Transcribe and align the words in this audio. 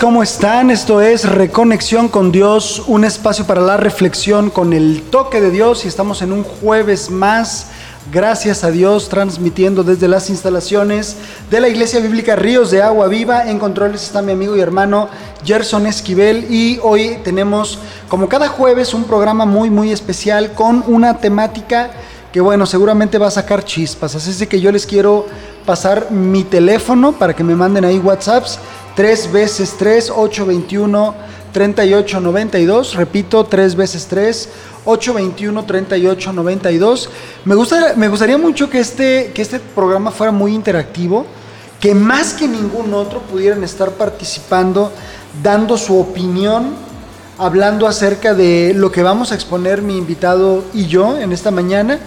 ¿cómo 0.00 0.22
están? 0.22 0.70
Esto 0.70 1.00
es 1.00 1.28
Reconexión 1.28 2.08
con 2.08 2.30
Dios, 2.30 2.84
un 2.86 3.04
espacio 3.04 3.48
para 3.48 3.60
la 3.60 3.76
reflexión 3.76 4.48
con 4.48 4.72
el 4.72 5.02
toque 5.02 5.40
de 5.40 5.50
Dios 5.50 5.84
y 5.84 5.88
estamos 5.88 6.22
en 6.22 6.32
un 6.32 6.44
jueves 6.44 7.10
más, 7.10 7.66
gracias 8.12 8.62
a 8.62 8.70
Dios, 8.70 9.08
transmitiendo 9.08 9.82
desde 9.82 10.06
las 10.06 10.30
instalaciones 10.30 11.16
de 11.50 11.60
la 11.60 11.68
Iglesia 11.68 11.98
Bíblica 11.98 12.36
Ríos 12.36 12.70
de 12.70 12.80
Agua 12.80 13.08
Viva. 13.08 13.50
En 13.50 13.58
controles 13.58 14.04
está 14.04 14.22
mi 14.22 14.30
amigo 14.30 14.56
y 14.56 14.60
hermano 14.60 15.08
Gerson 15.44 15.88
Esquivel 15.88 16.46
y 16.48 16.78
hoy 16.84 17.18
tenemos, 17.24 17.80
como 18.08 18.28
cada 18.28 18.46
jueves, 18.46 18.94
un 18.94 19.02
programa 19.02 19.46
muy, 19.46 19.68
muy 19.68 19.90
especial 19.90 20.52
con 20.52 20.84
una 20.86 21.18
temática 21.18 21.90
que 22.32 22.40
bueno, 22.40 22.66
seguramente 22.66 23.18
va 23.18 23.26
a 23.26 23.32
sacar 23.32 23.64
chispas. 23.64 24.14
Así 24.14 24.30
es 24.30 24.48
que 24.48 24.60
yo 24.60 24.70
les 24.70 24.86
quiero 24.86 25.26
pasar 25.66 26.10
mi 26.10 26.44
teléfono 26.44 27.12
para 27.12 27.34
que 27.34 27.44
me 27.44 27.54
manden 27.54 27.84
ahí 27.84 27.98
WhatsApps. 27.98 28.58
3 28.94 29.32
veces 29.32 29.74
3, 29.78 30.10
821 30.10 31.14
3892. 31.52 32.94
Repito, 32.94 33.44
3 33.44 33.74
veces 33.74 34.06
3, 34.06 34.48
821 34.84 35.64
3892. 35.64 37.10
Me, 37.44 37.54
gusta, 37.54 37.94
me 37.96 38.08
gustaría 38.08 38.38
mucho 38.38 38.68
que 38.68 38.80
este, 38.80 39.32
que 39.34 39.42
este 39.42 39.60
programa 39.60 40.10
fuera 40.10 40.32
muy 40.32 40.54
interactivo. 40.54 41.26
Que 41.80 41.94
más 41.94 42.32
que 42.32 42.46
ningún 42.46 42.94
otro 42.94 43.20
pudieran 43.20 43.64
estar 43.64 43.90
participando, 43.92 44.92
dando 45.42 45.76
su 45.76 45.98
opinión 45.98 46.92
hablando 47.38 47.88
acerca 47.88 48.34
de 48.34 48.72
lo 48.74 48.92
que 48.92 49.02
vamos 49.02 49.32
a 49.32 49.34
exponer 49.34 49.82
mi 49.82 49.96
invitado 49.96 50.64
y 50.72 50.86
yo 50.86 51.18
en 51.18 51.32
esta 51.32 51.50
mañana 51.50 51.98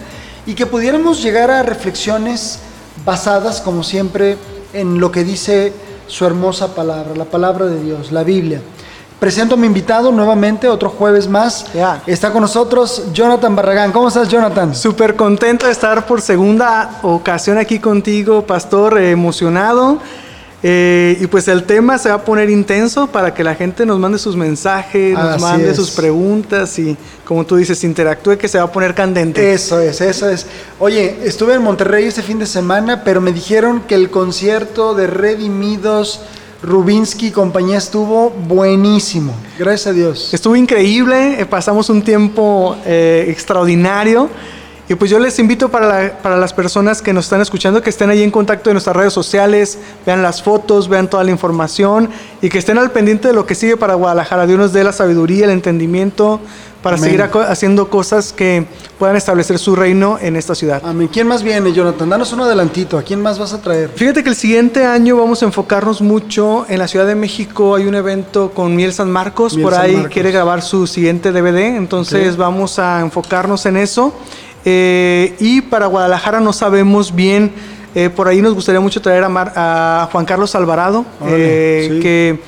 y 0.46 0.54
que 0.54 0.64
pudiéramos 0.64 1.22
llegar 1.22 1.50
a 1.50 1.62
reflexiones 1.62 2.60
basadas, 3.04 3.60
como 3.60 3.82
siempre, 3.82 4.38
en 4.72 5.00
lo 5.00 5.10
que 5.10 5.24
dice 5.24 5.72
su 6.06 6.24
hermosa 6.24 6.74
palabra, 6.74 7.14
la 7.16 7.24
palabra 7.24 7.66
de 7.66 7.82
Dios, 7.82 8.12
la 8.12 8.22
Biblia. 8.22 8.60
Presento 9.18 9.54
a 9.54 9.58
mi 9.58 9.66
invitado 9.66 10.12
nuevamente, 10.12 10.68
otro 10.68 10.90
jueves 10.90 11.26
más. 11.26 11.72
Ya. 11.72 12.02
Está 12.06 12.32
con 12.32 12.42
nosotros 12.42 13.04
Jonathan 13.14 13.56
Barragán. 13.56 13.90
¿Cómo 13.90 14.08
estás, 14.08 14.28
Jonathan? 14.28 14.74
Súper 14.74 15.16
contento 15.16 15.64
de 15.64 15.72
estar 15.72 16.04
por 16.04 16.20
segunda 16.20 16.98
ocasión 17.02 17.56
aquí 17.56 17.78
contigo, 17.78 18.42
pastor, 18.42 18.98
eh, 18.98 19.12
emocionado. 19.12 19.98
Eh, 20.62 21.18
y 21.20 21.26
pues 21.26 21.46
el 21.48 21.64
tema 21.64 21.98
se 21.98 22.08
va 22.08 22.16
a 22.16 22.24
poner 22.24 22.48
intenso 22.48 23.06
para 23.08 23.34
que 23.34 23.44
la 23.44 23.54
gente 23.54 23.84
nos 23.84 23.98
mande 23.98 24.18
sus 24.18 24.36
mensajes, 24.36 25.12
nos 25.12 25.40
mande 25.40 25.70
es. 25.70 25.76
sus 25.76 25.90
preguntas 25.90 26.78
y, 26.78 26.96
como 27.24 27.44
tú 27.44 27.56
dices, 27.56 27.84
interactúe 27.84 28.38
que 28.38 28.48
se 28.48 28.58
va 28.58 28.64
a 28.64 28.72
poner 28.72 28.94
candente. 28.94 29.52
Eso 29.52 29.80
es, 29.80 30.00
eso 30.00 30.30
es. 30.30 30.46
Oye, 30.78 31.18
estuve 31.24 31.54
en 31.54 31.62
Monterrey 31.62 32.06
este 32.06 32.22
fin 32.22 32.38
de 32.38 32.46
semana, 32.46 33.04
pero 33.04 33.20
me 33.20 33.32
dijeron 33.32 33.82
que 33.86 33.94
el 33.94 34.10
concierto 34.10 34.94
de 34.94 35.06
Redimidos, 35.06 36.20
Rubinsky 36.62 37.28
y 37.28 37.30
compañía 37.32 37.76
estuvo 37.76 38.30
buenísimo. 38.30 39.34
Gracias 39.58 39.88
a 39.88 39.92
Dios. 39.92 40.32
Estuvo 40.32 40.56
increíble, 40.56 41.38
eh, 41.38 41.44
pasamos 41.44 41.90
un 41.90 42.02
tiempo 42.02 42.76
eh, 42.86 43.26
extraordinario. 43.28 44.30
Y 44.88 44.94
pues 44.94 45.10
yo 45.10 45.18
les 45.18 45.38
invito 45.40 45.68
para, 45.68 45.86
la- 45.88 46.18
para 46.18 46.36
las 46.36 46.52
personas 46.52 47.02
que 47.02 47.12
nos 47.12 47.24
están 47.26 47.40
escuchando 47.40 47.82
que 47.82 47.90
estén 47.90 48.08
ahí 48.08 48.22
en 48.22 48.30
contacto 48.30 48.70
en 48.70 48.74
nuestras 48.74 48.94
redes 48.94 49.12
sociales, 49.12 49.78
vean 50.06 50.22
las 50.22 50.42
fotos, 50.42 50.88
vean 50.88 51.10
toda 51.10 51.24
la 51.24 51.32
información 51.32 52.08
y 52.40 52.48
que 52.48 52.58
estén 52.58 52.78
al 52.78 52.92
pendiente 52.92 53.28
de 53.28 53.34
lo 53.34 53.46
que 53.46 53.56
sigue 53.56 53.76
para 53.76 53.94
Guadalajara. 53.94 54.46
Dios 54.46 54.58
nos 54.60 54.72
dé 54.72 54.84
la 54.84 54.92
sabiduría, 54.92 55.46
el 55.46 55.50
entendimiento 55.50 56.38
para 56.82 56.96
Amén. 56.98 57.10
seguir 57.10 57.22
haciendo 57.48 57.90
cosas 57.90 58.32
que 58.32 58.64
puedan 58.96 59.16
establecer 59.16 59.58
su 59.58 59.74
reino 59.74 60.18
en 60.20 60.36
esta 60.36 60.54
ciudad. 60.54 60.80
Amén. 60.84 61.08
¿Quién 61.12 61.26
más 61.26 61.42
viene, 61.42 61.72
Jonathan? 61.72 62.08
Danos 62.08 62.32
un 62.32 62.42
adelantito. 62.42 62.96
¿A 62.96 63.02
quién 63.02 63.20
más 63.20 63.40
vas 63.40 63.52
a 63.54 63.60
traer? 63.60 63.90
Fíjate 63.96 64.22
que 64.22 64.28
el 64.28 64.36
siguiente 64.36 64.84
año 64.84 65.16
vamos 65.16 65.42
a 65.42 65.46
enfocarnos 65.46 66.00
mucho 66.00 66.64
en 66.68 66.78
la 66.78 66.86
Ciudad 66.86 67.06
de 67.08 67.16
México. 67.16 67.74
Hay 67.74 67.86
un 67.86 67.96
evento 67.96 68.52
con 68.52 68.76
Miel 68.76 68.92
San 68.92 69.10
Marcos, 69.10 69.54
Miel 69.54 69.64
por 69.64 69.72
San 69.74 69.82
ahí 69.82 69.94
Marcos. 69.94 70.12
quiere 70.12 70.30
grabar 70.30 70.62
su 70.62 70.86
siguiente 70.86 71.32
DVD, 71.32 71.74
entonces 71.76 72.36
vamos 72.36 72.78
a 72.78 73.00
enfocarnos 73.00 73.66
en 73.66 73.78
eso. 73.78 74.14
Eh, 74.68 75.36
y 75.38 75.60
para 75.60 75.86
Guadalajara 75.86 76.40
no 76.40 76.52
sabemos 76.52 77.14
bien, 77.14 77.52
eh, 77.94 78.10
por 78.10 78.26
ahí 78.26 78.42
nos 78.42 78.52
gustaría 78.52 78.80
mucho 78.80 79.00
traer 79.00 79.22
a, 79.22 79.28
Mar- 79.28 79.52
a 79.54 80.08
Juan 80.10 80.24
Carlos 80.24 80.56
Alvarado, 80.56 81.04
Órale, 81.20 81.36
eh, 81.38 81.88
sí. 81.92 82.00
que 82.00 82.40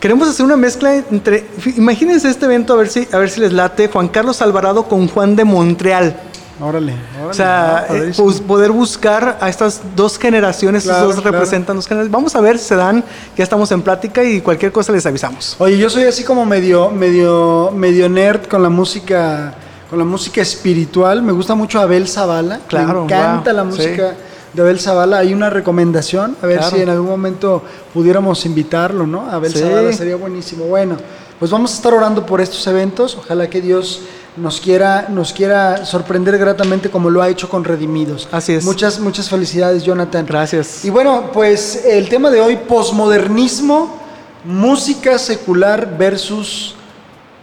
queremos 0.00 0.26
hacer 0.28 0.46
una 0.46 0.56
mezcla 0.56 0.94
entre, 0.96 1.44
imagínense 1.76 2.28
este 2.30 2.46
evento 2.46 2.72
a 2.72 2.76
ver 2.76 2.88
si, 2.88 3.06
a 3.12 3.18
ver 3.18 3.28
si 3.28 3.40
les 3.40 3.52
late, 3.52 3.88
Juan 3.88 4.08
Carlos 4.08 4.40
Alvarado 4.40 4.84
con 4.88 5.08
Juan 5.08 5.36
de 5.36 5.44
Montreal. 5.44 6.16
Órale. 6.60 6.94
O 7.28 7.32
sea, 7.34 7.86
órale. 7.88 8.08
eh, 8.08 8.12
pues, 8.16 8.40
poder 8.40 8.72
buscar 8.72 9.36
a 9.40 9.48
estas 9.50 9.82
dos 9.94 10.18
generaciones, 10.18 10.84
Claro, 10.84 11.00
estos 11.00 11.14
dos 11.16 11.22
claro. 11.22 11.36
representan 11.38 11.76
dos 11.76 11.86
generaciones. 11.86 12.10
Vamos 12.10 12.34
a 12.34 12.40
ver 12.40 12.58
si 12.58 12.64
se 12.64 12.74
dan, 12.76 13.04
ya 13.36 13.44
estamos 13.44 13.70
en 13.72 13.82
plática 13.82 14.24
y 14.24 14.40
cualquier 14.40 14.72
cosa 14.72 14.90
les 14.90 15.04
avisamos. 15.06 15.54
Oye, 15.58 15.76
yo 15.78 15.88
soy 15.90 16.04
así 16.04 16.24
como 16.24 16.44
medio, 16.46 16.90
medio, 16.90 17.70
medio 17.72 18.08
nerd 18.08 18.46
con 18.46 18.62
la 18.64 18.70
música, 18.70 19.54
con 19.88 19.98
la 19.98 20.04
música 20.04 20.40
espiritual. 20.42 21.22
Me 21.22 21.32
gusta 21.32 21.54
mucho 21.54 21.80
Abel 21.80 22.06
Zavala. 22.08 22.60
Claro, 22.68 23.00
Me 23.00 23.14
encanta 23.14 23.50
wow, 23.50 23.56
la 23.56 23.64
música 23.64 24.14
de 24.52 24.62
Abel 24.62 24.78
Zavala. 24.80 25.18
Hay 25.18 25.32
una 25.34 25.50
recomendación, 25.50 26.36
a 26.42 26.46
ver 26.46 26.58
Claro. 26.58 26.76
si 26.76 26.82
en 26.82 26.88
algún 26.90 27.08
momento 27.08 27.62
pudiéramos 27.94 28.44
invitarlo, 28.46 29.06
¿no? 29.06 29.30
Abel 29.30 29.52
Sí. 29.52 29.60
Zavala 29.60 29.92
sería 29.92 30.16
buenísimo. 30.16 30.64
Bueno, 30.66 30.96
pues 31.38 31.50
vamos 31.50 31.72
a 31.72 31.74
estar 31.74 31.94
orando 31.94 32.26
por 32.26 32.40
estos 32.40 32.66
eventos. 32.66 33.16
Ojalá 33.16 33.48
que 33.48 33.60
Dios 33.60 34.02
nos 34.36 34.60
quiera, 34.60 35.06
nos 35.08 35.32
quiera 35.32 35.84
sorprender 35.84 36.38
gratamente 36.38 36.90
como 36.90 37.10
lo 37.10 37.22
ha 37.22 37.28
hecho 37.28 37.48
con 37.48 37.64
Redimidos. 37.64 38.28
Así 38.30 38.54
es. 38.54 38.64
Muchas, 38.64 39.00
muchas 39.00 39.28
felicidades, 39.28 39.82
Jonathan. 39.84 40.26
Gracias. 40.26 40.84
Y 40.84 40.90
bueno, 40.90 41.30
pues 41.32 41.84
el 41.86 42.08
tema 42.08 42.30
de 42.30 42.40
hoy, 42.40 42.56
posmodernismo, 42.56 43.96
música 44.44 45.18
secular 45.18 45.96
versus 45.98 46.74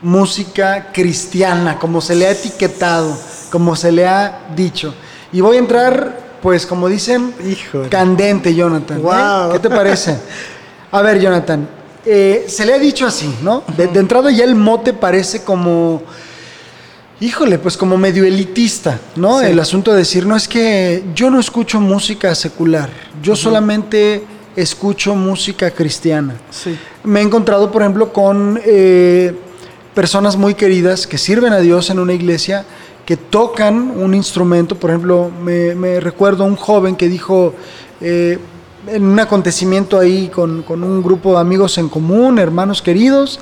música 0.01 0.89
cristiana, 0.93 1.77
como 1.79 2.01
se 2.01 2.15
le 2.15 2.27
ha 2.27 2.31
etiquetado, 2.31 3.17
como 3.49 3.75
se 3.75 3.91
le 3.91 4.05
ha 4.07 4.47
dicho. 4.55 4.93
Y 5.31 5.41
voy 5.41 5.57
a 5.57 5.59
entrar, 5.59 6.37
pues 6.41 6.65
como 6.65 6.87
dicen, 6.87 7.33
Híjole. 7.45 7.89
candente, 7.89 8.53
Jonathan. 8.53 8.97
¿eh? 8.97 9.01
Guau. 9.01 9.51
¿Qué 9.53 9.59
te 9.59 9.69
parece? 9.69 10.17
A 10.91 11.01
ver, 11.01 11.19
Jonathan, 11.19 11.67
eh, 12.05 12.45
se 12.47 12.65
le 12.65 12.73
ha 12.73 12.79
dicho 12.79 13.05
así, 13.05 13.33
¿no? 13.41 13.63
De, 13.75 13.87
de 13.87 13.99
entrada 13.99 14.31
ya 14.31 14.43
el 14.43 14.55
mote 14.55 14.93
parece 14.93 15.43
como... 15.43 16.03
Híjole, 17.21 17.57
pues 17.59 17.77
como 17.77 17.97
medio 17.97 18.25
elitista, 18.25 18.99
¿no? 19.15 19.39
Sí. 19.39 19.45
El 19.45 19.59
asunto 19.59 19.91
de 19.91 19.99
decir, 19.99 20.25
no 20.25 20.35
es 20.35 20.49
que 20.49 21.01
yo 21.15 21.29
no 21.29 21.39
escucho 21.39 21.79
música 21.79 22.35
secular, 22.35 22.89
yo 23.23 23.37
solamente 23.37 24.25
escucho 24.55 25.15
música 25.15 25.71
cristiana. 25.71 26.35
Sí. 26.51 26.77
Me 27.05 27.21
he 27.21 27.23
encontrado, 27.23 27.71
por 27.71 27.81
ejemplo, 27.81 28.11
con 28.11 28.59
eh, 28.65 29.33
personas 29.95 30.35
muy 30.35 30.53
queridas 30.53 31.07
que 31.07 31.17
sirven 31.17 31.53
a 31.53 31.59
Dios 31.59 31.89
en 31.89 31.99
una 31.99 32.13
iglesia, 32.13 32.65
que 33.05 33.17
tocan 33.17 33.91
un 33.95 34.13
instrumento. 34.13 34.75
Por 34.75 34.91
ejemplo, 34.91 35.31
me, 35.41 35.99
recuerdo 35.99 36.43
a 36.43 36.47
un 36.47 36.55
joven 36.55 36.95
que 36.95 37.07
dijo, 37.07 37.55
eh, 38.01 38.37
en 38.87 39.03
un 39.03 39.19
acontecimiento 39.19 39.97
ahí 39.97 40.27
con, 40.27 40.61
con 40.61 40.83
un 40.83 41.01
grupo 41.01 41.33
de 41.33 41.39
amigos 41.39 41.77
en 41.77 41.89
común, 41.89 42.37
hermanos 42.37 42.81
queridos, 42.81 43.39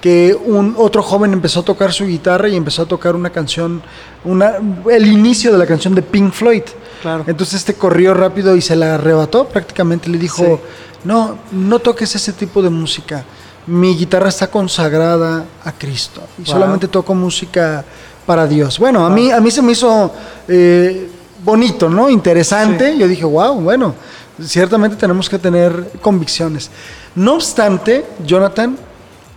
que 0.00 0.36
un 0.44 0.74
otro 0.76 1.02
joven 1.02 1.32
empezó 1.32 1.60
a 1.60 1.64
tocar 1.64 1.90
su 1.92 2.04
guitarra 2.06 2.46
y 2.48 2.56
empezó 2.56 2.82
a 2.82 2.86
tocar 2.86 3.16
una 3.16 3.30
canción, 3.30 3.82
una, 4.24 4.56
el 4.90 5.06
inicio 5.06 5.50
de 5.50 5.56
la 5.56 5.66
canción 5.66 5.94
de 5.94 6.02
Pink 6.02 6.30
Floyd. 6.30 6.62
Claro. 7.00 7.24
Entonces 7.26 7.54
este 7.54 7.72
corrió 7.72 8.12
rápido 8.12 8.54
y 8.54 8.60
se 8.60 8.76
la 8.76 8.96
arrebató 8.96 9.48
prácticamente. 9.48 10.10
Le 10.10 10.18
dijo, 10.18 10.44
Sí. 10.44 11.04
no, 11.04 11.38
no 11.52 11.78
toques 11.78 12.14
ese 12.14 12.34
tipo 12.34 12.60
de 12.60 12.68
música. 12.68 13.24
Mi 13.66 13.96
guitarra 13.96 14.28
está 14.28 14.48
consagrada 14.48 15.44
a 15.64 15.72
Cristo 15.72 16.20
y 16.38 16.42
Wow. 16.42 16.52
solamente 16.52 16.88
toco 16.88 17.14
música 17.14 17.84
para 18.26 18.46
Dios. 18.46 18.78
Bueno, 18.78 19.04
a 19.06 19.10
mí 19.10 19.30
a 19.30 19.40
mí 19.40 19.50
se 19.50 19.62
me 19.62 19.72
hizo 19.72 20.12
eh, 20.48 21.08
bonito, 21.42 21.88
¿no? 21.88 22.10
Interesante. 22.10 22.92
Sí. 22.92 22.98
Yo 22.98 23.08
dije, 23.08 23.24
wow, 23.24 23.60
bueno, 23.60 23.94
Ciertamente 24.42 24.96
tenemos 24.96 25.28
que 25.28 25.38
tener 25.38 25.92
convicciones. 26.02 26.68
No 27.14 27.34
obstante, 27.34 28.04
Jonathan, 28.26 28.76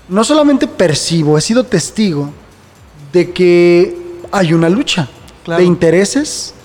no 0.09 0.23
solamente 0.23 0.65
percibo, 0.65 1.37
he 1.37 1.41
sido 1.41 1.63
testigo 1.63 2.31
de 3.13 3.31
que 3.31 3.95
hay 4.31 4.53
una 4.55 4.69
lucha 4.69 5.07
Claro. 5.43 5.61
de 5.61 5.67
intereses, 5.67 6.55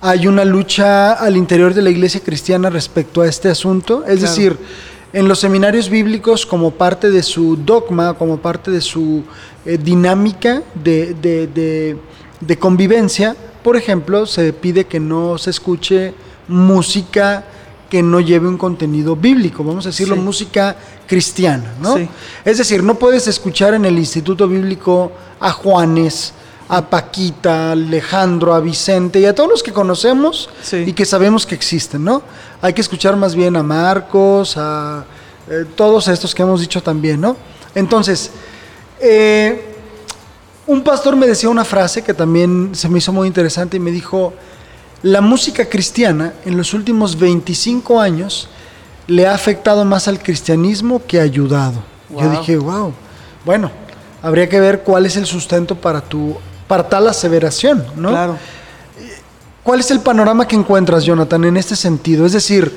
hay 0.00 0.26
una 0.26 0.44
lucha 0.44 1.12
al 1.12 1.36
interior 1.36 1.72
de 1.72 1.82
la 1.82 1.90
iglesia 1.90 2.20
cristiana 2.20 2.68
respecto 2.68 3.22
a 3.22 3.28
este 3.28 3.48
asunto. 3.48 3.98
Es 4.04 4.18
Claro. 4.18 4.20
decir, 4.22 4.58
en 5.12 5.26
los 5.28 5.38
seminarios 5.40 5.88
bíblicos, 5.88 6.44
como 6.44 6.70
parte 6.72 7.10
de 7.10 7.22
su 7.22 7.56
dogma, 7.56 8.14
como 8.14 8.38
parte 8.38 8.70
de 8.70 8.80
su 8.80 9.22
eh, 9.64 9.78
dinámica 9.78 10.62
de, 10.74 11.14
de- 11.14 11.46
de- 11.46 11.96
de 12.40 12.58
convivencia, 12.58 13.34
por 13.62 13.76
ejemplo, 13.76 14.26
se 14.26 14.52
pide 14.52 14.86
que 14.86 15.00
no 15.00 15.36
se 15.38 15.50
escuche 15.50 16.14
música 16.46 17.44
que 17.90 18.02
no 18.02 18.20
lleve 18.20 18.46
un 18.48 18.58
contenido 18.58 19.16
bíblico, 19.16 19.64
vamos 19.64 19.86
a 19.86 19.88
decirlo, 19.88 20.14
Sí. 20.14 20.20
música 20.20 20.76
cristiana, 21.06 21.72
¿no? 21.80 21.96
Sí. 21.96 22.06
Es 22.44 22.58
decir, 22.58 22.82
no 22.82 22.96
puedes 22.96 23.26
escuchar 23.26 23.72
en 23.74 23.86
el 23.86 23.98
Instituto 23.98 24.46
Bíblico 24.46 25.10
a 25.40 25.50
Juanes, 25.52 26.34
a 26.68 26.82
Paquita, 26.90 27.70
a 27.70 27.72
Alejandro, 27.72 28.52
a 28.52 28.60
Vicente 28.60 29.20
y 29.20 29.24
a 29.24 29.34
todos 29.34 29.48
los 29.48 29.62
que 29.62 29.72
conocemos 29.72 30.50
Sí. 30.62 30.84
y 30.86 30.92
que 30.92 31.06
sabemos 31.06 31.46
que 31.46 31.54
existen, 31.54 32.04
¿no? 32.04 32.22
Hay 32.60 32.72
que 32.72 32.80
escuchar 32.80 33.16
más 33.16 33.34
bien 33.34 33.56
a 33.56 33.62
Marcos, 33.62 34.56
a 34.56 35.04
eh, 35.48 35.64
todos 35.76 36.08
estos 36.08 36.34
que 36.34 36.42
hemos 36.42 36.60
dicho 36.60 36.82
también, 36.82 37.20
¿no? 37.20 37.36
Entonces, 37.74 38.30
eh, 39.00 39.74
un 40.66 40.82
pastor 40.82 41.16
me 41.16 41.26
decía 41.26 41.48
una 41.48 41.64
frase 41.64 42.02
que 42.02 42.12
también 42.12 42.70
se 42.74 42.88
me 42.88 42.98
hizo 42.98 43.12
muy 43.12 43.28
interesante 43.28 43.76
y 43.76 43.80
me 43.80 43.90
dijo, 43.90 44.34
la 45.02 45.20
música 45.20 45.68
cristiana 45.68 46.34
en 46.44 46.56
los 46.56 46.74
últimos 46.74 47.18
25 47.18 48.00
años 48.00 48.48
le 49.06 49.26
ha 49.26 49.34
afectado 49.34 49.84
más 49.84 50.08
al 50.08 50.22
cristianismo 50.22 51.00
que 51.06 51.20
ha 51.20 51.22
ayudado. 51.22 51.82
Yo 52.10 52.30
dije, 52.30 52.56
wow, 52.56 52.92
bueno, 53.44 53.70
habría 54.22 54.48
que 54.48 54.60
ver 54.60 54.82
cuál 54.82 55.06
es 55.06 55.16
el 55.16 55.26
sustento 55.26 55.74
para 55.76 56.00
tu 56.00 56.36
para 56.66 56.86
tal 56.86 57.08
aseveración, 57.08 57.86
¿no? 57.96 58.10
Claro. 58.10 58.36
¿Cuál 59.68 59.80
es 59.80 59.90
el 59.90 60.00
panorama 60.00 60.48
que 60.48 60.56
encuentras, 60.56 61.04
Jonathan, 61.04 61.44
en 61.44 61.58
este 61.58 61.76
sentido? 61.76 62.24
Es 62.24 62.32
decir, 62.32 62.74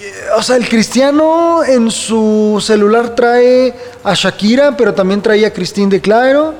eh, 0.00 0.12
o 0.36 0.42
sea, 0.42 0.56
el 0.56 0.68
cristiano 0.68 1.62
en 1.62 1.88
su 1.88 2.60
celular 2.60 3.14
trae 3.14 3.72
a 4.02 4.12
Shakira, 4.12 4.76
pero 4.76 4.92
también 4.92 5.22
trae 5.22 5.46
a 5.46 5.52
Christine 5.52 5.88
de 5.88 6.00
Clairo, 6.00 6.54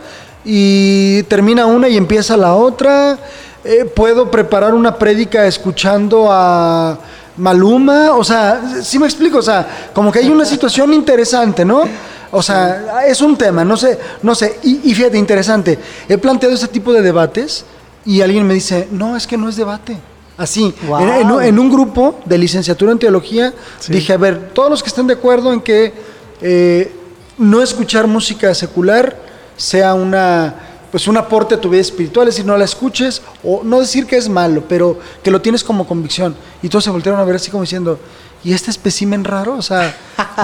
y 0.44 1.24
termina 1.24 1.66
una 1.66 1.88
y 1.88 1.96
empieza 1.96 2.36
la 2.36 2.54
otra. 2.54 3.18
Eh, 3.64 3.86
puedo 3.86 4.30
preparar 4.30 4.72
una 4.72 4.96
prédica 4.96 5.44
escuchando 5.44 6.28
a 6.30 6.96
Maluma, 7.36 8.12
o 8.12 8.22
sea, 8.22 8.62
sí 8.84 9.00
me 9.00 9.06
explico, 9.06 9.38
o 9.38 9.42
sea, 9.42 9.90
como 9.92 10.12
que 10.12 10.20
hay 10.20 10.28
una 10.28 10.44
situación 10.44 10.94
interesante, 10.94 11.64
¿no? 11.64 11.82
O 12.30 12.40
sea, 12.40 13.04
es 13.04 13.20
un 13.20 13.36
tema, 13.36 13.64
no 13.64 13.76
sé, 13.76 13.98
no 14.22 14.32
sé, 14.32 14.60
y, 14.62 14.88
y 14.88 14.94
fíjate, 14.94 15.18
interesante, 15.18 15.76
he 16.08 16.18
planteado 16.18 16.54
este 16.54 16.68
tipo 16.68 16.92
de 16.92 17.02
debates 17.02 17.64
y 18.04 18.20
alguien 18.22 18.46
me 18.46 18.54
dice, 18.54 18.88
no, 18.90 19.16
es 19.16 19.26
que 19.26 19.36
no 19.36 19.48
es 19.48 19.56
debate. 19.56 19.96
Así, 20.38 20.74
Wow. 20.88 21.00
en, 21.00 21.08
en 21.10 21.30
un- 21.30 21.42
en 21.42 21.58
un 21.58 21.70
grupo 21.70 22.18
de 22.24 22.38
licenciatura 22.38 22.92
en 22.92 22.98
teología, 22.98 23.52
Sí. 23.78 23.92
dije, 23.92 24.12
a 24.14 24.16
ver, 24.16 24.50
todos 24.54 24.70
los 24.70 24.82
que 24.82 24.88
estén 24.88 25.06
de 25.06 25.14
acuerdo 25.14 25.52
en 25.52 25.60
que 25.60 25.92
eh, 26.40 26.92
no 27.36 27.60
escuchar 27.62 28.06
música 28.06 28.54
secular 28.54 29.16
sea 29.56 29.92
una 29.94 30.54
pues 30.90 31.06
un 31.06 31.16
aporte 31.16 31.54
a 31.54 31.60
tu 31.60 31.68
vida 31.70 31.80
espiritual, 31.82 32.26
es 32.26 32.34
decir, 32.34 32.44
no 32.46 32.56
la 32.56 32.64
escuches, 32.64 33.22
o 33.44 33.60
no 33.62 33.78
decir 33.78 34.06
que 34.06 34.16
es 34.16 34.28
malo, 34.28 34.64
pero 34.68 34.98
que 35.22 35.30
lo 35.30 35.40
tienes 35.40 35.62
como 35.62 35.86
convicción. 35.86 36.34
Y 36.62 36.68
todos 36.68 36.82
se 36.82 36.90
voltearon 36.90 37.20
a 37.20 37.24
ver 37.24 37.36
así 37.36 37.48
como 37.48 37.62
diciendo, 37.62 38.00
¿y 38.42 38.52
este 38.52 38.72
espécimen 38.72 39.22
raro? 39.22 39.54
O 39.54 39.62
sea, 39.62 39.94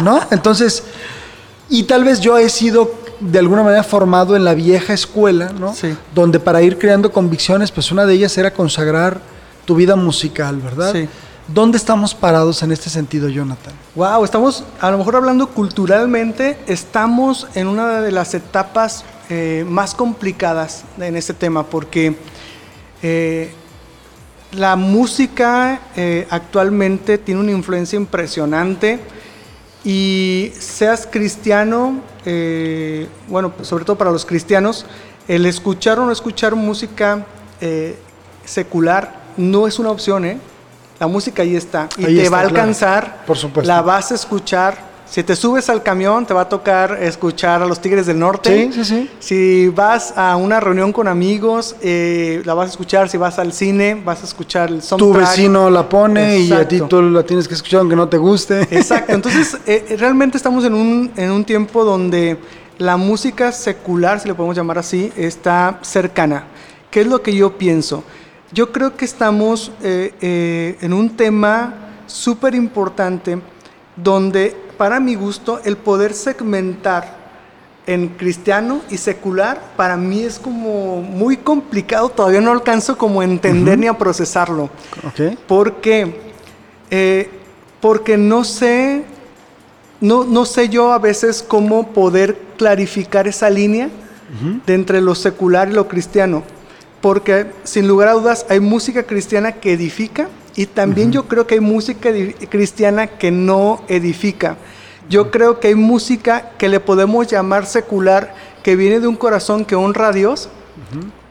¿no? 0.04 0.20
Entonces, 0.30 0.84
y 1.68 1.82
tal 1.82 2.04
vez 2.04 2.20
yo 2.20 2.38
he 2.38 2.48
sido 2.48 2.94
de 3.20 3.38
alguna 3.38 3.62
manera 3.62 3.82
formado 3.82 4.36
en 4.36 4.44
la 4.44 4.54
vieja 4.54 4.92
escuela, 4.92 5.50
¿no? 5.58 5.74
Sí. 5.74 5.96
Donde 6.14 6.40
para 6.40 6.62
ir 6.62 6.78
creando 6.78 7.12
convicciones, 7.12 7.70
pues 7.70 7.90
una 7.90 8.06
de 8.06 8.14
ellas 8.14 8.36
era 8.38 8.52
consagrar 8.52 9.20
tu 9.64 9.74
vida 9.74 9.96
musical, 9.96 10.56
¿verdad? 10.58 10.92
Sí. 10.92 11.08
¿Dónde 11.48 11.78
estamos 11.78 12.12
parados 12.14 12.62
en 12.64 12.72
este 12.72 12.90
sentido, 12.90 13.28
Jonathan? 13.28 13.72
Wow, 13.94 14.24
estamos 14.24 14.64
a 14.80 14.90
lo 14.90 14.98
mejor 14.98 15.16
hablando 15.16 15.48
culturalmente, 15.48 16.58
estamos 16.66 17.46
en 17.54 17.68
una 17.68 18.00
de 18.00 18.10
las 18.10 18.34
etapas 18.34 19.04
eh, 19.28 19.64
más 19.68 19.94
complicadas 19.94 20.84
en 20.98 21.16
este 21.16 21.34
tema 21.34 21.64
porque 21.64 22.16
eh, 23.02 23.52
la 24.52 24.74
música 24.76 25.80
eh, 25.96 26.26
actualmente 26.30 27.18
tiene 27.18 27.40
una 27.40 27.52
influencia 27.52 27.96
impresionante 27.96 29.00
y 29.86 30.52
seas 30.58 31.06
cristiano, 31.08 32.00
eh, 32.24 33.06
bueno, 33.28 33.52
sobre 33.62 33.84
todo 33.84 33.96
para 33.96 34.10
los 34.10 34.26
cristianos, 34.26 34.84
el 35.28 35.46
escuchar 35.46 36.00
o 36.00 36.06
no 36.06 36.10
escuchar 36.10 36.56
música 36.56 37.24
eh, 37.60 37.96
secular 38.44 39.14
no 39.36 39.68
es 39.68 39.78
una 39.78 39.90
opción, 39.90 40.24
¿eh? 40.24 40.38
La 40.98 41.06
música 41.06 41.42
ahí 41.42 41.54
está 41.54 41.88
y 41.98 42.04
Ahí 42.04 42.16
te 42.16 42.22
está, 42.24 42.30
va 42.34 42.40
a 42.40 42.42
claro. 42.48 42.56
alcanzar, 42.56 43.24
Por 43.26 43.36
supuesto. 43.36 43.72
la 43.72 43.80
vas 43.80 44.10
a 44.10 44.16
escuchar. 44.16 44.95
Si 45.08 45.22
te 45.22 45.36
subes 45.36 45.70
al 45.70 45.82
camión, 45.82 46.26
te 46.26 46.34
va 46.34 46.42
a 46.42 46.48
tocar 46.48 46.98
escuchar 47.00 47.62
a 47.62 47.66
los 47.66 47.80
Tigres 47.80 48.06
del 48.06 48.18
Norte. 48.18 48.70
Sí, 48.72 48.84
sí, 48.84 48.84
sí. 48.84 49.10
Si 49.20 49.68
vas 49.68 50.12
a 50.16 50.36
una 50.36 50.58
reunión 50.60 50.92
con 50.92 51.06
amigos, 51.08 51.76
eh, 51.80 52.42
la 52.44 52.54
vas 52.54 52.66
a 52.66 52.70
escuchar. 52.72 53.08
Si 53.08 53.16
vas 53.16 53.38
al 53.38 53.52
cine, 53.52 54.00
vas 54.04 54.22
a 54.22 54.24
escuchar 54.24 54.68
el 54.68 54.80
Tu 54.80 54.86
soundtrack. 54.86 55.28
vecino 55.30 55.70
la 55.70 55.88
pone 55.88 56.40
y 56.40 56.52
a 56.52 56.66
ti 56.66 56.80
tú 56.88 57.00
la 57.02 57.22
tienes 57.22 57.46
que 57.46 57.54
escuchar 57.54 57.80
aunque 57.80 57.96
no 57.96 58.08
te 58.08 58.18
guste. 58.18 58.62
Exacto, 58.70 59.12
entonces 59.12 59.56
eh, 59.66 59.96
realmente 59.98 60.36
estamos 60.36 60.64
en 60.64 60.74
un, 60.74 61.12
en 61.16 61.30
un 61.30 61.44
tiempo 61.44 61.84
donde 61.84 62.38
la 62.78 62.96
música 62.96 63.52
secular, 63.52 64.20
si 64.20 64.28
le 64.28 64.34
podemos 64.34 64.56
llamar 64.56 64.78
así, 64.78 65.12
está 65.16 65.78
cercana. 65.82 66.44
¿Qué 66.90 67.00
es 67.02 67.06
lo 67.06 67.22
que 67.22 67.34
yo 67.34 67.56
pienso? 67.56 68.04
Yo 68.52 68.72
creo 68.72 68.96
que 68.96 69.04
estamos 69.04 69.72
eh, 69.82 70.12
eh, 70.20 70.78
en 70.80 70.92
un 70.92 71.16
tema 71.16 71.74
súper 72.06 72.54
importante 72.54 73.38
donde, 73.96 74.56
para 74.76 75.00
mi 75.00 75.14
gusto, 75.14 75.60
el 75.64 75.76
poder 75.76 76.14
segmentar 76.14 77.26
en 77.86 78.08
cristiano 78.08 78.80
y 78.90 78.96
secular, 78.96 79.60
para 79.76 79.96
mí 79.96 80.22
es 80.22 80.38
como 80.38 81.02
muy 81.02 81.36
complicado, 81.36 82.08
todavía 82.08 82.40
no 82.40 82.50
alcanzo 82.50 82.98
como 82.98 83.20
a 83.20 83.24
entender 83.24 83.78
ni 83.78 83.86
a 83.86 83.96
procesarlo. 83.96 84.64
Ok. 85.06 85.38
¿Por 85.46 85.76
qué? 85.76 86.20
Eh, 86.90 87.30
porque 87.80 88.16
no 88.16 88.42
sé, 88.42 89.04
no, 90.00 90.24
no 90.24 90.44
sé 90.44 90.68
yo 90.68 90.92
a 90.92 90.98
veces 90.98 91.44
cómo 91.46 91.92
poder 91.92 92.36
clarificar 92.56 93.28
esa 93.28 93.50
línea 93.50 93.88
de 94.66 94.74
entre 94.74 95.00
lo 95.00 95.14
secular 95.14 95.68
y 95.68 95.72
lo 95.72 95.86
cristiano. 95.86 96.42
Porque 97.00 97.46
sin 97.62 97.86
lugar 97.86 98.08
a 98.08 98.12
dudas 98.12 98.46
hay 98.48 98.58
música 98.58 99.04
cristiana 99.04 99.52
que 99.52 99.72
edifica 99.72 100.28
y 100.56 100.66
también 100.66 101.12
yo 101.12 101.24
creo 101.28 101.46
que 101.46 101.54
hay 101.54 101.60
música 101.60 102.10
cristiana 102.48 103.06
que 103.06 103.30
no 103.30 103.82
edifica. 103.88 104.56
Yo 105.08 105.30
creo 105.30 105.60
que 105.60 105.68
hay 105.68 105.74
música 105.74 106.50
que 106.58 106.68
le 106.68 106.80
podemos 106.80 107.26
llamar 107.28 107.66
secular 107.66 108.34
que 108.62 108.74
viene 108.74 108.98
de 109.00 109.06
un 109.06 109.16
corazón 109.16 109.64
que 109.64 109.74
honra 109.76 110.08
a 110.08 110.12
Dios 110.12 110.48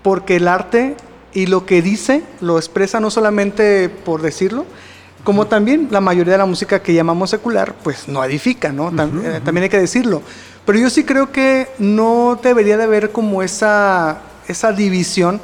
porque 0.04 0.38
el 0.38 0.48
arte 0.48 0.96
y 1.34 1.48
lo 1.48 1.66
que 1.66 1.82
dice 1.82 2.24
lo 2.40 2.58
expresa 2.58 3.00
no 3.00 3.10
solamente 3.12 3.90
por 3.90 4.22
decirlo, 4.22 4.66
como 5.24 5.48
también 5.48 5.88
la 5.92 6.02
mayoría 6.02 6.34
de 6.34 6.38
la 6.38 6.46
música 6.46 6.82
que 6.82 6.94
llamamos 6.94 7.32
secular, 7.32 7.74
pues 7.84 8.08
no 8.08 8.24
edifica, 8.24 8.72
¿no? 8.72 8.92
Tam- 8.92 9.22
eh, 9.26 9.42
También 9.44 9.64
hay 9.64 9.70
que 9.70 9.80
decirlo. 9.80 10.22
Pero 10.66 10.78
yo 10.80 10.90
sí 10.90 11.04
creo 11.04 11.32
que 11.32 11.68
no 11.80 12.40
debería 12.42 12.78
de 12.78 12.84
haber 12.84 13.12
como 13.12 13.42
esa, 13.44 14.20
esa 14.48 14.72
división. 14.72 15.42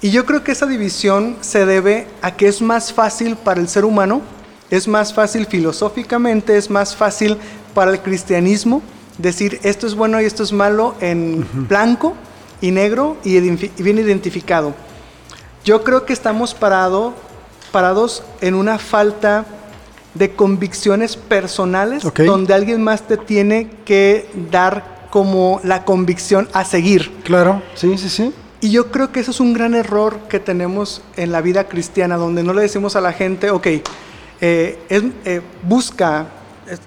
Y 0.00 0.10
yo 0.10 0.24
creo 0.24 0.44
que 0.44 0.52
esa 0.52 0.66
división 0.66 1.36
se 1.40 1.66
debe 1.66 2.06
a 2.22 2.36
que 2.36 2.46
es 2.46 2.62
más 2.62 2.92
fácil 2.92 3.36
para 3.36 3.60
el 3.60 3.68
ser 3.68 3.84
humano, 3.84 4.22
es 4.70 4.86
más 4.86 5.12
fácil 5.12 5.46
filosóficamente, 5.46 6.56
es 6.56 6.70
más 6.70 6.94
fácil 6.94 7.36
para 7.74 7.90
el 7.90 8.00
cristianismo 8.00 8.82
decir 9.18 9.58
esto 9.64 9.86
es 9.86 9.96
bueno 9.96 10.20
y 10.20 10.24
esto 10.24 10.44
es 10.44 10.52
malo 10.52 10.94
en 11.00 11.44
blanco 11.68 12.14
y 12.60 12.70
negro 12.70 13.16
y, 13.24 13.40
bien 13.40 13.98
identificado. 13.98 14.72
Yo 15.64 15.82
creo 15.82 16.06
que 16.06 16.12
estamos 16.12 16.54
parado, 16.54 17.14
parados 17.72 18.22
en 18.40 18.54
una 18.54 18.78
falta 18.78 19.44
de 20.14 20.30
convicciones 20.34 21.16
personales 21.16 22.04
donde 22.24 22.54
alguien 22.54 22.82
más 22.82 23.02
te 23.02 23.16
tiene 23.16 23.68
que 23.84 24.30
dar 24.50 25.08
como 25.10 25.60
la 25.64 25.84
convicción 25.84 26.48
a 26.52 26.64
seguir. 26.64 27.12
Claro, 27.24 27.62
sí, 27.74 27.98
sí, 27.98 28.08
sí. 28.08 28.32
Y 28.60 28.70
yo 28.70 28.90
creo 28.90 29.12
que 29.12 29.20
eso 29.20 29.30
es 29.30 29.40
un 29.40 29.52
gran 29.52 29.74
error 29.74 30.18
que 30.28 30.40
tenemos 30.40 31.02
en 31.16 31.30
la 31.32 31.40
vida 31.40 31.64
cristiana, 31.64 32.16
donde 32.16 32.42
no 32.42 32.52
le 32.52 32.62
decimos 32.62 32.96
a 32.96 33.00
la 33.00 33.12
gente, 33.12 33.50
ok, 33.50 33.66
eh, 33.66 33.82
eh, 34.90 35.40
busca 35.62 36.26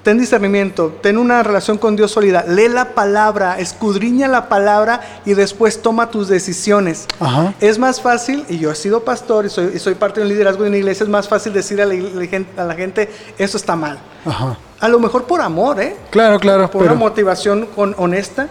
ten 0.03 0.19
discernimiento, 0.19 0.99
ten 1.01 1.17
una 1.17 1.41
relación 1.43 1.77
con 1.77 1.95
Dios 1.95 2.11
sólida, 2.11 2.43
lee 2.47 2.67
la 2.67 2.93
palabra, 2.93 3.59
escudriña 3.59 4.27
la 4.27 4.47
palabra 4.49 5.01
y 5.25 5.33
después 5.33 5.81
toma 5.81 6.11
tus 6.11 6.27
decisiones. 6.27 7.07
Ajá. 7.19 7.53
Es 7.59 7.79
más 7.79 8.01
fácil, 8.01 8.45
y 8.47 8.59
yo 8.59 8.71
he 8.71 8.75
sido 8.75 9.03
pastor 9.03 9.45
y 9.45 9.49
soy, 9.49 9.71
y 9.75 9.79
soy 9.79 9.95
parte 9.95 10.19
del 10.19 10.29
liderazgo 10.29 10.63
de 10.63 10.69
una 10.69 10.77
iglesia, 10.77 11.03
es 11.03 11.09
más 11.09 11.27
fácil 11.27 11.53
decir 11.53 11.81
a 11.81 11.85
la, 11.85 11.95
gente, 12.27 12.61
a 12.61 12.63
la 12.65 12.75
gente, 12.75 13.09
eso 13.37 13.57
está 13.57 13.75
mal. 13.75 13.99
Ajá. 14.25 14.57
A 14.79 14.87
lo 14.87 14.99
mejor 14.99 15.25
por 15.25 15.41
amor, 15.41 15.79
¿eh? 15.79 15.95
Claro, 16.09 16.39
claro, 16.39 16.69
Por 16.69 16.81
pero, 16.81 16.93
una 16.93 16.99
motivación 16.99 17.67
con- 17.75 17.95
honesta, 17.97 18.49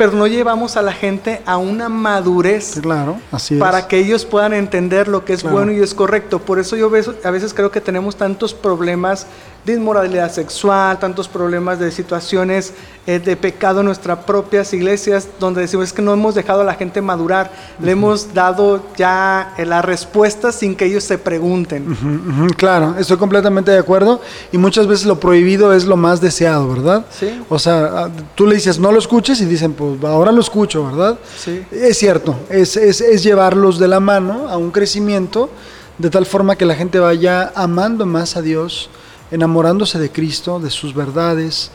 pero 0.00 0.12
no 0.12 0.26
llevamos 0.26 0.78
a 0.78 0.82
la 0.82 0.94
gente 0.94 1.42
a 1.44 1.58
una 1.58 1.90
madurez 1.90 2.78
claro, 2.80 3.20
así 3.30 3.52
es. 3.52 3.60
para 3.60 3.86
que 3.86 3.98
ellos 3.98 4.24
puedan 4.24 4.54
entender 4.54 5.08
lo 5.08 5.26
que 5.26 5.34
es 5.34 5.42
Claro. 5.42 5.56
bueno 5.56 5.72
y 5.72 5.80
es 5.80 5.92
correcto. 5.92 6.38
Por 6.38 6.58
eso 6.58 6.74
yo 6.74 6.86
a 7.22 7.30
veces 7.30 7.52
creo 7.52 7.70
que 7.70 7.82
tenemos 7.82 8.16
tantos 8.16 8.54
problemas 8.54 9.26
de 9.64 9.74
inmoralidad 9.74 10.32
sexual, 10.32 10.98
tantos 10.98 11.28
problemas 11.28 11.78
de 11.78 11.90
situaciones 11.90 12.72
eh, 13.06 13.18
de 13.18 13.36
pecado 13.36 13.80
en 13.80 13.86
nuestras 13.86 14.18
propias 14.24 14.72
iglesias, 14.72 15.28
donde 15.38 15.60
decimos 15.60 15.86
es 15.86 15.92
que 15.92 16.00
no 16.00 16.12
hemos 16.12 16.34
dejado 16.34 16.62
a 16.62 16.64
la 16.64 16.74
gente 16.74 17.02
madurar, 17.02 17.50
le 17.78 17.92
hemos 17.92 18.32
dado 18.32 18.82
ya 18.96 19.52
eh, 19.58 19.66
la 19.66 19.82
respuesta 19.82 20.50
sin 20.52 20.74
que 20.74 20.86
ellos 20.86 21.04
se 21.04 21.18
pregunten. 21.18 22.50
Claro, 22.56 22.94
estoy 22.98 23.18
completamente 23.18 23.70
de 23.70 23.78
acuerdo 23.78 24.20
y 24.50 24.58
muchas 24.58 24.86
veces 24.86 25.06
lo 25.06 25.20
prohibido 25.20 25.72
es 25.74 25.84
lo 25.84 25.96
más 25.96 26.20
deseado, 26.20 26.68
¿verdad? 26.68 27.04
Sí. 27.10 27.42
O 27.48 27.58
sea, 27.58 27.90
ah, 27.94 28.08
tú 28.34 28.46
le 28.46 28.54
dices 28.54 28.78
no 28.78 28.92
lo 28.92 28.98
escuches 28.98 29.40
y 29.40 29.44
dicen 29.44 29.72
pues 29.72 29.89
ahora 30.02 30.32
lo 30.32 30.40
escucho, 30.40 30.84
¿verdad? 30.86 31.18
Sí. 31.38 31.64
Es 31.70 31.98
cierto, 31.98 32.34
es, 32.48 32.76
es, 32.76 33.00
es 33.00 33.22
llevarlos 33.22 33.78
de 33.78 33.88
la 33.88 34.00
mano 34.00 34.48
a 34.48 34.56
un 34.56 34.70
crecimiento 34.70 35.50
de 35.98 36.10
tal 36.10 36.24
forma 36.26 36.56
que 36.56 36.64
la 36.64 36.74
gente 36.74 36.98
vaya 36.98 37.52
amando 37.54 38.06
más 38.06 38.36
a 38.36 38.42
Dios, 38.42 38.88
enamorándose 39.30 39.98
de 39.98 40.10
Cristo, 40.10 40.58
de 40.58 40.70
sus 40.70 40.94
verdades, 40.94 41.70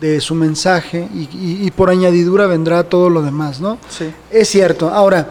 de 0.00 0.20
su 0.20 0.34
mensaje 0.34 1.08
y, 1.14 1.22
y- 1.36 1.66
y 1.66 1.70
por 1.70 1.90
añadidura 1.90 2.46
vendrá 2.46 2.82
todo 2.84 3.10
lo 3.10 3.22
demás, 3.22 3.60
¿no? 3.60 3.78
Sí. 3.88 4.12
Es 4.30 4.48
cierto. 4.48 4.88
Ahora, 4.90 5.28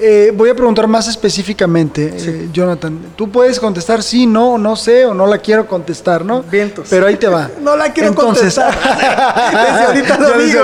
eh, 0.00 0.32
voy 0.34 0.48
a 0.48 0.54
preguntar 0.54 0.86
más 0.86 1.08
específicamente, 1.08 2.12
eh, 2.14 2.48
Jonathan. 2.52 2.96
Tú 3.16 3.28
puedes 3.30 3.58
contestar 3.58 4.00
sí, 4.02 4.26
no, 4.26 4.56
no 4.56 4.76
sé 4.76 5.04
o 5.06 5.12
no 5.12 5.26
la 5.26 5.38
quiero 5.38 5.66
contestar, 5.66 6.24
¿no? 6.24 6.42
Vientos. 6.42 6.86
Pero 6.88 7.06
ahí 7.06 7.16
te 7.16 7.26
va. 7.26 7.50
No 7.60 7.74
la 7.76 7.92
quiero 7.92 8.10
Entonces, 8.10 8.54
contestar. 8.54 8.78
Desde 9.52 9.84
ahorita 9.86 10.18
lo 10.18 10.38
digo. 10.38 10.60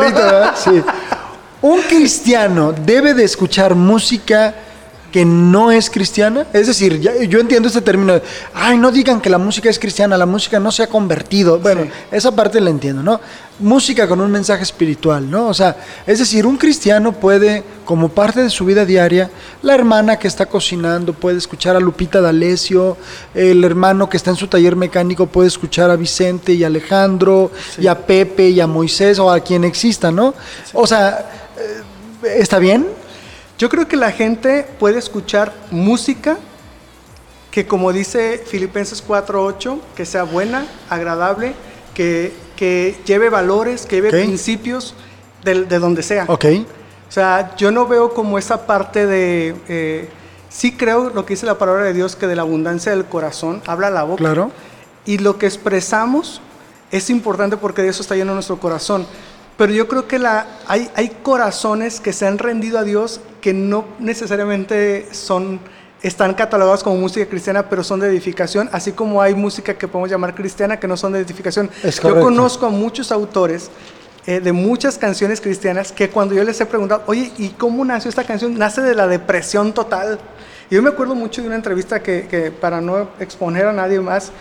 Sí. 0.54 0.82
¿Un 1.64 1.80
cristiano 1.80 2.74
debe 2.74 3.14
de 3.14 3.24
escuchar 3.24 3.74
música 3.74 4.54
que 5.10 5.24
no 5.24 5.72
es 5.72 5.88
cristiana? 5.88 6.46
Es 6.52 6.66
decir, 6.66 7.00
ya- 7.00 7.16
yo 7.24 7.38
entiendo 7.40 7.68
este 7.68 7.80
término 7.80 8.12
de, 8.12 8.22
ay, 8.52 8.76
no 8.76 8.92
digan 8.92 9.18
que 9.18 9.30
la 9.30 9.38
música 9.38 9.70
es 9.70 9.78
cristiana, 9.78 10.18
la 10.18 10.26
música 10.26 10.60
no 10.60 10.70
se 10.70 10.82
ha 10.82 10.88
convertido. 10.88 11.58
Bueno, 11.60 11.84
Sí. 11.84 11.90
esa 12.10 12.32
parte 12.36 12.60
la 12.60 12.68
entiendo, 12.68 13.02
¿no? 13.02 13.18
Música 13.60 14.06
con 14.06 14.20
un 14.20 14.30
mensaje 14.30 14.62
espiritual, 14.62 15.30
¿no? 15.30 15.46
O 15.46 15.54
sea, 15.54 15.74
es 16.06 16.18
decir, 16.18 16.44
un 16.44 16.58
cristiano 16.58 17.12
puede, 17.12 17.62
como 17.86 18.10
parte 18.10 18.42
de 18.42 18.50
su 18.50 18.66
vida 18.66 18.84
diaria, 18.84 19.30
la 19.62 19.74
hermana 19.74 20.18
que 20.18 20.28
está 20.28 20.44
cocinando 20.44 21.14
puede 21.14 21.38
escuchar 21.38 21.76
a 21.76 21.80
Lupita 21.80 22.20
D'Alessio, 22.20 22.98
el 23.34 23.64
hermano 23.64 24.10
que 24.10 24.18
está 24.18 24.28
en 24.28 24.36
su 24.36 24.48
taller 24.48 24.76
mecánico 24.76 25.28
puede 25.28 25.48
escuchar 25.48 25.88
a 25.90 25.96
Vicente 25.96 26.52
y 26.52 26.62
a 26.62 26.66
Alejandro, 26.66 27.50
y 27.78 27.86
a 27.86 27.94
Pepe 28.06 28.50
y 28.50 28.60
a 28.60 28.66
Moisés, 28.66 29.18
o 29.18 29.30
a 29.30 29.40
quien 29.40 29.64
exista, 29.64 30.10
¿no? 30.10 30.34
O 30.74 30.86
sea, 30.86 31.30
¿está 32.24 32.58
bien? 32.58 32.86
Yo 33.58 33.68
creo 33.68 33.86
que 33.86 33.96
la 33.96 34.10
gente 34.10 34.66
puede 34.78 34.98
escuchar 34.98 35.52
música 35.70 36.38
que 37.50 37.66
como 37.68 37.92
dice 37.92 38.42
Filipenses 38.44 39.06
4.8, 39.06 39.78
que 39.94 40.04
sea 40.04 40.24
buena, 40.24 40.66
agradable, 40.90 41.54
que, 41.94 42.32
que 42.56 42.96
lleve 43.06 43.30
valores, 43.30 43.86
que 43.86 43.96
lleve 43.96 44.10
principios 44.10 44.94
de, 45.44 45.64
de 45.64 45.78
donde 45.78 46.02
sea. 46.02 46.24
Ok, 46.26 46.46
O 47.08 47.12
sea, 47.12 47.54
yo 47.56 47.70
no 47.70 47.86
veo 47.86 48.12
como 48.12 48.38
esa 48.38 48.66
parte 48.66 49.06
de... 49.06 49.54
eh, 49.68 50.08
sí 50.48 50.72
creo 50.72 51.10
lo 51.10 51.24
que 51.24 51.34
dice 51.34 51.46
la 51.46 51.56
palabra 51.56 51.84
de 51.84 51.92
Dios, 51.92 52.16
que 52.16 52.26
de 52.26 52.34
la 52.34 52.42
abundancia 52.42 52.90
del 52.90 53.04
corazón 53.04 53.62
habla 53.68 53.88
la 53.88 54.02
boca. 54.02 54.18
claro. 54.18 54.50
Y 55.06 55.18
lo 55.18 55.38
que 55.38 55.46
expresamos 55.46 56.40
es 56.90 57.08
importante 57.08 57.56
porque 57.56 57.82
de 57.82 57.88
eso 57.90 58.02
está 58.02 58.16
lleno 58.16 58.34
nuestro 58.34 58.58
corazón. 58.58 59.06
Pero 59.56 59.72
yo 59.72 59.86
creo 59.86 60.08
que 60.08 60.18
la, 60.18 60.46
hay, 60.66 60.90
hay 60.96 61.10
corazones 61.22 62.00
que 62.00 62.12
se 62.12 62.26
han 62.26 62.38
rendido 62.38 62.78
a 62.78 62.82
Dios 62.82 63.20
que 63.40 63.54
no 63.54 63.84
necesariamente 64.00 65.06
son, 65.12 65.60
están 66.02 66.34
catalogados 66.34 66.82
como 66.82 66.96
música 66.96 67.26
cristiana, 67.26 67.68
pero 67.68 67.84
son 67.84 68.00
de 68.00 68.08
edificación, 68.08 68.68
así 68.72 68.92
como 68.92 69.22
hay 69.22 69.34
música 69.34 69.74
que 69.74 69.86
podemos 69.86 70.10
llamar 70.10 70.34
cristiana 70.34 70.80
que 70.80 70.88
no 70.88 70.96
son 70.96 71.12
de 71.12 71.20
edificación. 71.20 71.70
Yo 72.02 72.20
conozco 72.20 72.66
a 72.66 72.70
muchos 72.70 73.12
autores 73.12 73.70
eh, 74.26 74.40
de 74.40 74.52
muchas 74.52 74.98
canciones 74.98 75.40
cristianas 75.40 75.92
que 75.92 76.08
cuando 76.08 76.34
yo 76.34 76.42
les 76.42 76.60
he 76.60 76.66
preguntado, 76.66 77.02
oye, 77.06 77.30
¿y 77.36 77.50
cómo 77.50 77.84
nació 77.84 78.08
esta 78.08 78.24
canción? 78.24 78.58
Nace 78.58 78.80
de 78.80 78.94
la 78.94 79.06
depresión 79.06 79.72
total. 79.72 80.18
Y 80.70 80.76
yo 80.76 80.82
me 80.82 80.88
acuerdo 80.88 81.14
mucho 81.14 81.42
de 81.42 81.46
una 81.46 81.56
entrevista 81.56 82.02
que, 82.02 82.26
que 82.26 82.50
para 82.50 82.80
no 82.80 83.10
exponer 83.20 83.66
a 83.66 83.72
nadie 83.72 84.00
más, 84.00 84.32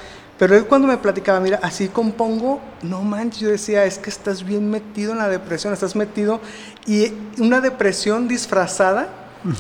pero 0.44 0.58
él 0.58 0.66
cuando 0.66 0.90
me 0.90 0.98
platicaba, 0.98 1.40
mira, 1.40 1.58
así 1.64 1.88
compongo, 1.88 2.60
no 2.82 3.02
manches, 3.02 3.40
yo 3.40 3.48
decía, 3.48 3.86
es 3.86 3.98
que 3.98 4.10
estás 4.10 4.44
bien 4.44 4.70
metido 4.70 5.14
en 5.14 5.20
la 5.20 5.30
depresión, 5.30 5.72
estás 5.72 5.96
metido, 5.96 6.42
y 6.86 7.14
una 7.38 7.62
depresión 7.62 8.28
disfrazada 8.28 9.08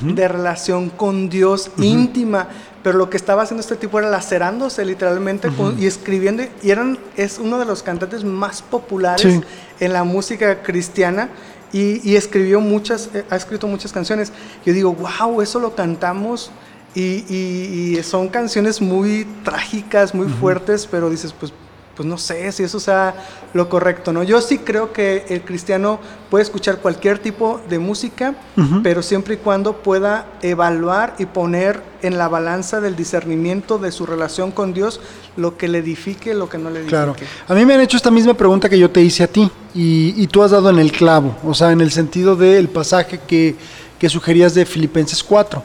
de 0.01 0.27
relación 0.27 0.89
con 0.89 1.29
Dios 1.29 1.71
íntima, 1.77 2.49
pero 2.83 2.97
lo 2.97 3.09
que 3.09 3.15
estaba 3.15 3.43
haciendo 3.43 3.61
este 3.61 3.77
tipo 3.77 3.97
era 3.97 4.09
lacerándose 4.09 4.83
literalmente 4.83 5.47
con- 5.55 5.81
y 5.81 5.85
escribiendo, 5.85 6.43
y 6.61 6.71
eran, 6.71 6.97
es 7.15 7.39
uno 7.39 7.59
de 7.59 7.65
los 7.65 7.81
cantantes 7.81 8.25
más 8.25 8.61
populares 8.61 9.21
Sí. 9.35 9.41
en 9.79 9.93
la 9.93 10.03
música 10.03 10.63
cristiana, 10.63 11.29
y, 11.71 12.01
y 12.09 12.17
escribió 12.17 12.59
muchas, 12.59 13.09
eh, 13.13 13.23
ha 13.29 13.37
escrito 13.37 13.67
muchas 13.67 13.93
canciones. 13.93 14.33
Yo 14.65 14.73
digo, 14.73 14.93
wow, 14.93 15.41
eso 15.41 15.59
lo 15.61 15.75
cantamos. 15.75 16.51
Y, 16.95 17.23
y- 17.27 17.97
y 17.97 18.03
son 18.03 18.27
canciones 18.27 18.79
muy 18.81 19.25
trágicas, 19.43 20.13
muy 20.13 20.27
fuertes, 20.27 20.87
pero 20.89 21.09
dices, 21.09 21.33
pues, 21.37 21.51
pues 21.95 22.07
no 22.09 22.17
sé 22.17 22.51
si 22.51 22.63
eso 22.63 22.79
sea 22.79 23.13
lo 23.53 23.69
correcto, 23.69 24.11
¿no? 24.11 24.23
Yo 24.23 24.41
sí 24.41 24.57
creo 24.57 24.91
que 24.93 25.25
el 25.29 25.41
cristiano 25.43 25.99
puede 26.31 26.43
escuchar 26.43 26.77
cualquier 26.79 27.19
tipo 27.19 27.61
de 27.69 27.77
música, 27.77 28.33
pero 28.81 29.03
siempre 29.03 29.35
y 29.35 29.37
cuando 29.37 29.73
pueda 29.77 30.25
evaluar 30.41 31.13
y 31.19 31.27
poner 31.27 31.81
en 32.01 32.17
la 32.17 32.27
balanza 32.27 32.81
del 32.81 32.95
discernimiento 32.95 33.77
de 33.77 33.91
su 33.91 34.07
relación 34.07 34.49
con 34.51 34.73
Dios 34.73 34.99
lo 35.37 35.55
que 35.55 35.67
le 35.67 35.79
edifique, 35.79 36.33
lo 36.33 36.49
que 36.49 36.57
no 36.57 36.69
le 36.71 36.77
edifique. 36.79 36.89
Claro. 36.95 37.15
A 37.47 37.53
mí 37.53 37.63
me 37.63 37.75
han 37.75 37.81
hecho 37.81 37.97
esta 37.97 38.09
misma 38.11 38.33
pregunta 38.33 38.67
que 38.69 38.79
yo 38.79 38.89
te 38.89 39.01
hice 39.01 39.23
a 39.23 39.27
ti 39.27 39.51
y, 39.75 40.15
y 40.17 40.25
tú 40.27 40.41
has 40.41 40.49
dado 40.49 40.71
en 40.71 40.79
el 40.79 40.91
clavo, 40.91 41.35
o 41.43 41.53
sea, 41.53 41.71
en 41.71 41.81
el 41.81 41.91
sentido 41.91 42.35
del 42.35 42.69
pasaje 42.69 43.19
que, 43.27 43.55
que 43.99 44.09
sugerías 44.09 44.55
de 44.55 44.65
Filipenses 44.65 45.23
4. 45.23 45.61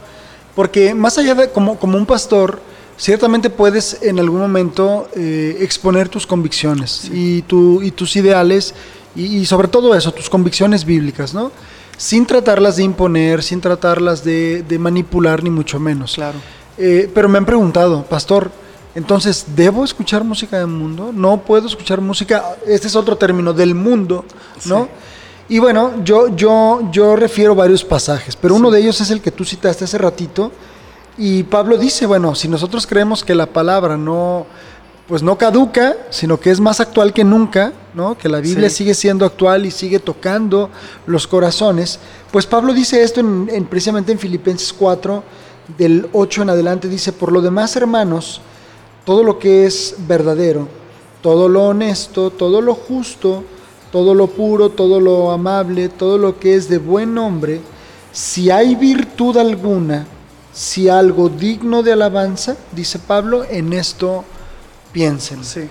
Porque 0.59 0.93
más 0.93 1.17
allá 1.19 1.37
de 1.37 1.51
como, 1.51 1.79
como 1.79 1.97
un 1.97 2.05
pastor, 2.05 2.61
ciertamente 2.97 3.49
puedes 3.49 4.03
en 4.03 4.19
algún 4.19 4.41
momento 4.41 5.09
eh, 5.15 5.57
exponer 5.61 6.09
tus 6.09 6.27
convicciones 6.27 7.09
y, 7.13 7.43
tu, 7.43 7.81
y 7.81 7.93
tus 7.93 8.17
ideales 8.17 8.75
y, 9.15 9.37
y 9.37 9.47
sobre 9.47 9.69
todo 9.69 9.95
eso, 9.95 10.11
tus 10.11 10.29
convicciones 10.29 10.85
bíblicas, 10.85 11.33
¿no? 11.33 11.53
Sin 11.97 12.27
tratarlas 12.27 12.75
de 12.75 12.83
imponer, 12.83 13.45
sin 13.45 13.61
tratarlas 13.61 14.25
de, 14.25 14.65
de 14.65 14.79
manipular, 14.81 15.45
ni 15.45 15.51
mucho 15.51 15.79
menos. 15.79 16.15
Claro. 16.17 16.41
Eh, 16.77 17.09
pero 17.15 17.29
me 17.29 17.39
han 17.39 17.47
preguntado, 17.47 18.03
pastor, 18.03 18.51
entonces, 18.97 19.47
¿debo 19.55 19.85
escuchar 19.85 20.25
música 20.25 20.59
del 20.59 20.67
mundo? 20.67 21.13
No 21.15 21.41
puedo 21.43 21.69
escuchar 21.69 22.01
música, 22.01 22.57
este 22.67 22.89
es 22.89 22.97
otro 22.97 23.17
término, 23.17 23.53
del 23.53 23.77
mundo, 23.77 24.25
¿no? 24.65 24.89
Y 25.49 25.59
bueno, 25.61 26.05
yo, 26.05 26.29
yo, 26.37 26.89
yo 26.93 27.17
refiero 27.17 27.55
varios 27.55 27.83
pasajes, 27.85 28.37
pero 28.37 28.55
uno 28.55 28.71
de 28.71 28.81
ellos 28.81 29.01
es 29.01 29.11
el 29.11 29.21
que 29.23 29.31
tú 29.31 29.45
citaste 29.45 29.85
hace 29.85 29.97
ratito, 29.99 30.53
y 31.17 31.43
Pablo 31.45 31.79
dice, 31.79 32.07
bueno, 32.07 32.35
si 32.35 32.49
nosotros 32.49 32.87
creemos 32.87 33.25
que 33.25 33.35
la 33.35 33.47
palabra 33.47 33.97
no, 33.97 34.47
pues 35.09 35.23
no 35.23 35.37
caduca, 35.39 35.97
sino 36.11 36.39
que 36.39 36.51
es 36.51 36.61
más 36.61 36.81
actual 36.81 37.13
que 37.15 37.25
nunca, 37.25 37.73
¿no? 37.95 38.17
Que 38.17 38.29
la 38.29 38.41
Biblia 38.41 38.69
Sí. 38.69 38.77
sigue 38.77 38.95
siendo 38.95 39.25
actual 39.25 39.65
y 39.67 39.71
sigue 39.71 39.99
tocando 39.99 40.69
los 41.07 41.27
corazones, 41.27 41.99
pues 42.31 42.45
Pablo 42.47 42.73
dice 42.75 43.03
esto 43.03 43.21
en, 43.21 43.49
en- 43.51 43.65
precisamente 43.65 44.13
en 44.13 44.19
Filipenses 44.19 44.73
4, 44.73 45.25
del 45.79 46.09
8 46.13 46.43
en 46.43 46.51
adelante, 46.51 46.89
dice, 46.89 47.13
por 47.13 47.33
lo 47.33 47.41
demás, 47.41 47.75
hermanos, 47.75 48.41
todo 49.07 49.23
lo 49.25 49.39
que 49.39 49.65
es 49.67 49.95
verdadero, 50.07 50.69
todo 51.23 51.49
lo 51.49 51.65
honesto, 51.69 52.31
todo 52.31 52.61
lo 52.61 52.75
justo, 52.75 53.43
todo 53.91 54.15
lo 54.15 54.27
puro, 54.27 54.71
todo 54.71 55.01
lo 55.01 55.31
amable, 55.31 55.89
todo 55.89 56.19
lo 56.19 56.39
que 56.39 56.55
es 56.55 56.69
de 56.69 56.79
buen 56.79 57.15
nombre, 57.15 57.61
si 58.13 58.51
hay 58.51 58.75
virtud 58.75 59.37
alguna, 59.37 60.07
si 60.53 60.89
algo 60.89 61.29
digno 61.29 61.83
de 61.83 61.93
alabanza, 61.93 62.57
dice 62.73 62.99
Pablo, 62.99 63.45
en 63.49 63.73
esto 63.73 64.25
piensen. 64.93 65.45
Sí. 65.45 65.69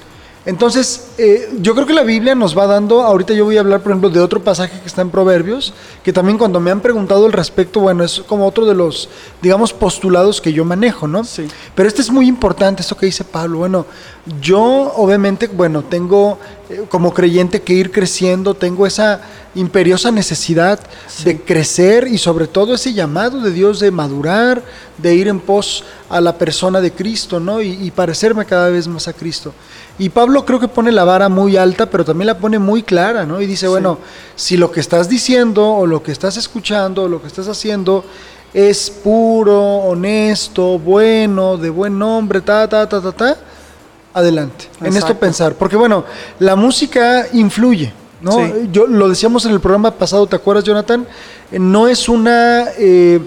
Entonces, 0.47 1.09
eh, 1.17 1.49
yo 1.59 1.75
creo 1.75 1.85
que 1.85 1.93
la 1.93 2.03
Biblia 2.03 2.33
nos 2.33 2.57
va 2.57 2.67
dando, 2.67 3.01
ahorita 3.01 3.33
yo 3.33 3.43
voy 3.43 3.57
a 3.57 3.59
hablar, 3.59 3.81
por 3.81 3.91
ejemplo, 3.91 4.09
de 4.09 4.21
otro 4.21 4.41
pasaje 4.41 4.79
que 4.79 4.87
está 4.87 5.01
en 5.01 5.09
Proverbios, 5.09 5.73
que 6.03 6.13
también 6.13 6.37
cuando 6.37 6.61
me 6.61 6.71
han 6.71 6.79
preguntado 6.79 7.25
al 7.25 7.33
respecto, 7.33 7.81
bueno, 7.81 8.01
es 8.05 8.21
como 8.25 8.47
otro 8.47 8.65
de 8.65 8.73
los, 8.73 9.09
digamos, 9.41 9.73
postulados 9.73 10.39
que 10.39 10.53
yo 10.53 10.63
manejo, 10.63 11.05
¿no? 11.05 11.25
Sí. 11.25 11.47
Pero 11.75 11.89
este 11.89 12.01
es 12.01 12.09
muy 12.09 12.29
importante, 12.29 12.81
esto 12.81 12.95
que 12.95 13.07
dice 13.07 13.25
Pablo, 13.25 13.57
bueno, 13.57 13.85
Yo, 14.41 14.93
obviamente, 14.95 15.47
bueno, 15.47 15.83
tengo 15.83 16.37
eh, 16.69 16.83
como 16.89 17.13
creyente 17.13 17.61
que 17.61 17.73
ir 17.73 17.91
creciendo, 17.91 18.53
tengo 18.53 18.85
esa 18.85 19.21
imperiosa 19.55 20.11
necesidad 20.11 20.79
de 21.23 21.41
crecer 21.41 22.07
y 22.07 22.17
sobre 22.17 22.47
todo 22.47 22.75
ese 22.75 22.93
llamado 22.93 23.41
de 23.41 23.51
Dios 23.51 23.79
de 23.79 23.89
madurar, 23.89 24.63
de 24.97 25.15
ir 25.15 25.27
en 25.27 25.39
pos 25.39 25.83
a 26.09 26.19
la 26.19 26.37
persona 26.37 26.81
de 26.81 26.91
Cristo, 26.91 27.39
¿no? 27.39 27.61
Y, 27.61 27.71
y 27.85 27.91
parecerme 27.91 28.45
cada 28.45 28.69
vez 28.69 28.87
más 28.87 29.07
a 29.07 29.13
Cristo. 29.13 29.53
Y 29.99 30.09
Pablo 30.09 30.45
creo 30.45 30.59
que 30.59 30.67
pone 30.67 30.91
la 30.91 31.03
vara 31.03 31.27
muy 31.27 31.57
alta, 31.57 31.87
pero 31.89 32.05
también 32.05 32.27
la 32.27 32.37
pone 32.37 32.59
muy 32.59 32.83
clara, 32.83 33.25
¿no? 33.25 33.41
Y 33.41 33.47
dice, 33.47 33.67
bueno, 33.67 33.97
si 34.35 34.55
lo 34.55 34.71
que 34.71 34.79
estás 34.79 35.09
diciendo 35.09 35.67
o 35.67 35.87
lo 35.87 36.03
que 36.03 36.11
estás 36.11 36.37
escuchando 36.37 37.03
o 37.03 37.07
lo 37.07 37.19
que 37.19 37.27
estás 37.27 37.47
haciendo 37.47 38.05
es 38.53 38.89
puro, 38.91 39.59
honesto, 39.59 40.77
bueno, 40.77 41.57
de 41.57 41.69
buen 41.71 41.97
nombre, 41.97 42.41
ta, 42.41 42.67
ta, 42.67 42.87
ta, 42.87 43.01
ta, 43.01 43.11
ta, 43.11 43.37
adelante. 44.13 44.65
En 44.81 44.95
esto 44.95 45.15
pensar. 45.17 45.55
Porque 45.55 45.75
bueno, 45.75 46.05
la 46.39 46.55
música 46.55 47.25
influye, 47.33 47.91
¿no? 48.21 48.33
Sí. 48.33 48.69
Yo 48.71 48.85
lo 48.85 49.09
decíamos 49.09 49.45
en 49.45 49.53
el 49.53 49.59
programa 49.59 49.91
pasado, 49.91 50.27
¿te 50.27 50.35
acuerdas, 50.35 50.63
Jonathan? 50.63 51.07
Eh, 51.51 51.59
No 51.59 51.87
es 51.87 52.07
una... 52.07 52.67
eh, 52.77 53.19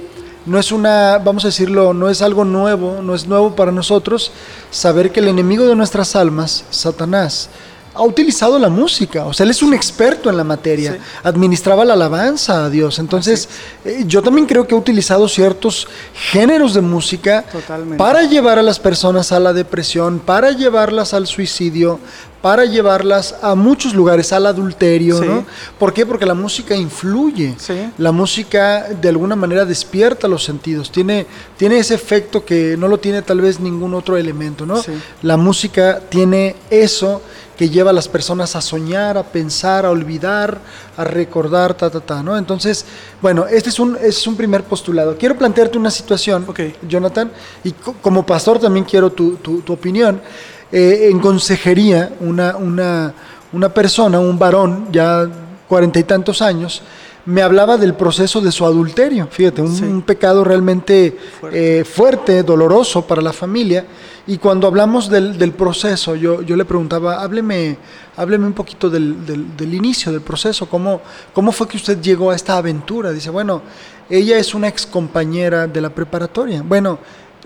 no 0.46 0.58
es 0.58 0.72
una, 0.72 1.18
vamos 1.18 1.44
a 1.44 1.48
decirlo, 1.48 1.92
no 1.94 2.08
es 2.08 2.22
algo 2.22 2.44
nuevo, 2.44 3.00
no 3.02 3.14
es 3.14 3.26
nuevo 3.26 3.54
para 3.54 3.72
nosotros 3.72 4.32
saber 4.70 5.12
que 5.12 5.20
el 5.20 5.28
enemigo 5.28 5.66
de 5.66 5.76
nuestras 5.76 6.16
almas, 6.16 6.64
Satanás, 6.70 7.48
ha 7.92 8.02
utilizado 8.02 8.56
la 8.58 8.68
música, 8.68 9.26
o 9.26 9.32
sea, 9.32 9.42
él 9.44 9.50
es 9.50 9.62
un 9.62 9.74
experto 9.74 10.30
en 10.30 10.36
la 10.36 10.44
materia, 10.44 10.92
Sí. 10.92 10.98
administraba 11.24 11.84
la 11.84 11.94
alabanza 11.94 12.64
a 12.64 12.70
Dios. 12.70 13.00
Entonces, 13.00 13.48
eh, 13.84 14.04
yo 14.06 14.22
también 14.22 14.46
creo 14.46 14.64
que 14.66 14.74
ha 14.76 14.78
utilizado 14.78 15.26
ciertos 15.28 15.88
géneros 16.14 16.72
de 16.72 16.82
música 16.82 17.44
Totalmente. 17.50 17.96
para 17.98 18.22
llevar 18.22 18.60
a 18.60 18.62
las 18.62 18.78
personas 18.78 19.32
a 19.32 19.40
la 19.40 19.52
depresión, 19.52 20.20
para 20.20 20.52
llevarlas 20.52 21.12
al 21.14 21.26
suicidio, 21.26 21.98
para 22.42 22.64
llevarlas 22.64 23.34
a 23.42 23.54
muchos 23.54 23.94
lugares, 23.94 24.32
al 24.32 24.46
adulterio, 24.46 25.18
Sí. 25.18 25.26
¿no? 25.26 25.44
¿Por 25.78 25.92
qué? 25.92 26.06
Porque 26.06 26.24
la 26.24 26.32
música 26.34 26.74
influye. 26.74 27.54
Sí. 27.58 27.74
La 27.98 28.12
música 28.12 28.88
de 29.00 29.08
alguna 29.10 29.36
manera 29.36 29.64
despierta 29.66 30.26
los 30.26 30.42
sentidos, 30.44 30.90
tiene, 30.90 31.26
tiene 31.58 31.78
ese 31.78 31.94
efecto 31.94 32.44
que 32.44 32.76
no 32.78 32.88
lo 32.88 32.98
tiene 32.98 33.20
tal 33.22 33.40
vez 33.42 33.60
ningún 33.60 33.92
otro 33.94 34.16
elemento, 34.16 34.64
¿no? 34.64 34.82
Sí. 34.82 34.92
La 35.22 35.36
música 35.36 36.00
tiene 36.08 36.56
eso 36.70 37.20
que 37.58 37.68
lleva 37.68 37.90
a 37.90 37.92
las 37.92 38.08
personas 38.08 38.56
a 38.56 38.62
soñar, 38.62 39.18
a 39.18 39.22
pensar, 39.22 39.84
a 39.84 39.90
olvidar, 39.90 40.58
a 40.96 41.04
recordar, 41.04 41.74
ta, 41.74 41.90
ta, 41.90 42.00
ta, 42.00 42.22
¿no? 42.22 42.38
Entonces, 42.38 42.86
bueno, 43.20 43.44
este 43.46 43.68
es 43.68 43.78
un, 43.78 43.98
es 44.00 44.26
un 44.26 44.34
primer 44.34 44.64
postulado. 44.64 45.14
Quiero 45.18 45.36
plantearte 45.36 45.76
una 45.76 45.90
situación, 45.90 46.46
Ok. 46.48 46.58
Jonathan, 46.88 47.30
y 47.62 47.72
co- 47.72 47.96
como 48.00 48.24
pastor 48.24 48.58
también 48.58 48.86
quiero 48.86 49.12
tu, 49.12 49.36
tu- 49.36 49.60
tu 49.60 49.74
opinión. 49.74 50.22
Eh, 50.72 51.08
en 51.10 51.18
consejería, 51.18 52.12
una, 52.20 52.56
una, 52.56 53.12
una 53.52 53.68
persona, 53.74 54.20
un 54.20 54.38
varón, 54.38 54.86
ya 54.92 55.28
cuarenta 55.68 55.98
y 55.98 56.04
tantos 56.04 56.42
años, 56.42 56.82
me 57.26 57.42
hablaba 57.42 57.76
del 57.76 57.94
proceso 57.94 58.40
de 58.40 58.50
su 58.52 58.64
adulterio. 58.64 59.28
Fíjate, 59.30 59.62
un, 59.62 59.74
Sí. 59.76 59.84
un 59.84 60.02
pecado 60.02 60.42
realmente 60.44 61.16
Fuerte. 61.40 61.80
eh, 61.80 61.84
fuerte, 61.84 62.42
doloroso 62.42 63.06
para 63.06 63.20
la 63.20 63.32
familia. 63.32 63.84
Y 64.26 64.38
cuando 64.38 64.66
hablamos 64.66 65.08
del, 65.10 65.38
del 65.38 65.52
proceso, 65.52 66.14
yo, 66.14 66.42
yo 66.42 66.56
le 66.56 66.64
preguntaba, 66.64 67.20
hábleme, 67.22 67.76
hábleme 68.16 68.46
un 68.46 68.52
poquito 68.52 68.88
del, 68.88 69.26
del- 69.26 69.56
del 69.56 69.74
inicio 69.74 70.12
del 70.12 70.20
proceso, 70.20 70.66
¿cómo, 70.68 71.00
¿cómo 71.32 71.50
fue 71.52 71.66
que 71.68 71.76
usted 71.76 72.00
llegó 72.00 72.30
a 72.30 72.36
esta 72.36 72.56
aventura? 72.56 73.10
Dice, 73.12 73.30
bueno, 73.30 73.62
ella 74.08 74.38
es 74.38 74.54
una 74.54 74.68
ex 74.68 74.86
compañera 74.86 75.66
de 75.66 75.80
la 75.80 75.90
preparatoria. 75.90 76.62
Bueno, 76.62 76.98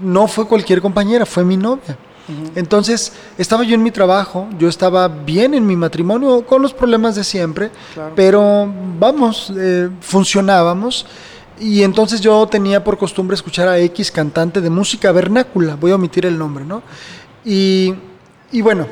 no 0.03 0.29
fue 0.29 0.47
cualquier 0.47 0.81
compañera, 0.83 1.25
fue 1.27 1.45
mi 1.45 1.57
novia. 1.57 1.97
Entonces, 2.55 3.13
estaba 3.37 3.65
yo 3.65 3.75
en 3.75 3.83
mi 3.83 3.91
trabajo, 3.91 4.49
yo 4.59 4.69
estaba 4.69 5.09
bien 5.09 5.53
en 5.55 5.67
mi 5.67 5.77
matrimonio, 5.77 6.47
con 6.47 6.63
los 6.63 6.73
problemas 6.73 7.15
de 7.17 7.25
siempre, 7.25 7.71
Claro. 7.93 8.13
pero 8.17 8.67
vamos, 8.99 9.53
eh, 9.57 9.91
funcionábamos. 10.01 11.07
Y 11.61 11.83
entonces 11.83 12.21
yo 12.21 12.47
tenía 12.49 12.83
por 12.83 12.99
costumbre 12.99 13.35
escuchar 13.35 13.69
a 13.69 13.79
X 13.79 14.11
cantante 14.11 14.61
de 14.61 14.71
música 14.71 15.13
vernácula, 15.13 15.77
voy 15.77 15.93
a 15.93 15.95
omitir 15.97 16.27
el 16.27 16.37
nombre, 16.37 16.65
¿no? 16.65 16.83
Y, 17.45 17.95
y 18.51 18.61
bueno, 18.63 18.87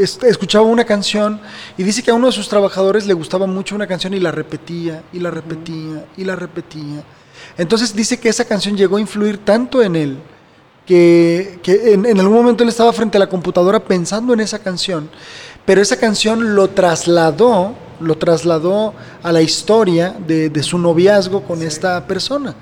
es- 0.00 0.18
escuchaba 0.24 0.64
una 0.66 0.84
canción 0.84 1.40
y 1.76 1.82
dice 1.82 2.02
que 2.02 2.10
a 2.10 2.14
uno 2.14 2.26
de 2.26 2.32
sus 2.32 2.48
trabajadores 2.48 3.06
le 3.06 3.14
gustaba 3.14 3.46
mucho 3.46 3.74
una 3.74 3.86
canción 3.86 4.14
y 4.14 4.18
la 4.20 4.32
repetía, 4.32 5.02
y 5.12 5.20
la 5.20 5.30
repetía, 5.30 6.06
y 6.16 6.24
la 6.24 6.34
repetía. 6.36 7.04
Entonces 7.56 7.94
dice 7.94 8.18
que 8.18 8.28
esa 8.30 8.44
canción 8.46 8.76
llegó 8.76 8.96
a 8.96 9.00
influir 9.00 9.38
tanto 9.38 9.82
en 9.82 9.94
él 9.94 10.18
que, 10.88 11.60
que 11.62 11.92
en, 11.92 12.06
en 12.06 12.18
algún 12.18 12.38
momento 12.38 12.62
él 12.62 12.70
estaba 12.70 12.94
frente 12.94 13.18
a 13.18 13.20
la 13.20 13.28
computadora 13.28 13.78
pensando 13.78 14.32
en 14.32 14.40
esa 14.40 14.58
canción, 14.58 15.10
pero 15.66 15.82
esa 15.82 15.98
canción 15.98 16.54
lo 16.54 16.70
trasladó, 16.70 17.74
lo 18.00 18.16
trasladó 18.16 18.94
a 19.22 19.30
la 19.30 19.42
historia 19.42 20.16
de, 20.26 20.48
de 20.48 20.62
su 20.62 20.78
noviazgo 20.78 21.42
con 21.42 21.62
esta 21.62 22.06
persona. 22.06 22.54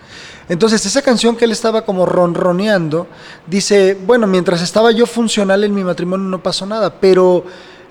Entonces 0.48 0.84
esa 0.84 1.02
canción 1.02 1.36
que 1.36 1.44
él 1.44 1.52
estaba 1.52 1.84
como 1.84 2.04
ronroneando, 2.04 3.06
dice, 3.46 3.96
bueno, 4.04 4.26
mientras 4.26 4.60
estaba 4.60 4.90
yo 4.90 5.06
funcional 5.06 5.62
en 5.62 5.72
mi 5.72 5.84
matrimonio 5.84 6.26
no 6.26 6.42
pasó 6.42 6.66
nada, 6.66 6.98
pero 6.98 7.44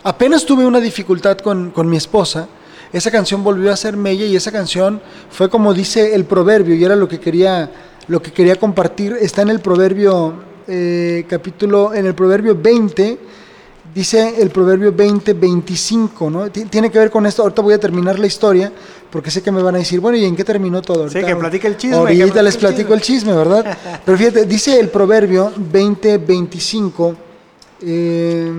apenas 0.04 0.46
tuve 0.46 0.66
una 0.66 0.82
dificultad 0.82 1.38
con, 1.38 1.72
con 1.72 1.90
mi 1.90 1.96
esposa, 1.96 2.50
esa 2.92 3.10
canción 3.10 3.42
volvió 3.42 3.72
a 3.72 3.78
ser 3.78 3.96
mella 3.96 4.26
y 4.26 4.36
esa 4.36 4.52
canción 4.52 5.02
fue 5.30 5.50
como 5.50 5.74
dice 5.74 6.14
el 6.14 6.26
proverbio 6.26 6.76
y 6.76 6.84
era 6.84 6.96
lo 6.96 7.08
que 7.08 7.20
quería 7.20 7.70
lo 8.08 8.22
que 8.22 8.32
quería 8.32 8.56
compartir 8.56 9.18
está 9.20 9.42
en 9.42 9.50
el 9.50 9.60
proverbio 9.60 10.34
eh, 10.68 11.26
capítulo 11.28 11.94
en 11.94 12.06
el 12.06 12.14
proverbio 12.16 12.56
20 12.60 13.18
dice 13.94 14.42
el 14.42 14.50
proverbio 14.50 14.92
20 14.92 15.34
25 15.34 16.30
no 16.30 16.50
Ti- 16.52 16.66
tiene 16.66 16.90
que 16.92 17.00
ver 17.00 17.10
con 17.12 17.26
esto 17.26 17.44
ahorita 17.44 17.62
voy 17.62 17.74
a 17.76 17.80
terminar 17.80 18.18
la 18.20 18.26
historia 18.28 18.72
porque 19.12 19.30
sé 19.32 19.42
que 19.42 19.52
me 19.52 19.62
van 19.62 19.76
a 19.76 19.78
decir 19.80 20.00
bueno 20.00 20.18
y 20.18 20.26
en 20.26 20.36
qué 20.36 20.44
terminó 20.44 20.82
todo 20.82 21.08
Sí, 21.10 21.18
Ahorita- 21.20 21.28
que 21.28 21.36
platique 21.36 21.68
el 21.68 21.78
chisme, 21.78 21.96
ahorita 21.98 22.16
platique 22.24 22.44
les 22.44 22.54
el 22.56 22.60
platico 22.60 22.94
el 22.94 23.02
chisme 23.02 23.34
verdad 23.36 23.78
pero 24.06 24.18
fíjate 24.18 24.46
dice 24.46 24.80
el 24.80 24.90
proverbio 24.90 25.52
20 25.56 26.18
25 26.18 27.16
eh, 27.82 28.52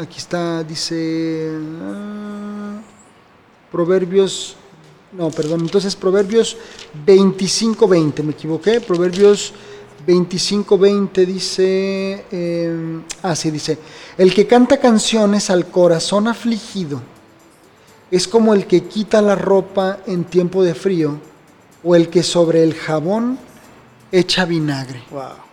aquí 0.00 0.18
está 0.18 0.62
dice 0.64 1.50
ah, 1.82 2.80
Proverbios, 3.70 4.56
no, 5.12 5.30
perdón, 5.30 5.60
entonces 5.60 5.96
Proverbios 5.96 6.56
25-20, 7.06 8.22
me 8.22 8.32
equivoqué, 8.32 8.80
Proverbios 8.80 9.52
25-20 10.06 11.26
dice, 11.26 12.24
eh, 12.30 13.00
ah, 13.22 13.34
sí, 13.34 13.50
dice, 13.50 13.78
el 14.18 14.32
que 14.34 14.46
canta 14.46 14.78
canciones 14.78 15.50
al 15.50 15.66
corazón 15.66 16.28
afligido 16.28 17.02
es 18.10 18.28
como 18.28 18.54
el 18.54 18.66
que 18.66 18.84
quita 18.84 19.20
la 19.20 19.34
ropa 19.34 19.98
en 20.06 20.24
tiempo 20.24 20.62
de 20.62 20.74
frío 20.74 21.18
o 21.82 21.96
el 21.96 22.08
que 22.08 22.22
sobre 22.22 22.62
el 22.62 22.74
jabón 22.74 23.38
echa 24.12 24.44
vinagre. 24.44 25.02
Wow. 25.10 25.46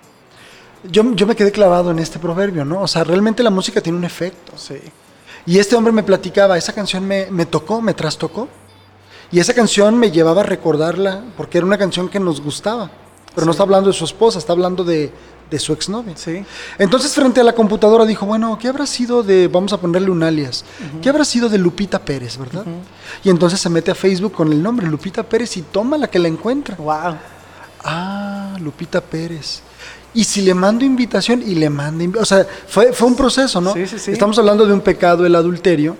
Yo, 0.84 1.16
yo 1.16 1.26
me 1.26 1.36
quedé 1.36 1.52
clavado 1.52 1.92
en 1.92 2.00
este 2.00 2.20
proverbio, 2.20 2.66
¿no? 2.66 2.82
O 2.82 2.88
sea, 2.88 3.04
realmente 3.04 3.42
la 3.42 3.50
música 3.50 3.82
tiene 3.82 3.98
un 3.98 4.04
efecto. 4.04 4.54
Sí. 4.58 4.76
Y 5.46 5.58
este 5.58 5.76
hombre 5.76 5.94
me 5.94 6.04
platicaba, 6.04 6.58
esa 6.58 6.74
canción 6.74 7.06
me, 7.08 7.28
me 7.32 7.46
tocó, 7.46 7.82
me 7.82 7.94
trastocó. 7.94 8.48
Y 9.34 9.40
esa 9.40 9.54
canción 9.54 9.98
me 9.98 10.12
llevaba 10.12 10.42
a 10.42 10.44
recordarla 10.46 11.24
porque 11.36 11.58
era 11.58 11.68
una 11.68 11.78
canción 11.78 12.08
que 12.08 12.20
nos 12.20 12.40
gustaba. 12.40 12.90
Pero 13.36 13.46
no 13.46 13.52
está 13.52 13.64
hablando 13.64 13.90
de 13.90 13.94
su 13.98 14.06
esposa, 14.06 14.38
está 14.38 14.54
hablando 14.54 14.84
de, 14.84 15.12
de 15.50 15.60
su 15.60 15.74
exnovia. 15.74 16.16
Sí. 16.16 16.46
Entonces 16.78 17.12
frente 17.16 17.42
a 17.42 17.44
la 17.44 17.54
computadora 17.54 18.06
dijo, 18.06 18.28
bueno, 18.28 18.60
¿qué 18.60 18.68
habrá 18.68 18.86
sido 18.86 19.24
de, 19.24 19.48
vamos 19.48 19.74
a 19.74 19.80
ponerle 19.82 20.12
un 20.12 20.22
alias, 20.22 20.64
¿qué 21.02 21.10
habrá 21.10 21.26
sido 21.26 21.50
de 21.50 21.58
Lupita 21.58 21.98
Pérez, 21.98 22.38
verdad? 22.38 22.64
Y 23.24 23.32
entonces 23.32 23.60
se 23.60 23.70
mete 23.70 23.90
a 23.90 23.96
Facebook 23.96 24.34
con 24.34 24.52
el 24.54 24.62
nombre 24.62 24.86
Lupita 24.86 25.24
Pérez 25.24 25.58
y 25.58 25.64
toma 25.64 25.98
la 25.98 26.08
que 26.08 26.20
la 26.20 26.28
encuentra. 26.28 26.76
Wow. 26.76 27.16
Ah, 27.84 28.56
Lupita 28.62 29.02
Pérez. 29.02 29.62
Y 30.14 30.24
si 30.26 30.44
le 30.44 30.54
mando 30.54 30.86
invitación 30.86 31.42
y 31.42 31.56
le 31.56 31.72
manda 31.72 32.06
invi- 32.06 32.20
O 32.22 32.26
sea, 32.26 32.46
fue, 32.68 32.94
fue 32.94 33.08
un 33.08 33.16
proceso, 33.16 33.60
¿no? 33.60 33.74
Sí, 33.74 33.88
sí, 33.88 33.98
sí. 33.98 34.12
Estamos 34.12 34.38
hablando 34.38 34.64
de 34.68 34.74
un 34.74 34.82
pecado, 34.82 35.26
el 35.26 35.36
adulterio. 35.36 35.98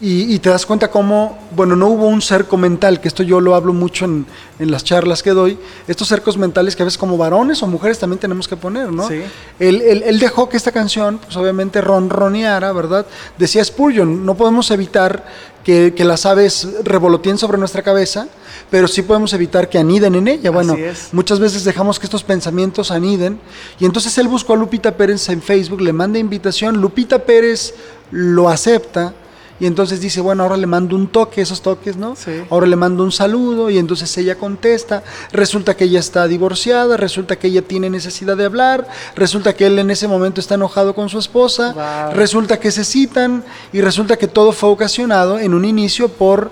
Y, 0.00 0.34
y 0.34 0.38
te 0.40 0.50
das 0.50 0.66
cuenta 0.66 0.90
cómo, 0.90 1.38
bueno, 1.54 1.76
no 1.76 1.86
hubo 1.86 2.08
un 2.08 2.20
cerco 2.20 2.56
mental, 2.56 3.00
que 3.00 3.06
esto 3.06 3.22
yo 3.22 3.40
lo 3.40 3.54
hablo 3.54 3.72
mucho 3.72 4.04
en, 4.04 4.26
en 4.58 4.70
las 4.72 4.82
charlas 4.82 5.22
que 5.22 5.30
doy, 5.30 5.56
estos 5.86 6.08
cercos 6.08 6.36
mentales 6.36 6.74
que 6.74 6.82
a 6.82 6.84
veces 6.84 6.98
como 6.98 7.16
varones 7.16 7.62
o 7.62 7.68
mujeres 7.68 8.00
también 8.00 8.18
tenemos 8.18 8.48
que 8.48 8.56
poner, 8.56 8.90
¿no? 8.92 9.08
Sí. 9.08 9.22
Él, 9.60 9.80
él- 9.82 10.02
él 10.04 10.18
dejó 10.18 10.48
que 10.48 10.56
esta 10.56 10.72
canción, 10.72 11.18
pues 11.24 11.36
obviamente 11.36 11.80
ronroneara, 11.80 12.72
¿verdad? 12.72 13.06
Decía 13.38 13.64
Spurgeon, 13.64 14.26
no 14.26 14.34
podemos 14.34 14.70
evitar 14.72 15.24
que, 15.62 15.94
que 15.96 16.04
las 16.04 16.26
aves 16.26 16.68
revoloteen 16.82 17.38
sobre 17.38 17.56
nuestra 17.56 17.82
cabeza, 17.82 18.26
pero 18.70 18.88
sí 18.88 19.00
podemos 19.02 19.32
evitar 19.32 19.68
que 19.70 19.78
aniden 19.78 20.16
en 20.16 20.26
ella. 20.28 20.50
Bueno, 20.50 20.76
muchas 21.12 21.38
veces 21.38 21.62
dejamos 21.64 22.00
que 22.00 22.06
estos 22.06 22.24
pensamientos 22.24 22.90
aniden. 22.90 23.38
Y 23.78 23.86
entonces 23.86 24.18
él 24.18 24.26
buscó 24.28 24.54
a 24.54 24.56
Lupita 24.56 24.96
Pérez 24.96 25.28
en 25.28 25.40
Facebook, 25.40 25.80
le 25.80 25.92
manda 25.92 26.18
invitación, 26.18 26.78
Lupita 26.80 27.20
Pérez 27.20 27.74
lo 28.10 28.48
acepta 28.50 29.14
y 29.60 29.66
entonces 29.66 30.00
dice, 30.00 30.20
bueno, 30.20 30.42
ahora 30.42 30.56
le 30.56 30.66
mando 30.66 30.96
un 30.96 31.06
toque, 31.06 31.40
esos 31.40 31.62
toques, 31.62 31.96
¿no? 31.96 32.16
Sí. 32.16 32.32
Ahora 32.50 32.66
le 32.66 32.74
mando 32.76 33.04
un 33.04 33.12
saludo 33.12 33.70
y 33.70 33.78
entonces 33.78 34.16
ella 34.18 34.34
contesta, 34.36 35.04
resulta 35.32 35.76
que 35.76 35.84
ella 35.84 36.00
está 36.00 36.26
divorciada, 36.26 36.96
resulta 36.96 37.36
que 37.36 37.46
ella 37.46 37.62
tiene 37.62 37.88
necesidad 37.88 38.36
de 38.36 38.44
hablar, 38.44 38.88
resulta 39.14 39.54
que 39.54 39.66
él 39.66 39.78
en 39.78 39.90
ese 39.90 40.08
momento 40.08 40.40
está 40.40 40.56
enojado 40.56 40.94
con 40.94 41.08
su 41.08 41.18
esposa, 41.18 41.72
Wow. 41.72 42.14
resulta 42.14 42.58
que 42.58 42.70
se 42.72 42.84
citan 42.84 43.44
y 43.72 43.80
resulta 43.80 44.16
que 44.16 44.26
todo 44.26 44.52
fue 44.52 44.70
ocasionado 44.70 45.38
en 45.38 45.54
un 45.54 45.64
inicio 45.64 46.08
por 46.08 46.50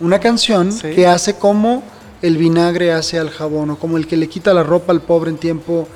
una 0.00 0.20
canción 0.20 0.70
Sí. 0.70 0.90
que 0.94 1.06
hace 1.08 1.34
como 1.36 1.82
el 2.22 2.36
vinagre 2.36 2.92
hace 2.92 3.18
al 3.18 3.30
jabón 3.30 3.70
o 3.70 3.78
como 3.78 3.96
el 3.96 4.06
que 4.06 4.16
le 4.16 4.28
quita 4.28 4.54
la 4.54 4.62
ropa 4.62 4.92
al 4.92 5.00
pobre 5.00 5.30
en 5.30 5.38
tiempo 5.38 5.88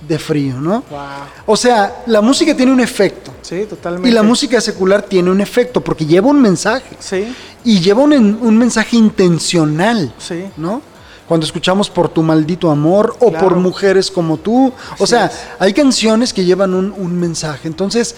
de 0.00 0.18
frío, 0.18 0.60
¿no? 0.60 0.82
Wow. 0.90 0.98
O 1.46 1.56
sea, 1.56 2.02
la 2.06 2.20
música 2.20 2.54
tiene 2.56 2.72
un 2.72 2.80
efecto 2.80 3.32
Sí, 3.42 3.64
totalmente. 3.68 4.08
y 4.08 4.12
la 4.12 4.22
música 4.22 4.60
secular 4.60 5.02
tiene 5.02 5.30
un 5.30 5.40
efecto 5.40 5.80
porque 5.80 6.04
lleva 6.04 6.28
un 6.28 6.40
mensaje 6.42 6.96
Sí, 6.98 7.34
y 7.64 7.80
lleva 7.80 8.02
un, 8.02 8.12
un 8.12 8.58
mensaje 8.58 8.96
intencional, 8.96 10.12
sí. 10.18 10.44
¿no? 10.56 10.82
Cuando 11.26 11.44
escuchamos 11.44 11.90
por 11.90 12.08
tu 12.08 12.22
maldito 12.22 12.70
amor 12.70 13.16
o 13.20 13.30
Claro. 13.30 13.48
por 13.48 13.56
mujeres 13.56 14.10
como 14.10 14.36
tú. 14.36 14.72
o 14.98 15.06
sea, 15.06 15.26
es. 15.26 15.32
hay 15.58 15.72
canciones 15.72 16.32
que 16.32 16.44
llevan 16.44 16.72
un, 16.72 16.92
un 16.96 17.18
mensaje. 17.18 17.66
Entonces, 17.66 18.14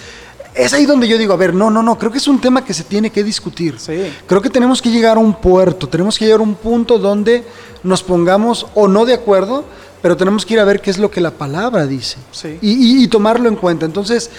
es 0.55 0.73
ahí 0.75 0.85
donde 0.85 1.09
yo 1.09 1.17
digo, 1.17 1.33
a 1.33 1.37
ver, 1.37 1.55
no, 1.55 1.71
no, 1.71 1.83
no, 1.83 1.97
creo 1.99 2.11
que 2.13 2.19
es 2.19 2.29
un 2.29 2.39
tema 2.41 2.65
que 2.65 2.75
se 2.75 2.85
tiene 2.85 3.11
que 3.11 3.23
discutir. 3.25 3.79
Sí. 3.79 4.13
Creo 4.27 4.43
que 4.43 4.51
tenemos 4.51 4.83
que 4.83 4.91
llegar 4.91 5.17
a 5.17 5.21
un 5.21 5.33
puerto, 5.33 5.89
tenemos 5.89 6.19
que 6.19 6.27
llegar 6.27 6.41
a 6.41 6.43
un 6.43 6.55
punto 6.55 6.99
donde 6.99 7.45
nos 7.83 8.03
pongamos 8.03 8.67
o 8.75 8.89
no 8.89 9.07
de 9.07 9.15
acuerdo, 9.15 9.65
pero 10.03 10.17
tenemos 10.17 10.45
que 10.47 10.55
ir 10.55 10.61
a 10.61 10.65
ver 10.65 10.81
qué 10.81 10.91
es 10.91 10.99
lo 10.99 11.11
que 11.11 11.21
la 11.21 11.31
palabra 11.33 11.87
dice 11.87 12.17
Sí. 12.31 12.59
y, 12.61 12.71
y- 13.01 13.05
y 13.05 13.09
tomarlo 13.09 13.49
en 13.49 13.57
cuenta. 13.57 13.85
Entonces, 13.87 14.31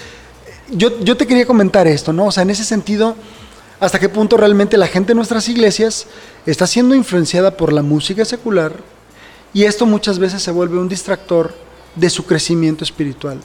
yo, 0.72 1.00
yo 1.02 1.18
te 1.18 1.26
quería 1.28 1.46
comentar 1.46 1.88
esto, 1.88 2.14
¿no? 2.14 2.26
O 2.28 2.32
sea, 2.32 2.44
en 2.44 2.50
ese 2.52 2.64
sentido, 2.64 3.16
hasta 3.80 4.00
qué 4.00 4.10
punto 4.10 4.38
realmente 4.38 4.78
la 4.78 4.88
gente 4.88 5.14
en 5.14 5.18
nuestras 5.18 5.48
iglesias 5.50 6.06
está 6.46 6.68
siendo 6.68 6.96
influenciada 6.96 7.56
por 7.58 7.74
la 7.74 7.82
música 7.82 8.26
secular 8.26 8.74
y 9.54 9.64
esto 9.64 9.86
muchas 9.86 10.20
veces 10.20 10.44
se 10.44 10.52
vuelve 10.52 10.78
un 10.78 10.90
distractor 10.90 11.54
de 11.96 12.10
su 12.10 12.26
crecimiento 12.26 12.84
espiritual. 12.84 13.40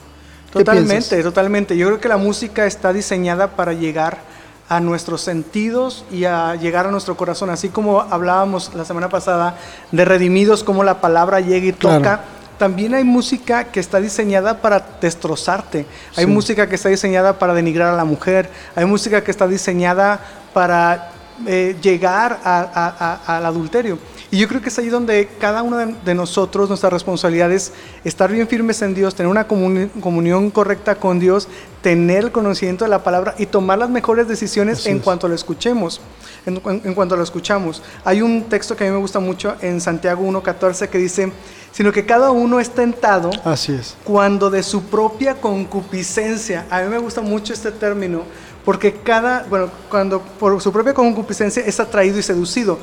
¿Qué 0.53 0.59
Totalmente, 0.59 0.91
piensas? 1.09 1.23
totalmente. 1.23 1.75
Yo 1.77 1.87
creo 1.87 1.99
que 1.99 2.07
la 2.07 2.17
música 2.17 2.65
está 2.65 2.93
diseñada 2.93 3.55
para 3.55 3.73
llegar 3.73 4.19
a 4.67 4.79
nuestros 4.79 5.21
sentidos 5.21 6.05
y 6.11 6.25
a 6.25 6.55
llegar 6.55 6.87
a 6.87 6.91
nuestro 6.91 7.15
corazón, 7.15 7.49
así 7.51 7.69
como 7.69 8.01
hablábamos 8.01 8.73
la 8.73 8.83
semana 8.85 9.09
pasada 9.09 9.57
de 9.91 10.05
redimidos, 10.05 10.63
como 10.63 10.83
la 10.83 11.01
palabra 11.01 11.39
llega 11.39 11.67
y 11.67 11.73
Claro. 11.73 11.97
toca. 11.99 12.21
También 12.57 12.93
hay 12.93 13.03
música 13.03 13.65
que 13.65 13.79
está 13.81 13.99
diseñada 13.99 14.61
para 14.61 14.83
destrozarte. 15.01 15.85
Hay 16.15 16.25
Sí. 16.25 16.31
música 16.31 16.67
que 16.69 16.75
está 16.75 16.89
diseñada 16.89 17.37
para 17.37 17.53
denigrar 17.53 17.93
a 17.93 17.97
la 17.97 18.05
mujer. 18.05 18.49
Hay 18.75 18.85
música 18.85 19.23
que 19.23 19.31
está 19.31 19.47
diseñada 19.47 20.19
para 20.53 21.11
eh, 21.45 21.75
llegar 21.81 22.39
a- 22.45 22.61
a- 22.73 23.19
a- 23.27 23.37
al 23.37 23.45
adulterio. 23.45 23.99
Y 24.31 24.39
yo 24.39 24.47
creo 24.47 24.61
que 24.61 24.69
es 24.69 24.77
ahí 24.79 24.89
donde 24.89 25.29
cada 25.39 25.61
uno 25.61 25.77
de, 25.77 26.15
nosotros, 26.15 26.67
nuestra 26.67 26.89
responsabilidad 26.89 27.51
es 27.51 27.71
estar 28.03 28.31
bien 28.31 28.47
firmes 28.47 28.81
en 28.81 28.93
Dios, 28.93 29.15
tener 29.15 29.29
una 29.29 29.47
comuni- 29.47 29.89
comunión 30.01 30.49
correcta 30.51 30.95
con 30.95 31.19
Dios, 31.19 31.47
tener 31.81 32.25
el 32.25 32.31
conocimiento 32.31 32.83
de 32.85 32.89
la 32.89 33.03
palabra 33.03 33.35
y 33.37 33.45
tomar 33.45 33.77
las 33.77 33.89
mejores 33.89 34.27
decisiones 34.27 34.79
Así 34.79 34.89
en 34.89 34.97
es. 34.97 35.03
cuanto 35.03 35.27
lo 35.27 35.35
escuchemos. 35.35 36.01
En, 36.45 36.61
en- 36.65 36.81
en 36.83 36.93
cuanto 36.95 37.15
lo 37.15 37.23
escuchamos. 37.23 37.81
Hay 38.03 38.21
un 38.21 38.43
texto 38.43 38.75
que 38.75 38.83
a 38.83 38.87
mí 38.87 38.93
me 38.93 38.99
gusta 38.99 39.19
mucho 39.19 39.55
en 39.61 39.79
Santiago 39.79 40.23
1.14 40.23 40.89
que 40.89 40.97
dice, 40.97 41.31
sino 41.71 41.91
que 41.91 42.05
cada 42.05 42.31
uno 42.31 42.59
es 42.59 42.69
tentado 42.71 43.29
Así 43.43 43.73
es. 43.73 43.95
cuando 44.03 44.49
de 44.49 44.63
su 44.63 44.83
propia 44.83 45.35
concupiscencia, 45.35 46.65
a 46.69 46.81
mí 46.81 46.89
me 46.89 46.97
gusta 46.97 47.21
mucho 47.21 47.53
este 47.53 47.71
término, 47.71 48.23
porque 48.63 48.93
cada, 48.93 49.45
bueno, 49.49 49.69
cuando 49.89 50.19
por 50.21 50.59
su 50.61 50.71
propia 50.71 50.93
concupiscencia 50.93 51.63
es 51.65 51.79
atraído 51.79 52.17
y 52.19 52.23
seducido. 52.23 52.79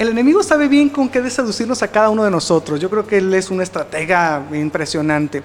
El 0.00 0.08
enemigo 0.08 0.42
sabe 0.42 0.66
bien 0.66 0.88
con 0.88 1.10
qué 1.10 1.20
de 1.20 1.28
seducirnos 1.28 1.82
a 1.82 1.88
cada 1.88 2.08
uno 2.08 2.24
de 2.24 2.30
nosotros. 2.30 2.80
Yo 2.80 2.88
creo 2.88 3.06
que 3.06 3.18
él 3.18 3.34
es 3.34 3.50
una 3.50 3.62
estratega 3.62 4.42
impresionante. 4.50 5.42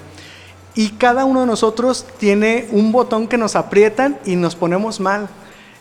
Y 0.75 0.91
cada 0.91 1.25
uno 1.25 1.41
de 1.41 1.45
nosotros 1.45 2.05
tiene 2.19 2.65
un 2.71 2.93
botón 2.93 3.27
que 3.27 3.37
nos 3.37 3.57
aprietan 3.57 4.17
y 4.23 4.37
nos 4.37 4.55
ponemos 4.55 5.01
mal. 5.01 5.27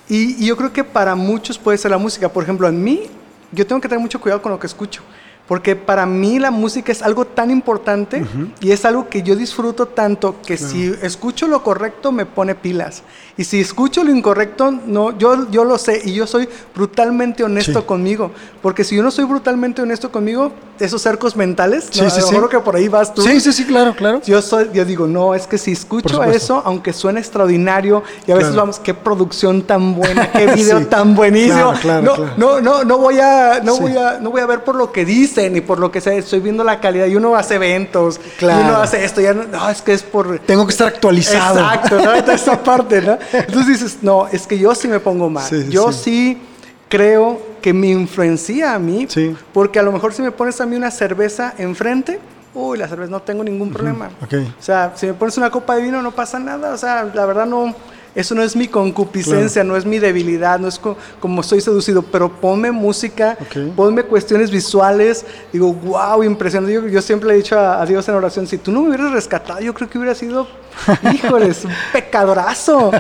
Y, 0.09 0.43
y 0.43 0.47
yo 0.47 0.57
creo 0.57 0.73
que 0.73 0.83
para 0.83 1.15
muchos 1.15 1.57
puede 1.57 1.79
ser 1.79 1.93
la 1.93 1.99
música. 1.99 2.29
Por 2.29 2.43
ejemplo, 2.43 2.67
en 2.67 2.83
mí, 2.83 3.05
yo 3.53 3.65
tengo 3.65 3.81
que 3.81 3.89
tener 3.89 4.03
mucho 4.03 4.21
cuidado 4.21 4.43
con 4.43 4.51
lo 4.51 4.59
que 4.59 4.67
escucho. 4.67 5.03
Porque 5.47 5.77
para 5.77 6.07
mí 6.07 6.39
la 6.39 6.51
música 6.51 6.91
es 6.91 7.03
algo 7.03 7.27
tan 7.27 7.51
importante 7.51 8.25
y 8.61 8.71
es 8.73 8.85
algo 8.87 9.11
que 9.11 9.23
yo 9.23 9.37
disfruto 9.37 9.87
tanto 9.87 10.37
que 10.47 10.57
si 10.57 10.95
escucho 11.03 11.47
lo 11.49 11.63
correcto 11.63 12.13
me 12.13 12.25
pone 12.25 12.55
pilas. 12.55 13.03
Y 13.37 13.45
si 13.45 13.61
escucho 13.61 14.05
lo 14.05 14.11
incorrecto, 14.11 14.71
no, 14.71 15.19
yo, 15.19 15.51
yo 15.51 15.65
lo 15.65 15.77
sé 15.77 16.01
y 16.05 16.15
yo 16.15 16.27
soy 16.27 16.49
brutalmente 16.75 17.45
honesto 17.45 17.81
Sí. 17.81 17.87
conmigo. 17.87 18.31
Porque 18.63 18.85
si 18.85 18.97
yo 18.97 19.03
no 19.03 19.11
soy 19.11 19.25
brutalmente 19.27 19.83
honesto 19.83 20.11
conmigo, 20.11 20.53
esos 20.79 21.03
cercos 21.03 21.37
mentales, 21.37 21.89
Sí, 21.91 22.01
no, 22.01 22.11
sí, 22.11 22.21
que 22.51 22.59
por 22.61 22.77
ahí 22.77 22.89
vas 22.89 23.13
tú. 23.13 23.23
Sí, 23.23 23.39
sí, 23.41 23.53
sí, 23.53 23.65
claro, 23.65 23.95
claro. 23.95 24.23
Yo, 24.25 24.41
soy, 24.41 24.71
yo 24.73 24.85
digo, 24.85 25.07
no, 25.07 25.35
es 25.35 25.47
que 25.47 25.59
si 25.59 25.73
escucho 25.73 26.23
eso, 26.25 26.63
aunque 26.65 26.93
suene 26.93 27.21
extraordinario, 27.21 28.03
y 28.27 28.31
a 28.33 28.35
veces 28.35 28.51
Claro. 28.51 28.63
vamos, 28.63 28.79
qué 28.81 28.95
producción 28.95 29.63
tan 29.63 29.95
buena, 29.95 30.31
qué 30.33 30.47
video 30.55 30.87
tan 30.87 31.15
buenísimo. 31.15 31.73
Claro, 31.75 31.79
claro, 31.81 32.03
no, 32.03 32.15
claro. 32.15 32.33
no, 32.37 32.61
no, 32.61 32.85
no 32.85 32.99
voy 32.99 33.19
a, 33.21 33.61
no 33.63 33.77
voy 33.77 33.97
a, 33.97 34.19
no 34.21 34.31
voy 34.31 34.41
a 34.41 34.47
ver 34.47 34.65
por 34.65 34.75
lo 34.77 34.91
que 34.93 35.05
dicen 35.35 35.53
ni 35.53 35.61
por 35.61 35.79
lo 35.79 35.91
que 35.91 36.01
sea, 36.01 36.13
estoy 36.15 36.41
viendo 36.41 36.63
la 36.65 36.81
calidad. 36.81 37.07
Y 37.07 37.17
uno 37.17 37.35
hace 37.37 37.57
eventos, 37.57 38.21
Claro. 38.39 38.61
y 38.61 38.65
uno 38.65 38.77
hace 38.79 39.05
esto, 39.05 39.21
ya 39.21 39.35
no, 39.35 39.45
no, 39.45 39.69
es 39.69 39.83
que 39.83 39.93
es 39.93 40.03
por 40.03 40.39
Tengo 40.41 40.67
que 40.67 40.73
estar 40.73 40.89
actualizado. 40.89 41.59
Exacto, 41.61 41.97
¿no? 41.97 42.23
Toda 42.23 42.35
esa 42.35 42.63
parte, 42.63 43.03
¿no? 43.03 43.19
Entonces 43.33 43.67
dices, 43.81 43.99
no, 44.03 44.27
es 44.29 44.47
que 44.47 44.59
yo 44.59 44.75
sí 44.75 44.89
me 44.89 45.01
pongo 45.01 45.29
mal. 45.31 45.45
Sí, 45.49 45.67
yo 45.71 45.93
sí. 45.93 46.01
sí. 46.37 46.43
creo 46.89 47.41
que 47.61 47.73
me 47.73 47.89
influencia 47.89 48.75
a 48.75 48.79
mí, 48.79 49.07
Sí. 49.09 49.35
porque 49.53 49.79
a 49.79 49.83
lo 49.83 49.91
mejor 49.91 50.13
si 50.13 50.23
me 50.23 50.31
pones 50.31 50.61
a 50.61 50.67
mí 50.67 50.77
una 50.77 50.91
cerveza 50.91 51.55
enfrente, 51.59 52.21
uy, 52.55 52.79
la 52.79 52.87
cerveza 52.87 53.11
no 53.11 53.21
tengo 53.23 53.43
ningún 53.43 53.73
problema. 53.73 54.11
ok. 54.23 54.35
O 54.59 54.63
sea, 54.63 54.93
si 54.95 55.07
me 55.07 55.15
pones 55.15 55.37
una 55.39 55.51
copa 55.51 55.75
de 55.77 55.83
vino 55.83 56.01
no 56.03 56.13
pasa 56.13 56.39
nada, 56.39 56.73
o 56.73 56.79
sea, 56.79 57.05
la 57.13 57.27
verdad 57.27 57.47
no, 57.47 57.75
eso 58.15 58.35
no 58.35 58.43
es 58.43 58.55
mi 58.55 58.69
concupiscencia, 58.69 59.65
no 59.65 59.77
es 59.77 59.85
mi 59.85 59.99
debilidad, 59.99 60.59
no 60.61 60.69
es 60.69 60.79
co- 60.79 60.97
como 61.21 61.43
soy 61.43 61.61
seducido, 61.61 62.03
pero 62.03 62.31
ponme 62.31 62.71
música, 62.71 63.37
Ok. 63.41 63.75
ponme 63.75 64.03
cuestiones 64.05 64.51
visuales, 64.51 65.25
digo, 65.53 65.73
wow, 65.73 66.23
impresionante. 66.23 66.73
Yo, 66.75 66.87
yo 66.87 67.03
siempre 67.03 67.29
le 67.29 67.35
he 67.35 67.37
dicho 67.39 67.59
a, 67.59 67.83
a 67.83 67.87
Dios 67.87 68.09
en 68.09 68.15
oración, 68.15 68.47
si 68.47 68.59
tú 68.59 68.71
no 68.71 68.83
me 68.83 68.89
hubieras 68.89 69.13
rescatado, 69.13 69.61
yo 69.61 69.75
creo 69.75 69.91
que 69.91 69.99
hubiera 69.99 70.15
sido, 70.15 70.47
híjoles, 71.13 71.65
un 71.65 71.73
pecadorazo, 71.93 72.93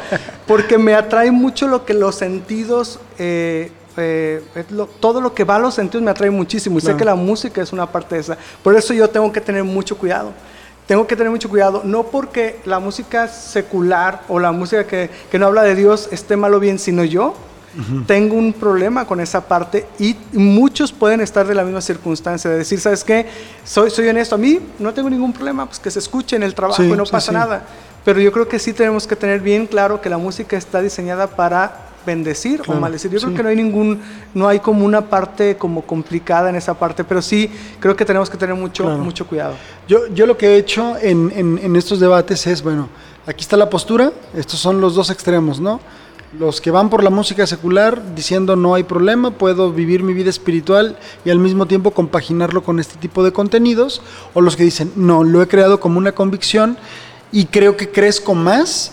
porque 0.46 0.78
me 0.78 0.94
atrae 0.94 1.30
mucho 1.30 1.68
lo 1.68 1.84
que 1.84 1.94
los 1.94 2.14
sentidos... 2.16 2.98
eh, 3.18 3.70
eh, 3.96 4.42
lo- 4.70 4.86
todo 4.88 5.20
lo 5.20 5.32
que 5.34 5.44
va 5.44 5.54
a 5.54 5.58
los 5.60 5.74
sentidos 5.74 6.02
me 6.02 6.10
atrae 6.10 6.28
muchísimo 6.28 6.78
y 6.78 6.80
sé 6.80 6.96
que 6.96 7.04
la 7.04 7.14
música 7.14 7.62
es 7.62 7.72
una 7.72 7.86
parte 7.86 8.16
de 8.16 8.22
esa. 8.22 8.36
Por 8.60 8.74
eso 8.76 8.92
yo 8.92 9.08
tengo 9.08 9.30
que 9.30 9.40
tener 9.40 9.62
mucho 9.62 9.96
cuidado. 9.96 10.32
Tengo 10.86 11.06
que 11.06 11.16
tener 11.16 11.30
mucho 11.30 11.48
cuidado, 11.48 11.80
no 11.84 12.04
porque 12.04 12.60
la 12.66 12.78
música 12.78 13.26
secular 13.28 14.22
o 14.28 14.38
la 14.38 14.52
música 14.52 14.86
que, 14.86 15.08
que 15.30 15.38
no 15.38 15.46
habla 15.46 15.62
de 15.62 15.74
Dios 15.74 16.08
esté 16.12 16.36
mal 16.36 16.52
o 16.54 16.60
bien, 16.60 16.78
sino 16.78 17.04
yo 17.04 17.34
tengo 18.06 18.36
un 18.36 18.52
problema 18.52 19.04
con 19.04 19.18
esa 19.18 19.48
parte 19.48 19.84
y 19.98 20.14
muchos 20.32 20.92
pueden 20.92 21.20
estar 21.20 21.44
de 21.44 21.56
la 21.56 21.64
misma 21.64 21.80
circunstancia, 21.80 22.48
de 22.48 22.58
decir, 22.58 22.78
¿sabes 22.78 23.02
qué? 23.02 23.26
Soy, 23.64 23.90
soy 23.90 24.06
honesto, 24.06 24.36
a 24.36 24.38
mí 24.38 24.60
no 24.78 24.94
tengo 24.94 25.10
ningún 25.10 25.32
problema, 25.32 25.66
pues 25.66 25.80
que 25.80 25.90
se 25.90 25.98
escuche 25.98 26.36
en 26.36 26.44
el 26.44 26.54
trabajo 26.54 26.80
Sí, 26.80 26.88
y 26.88 26.92
no 26.92 27.04
sí, 27.04 27.10
pasa 27.10 27.32
sí. 27.32 27.36
nada. 27.36 27.64
Pero 28.04 28.20
yo 28.20 28.30
creo 28.30 28.46
que 28.46 28.60
sí 28.60 28.72
tenemos 28.74 29.08
que 29.08 29.16
tener 29.16 29.40
bien 29.40 29.66
claro 29.66 30.00
que 30.00 30.08
la 30.08 30.18
música 30.18 30.56
está 30.56 30.82
diseñada 30.82 31.26
para 31.26 31.76
bendecir 32.04 32.60
Claro, 32.62 32.78
o 32.78 32.80
maldecir. 32.80 33.10
Yo 33.10 33.18
sí. 33.18 33.24
creo 33.26 33.36
que 33.36 33.42
no 33.42 33.48
hay 33.48 33.56
ningún, 33.56 34.00
no 34.34 34.48
hay 34.48 34.60
como 34.60 34.84
una 34.84 35.02
parte 35.08 35.56
como 35.56 35.82
complicada 35.82 36.50
en 36.50 36.56
esa 36.56 36.74
parte, 36.74 37.04
pero 37.04 37.20
sí 37.22 37.50
creo 37.80 37.96
que 37.96 38.04
tenemos 38.04 38.28
que 38.30 38.36
tener 38.36 38.54
mucho, 38.54 38.84
Claro. 38.84 38.98
mucho 38.98 39.26
cuidado. 39.26 39.54
Yo, 39.88 40.06
yo 40.14 40.26
lo 40.26 40.36
que 40.36 40.48
he 40.48 40.56
hecho 40.58 40.96
en, 41.00 41.32
en- 41.34 41.58
en 41.62 41.76
estos 41.76 42.00
debates 42.00 42.46
es, 42.46 42.62
bueno, 42.62 42.88
aquí 43.26 43.42
está 43.42 43.56
la 43.56 43.70
postura, 43.70 44.12
estos 44.34 44.58
son 44.60 44.80
los 44.80 44.94
dos 44.94 45.10
extremos, 45.10 45.60
¿no? 45.60 45.80
Los 46.38 46.60
que 46.60 46.72
van 46.72 46.90
por 46.90 47.04
la 47.04 47.10
música 47.10 47.46
secular 47.46 48.02
diciendo 48.16 48.56
no 48.56 48.74
hay 48.74 48.82
problema, 48.82 49.30
puedo 49.30 49.72
vivir 49.72 50.02
mi 50.02 50.14
vida 50.14 50.30
espiritual 50.30 50.96
y 51.24 51.30
al 51.30 51.38
mismo 51.38 51.66
tiempo 51.66 51.92
compaginarlo 51.92 52.64
con 52.64 52.80
este 52.80 52.96
tipo 52.96 53.22
de 53.22 53.32
contenidos, 53.32 54.02
o 54.32 54.40
los 54.40 54.56
que 54.56 54.64
dicen 54.64 54.90
no, 54.96 55.22
lo 55.22 55.42
he 55.42 55.46
creado 55.46 55.78
como 55.78 55.96
una 55.98 56.10
convicción 56.10 56.76
y 57.30 57.44
creo 57.46 57.76
que 57.76 57.88
crezco 57.88 58.34
más 58.34 58.90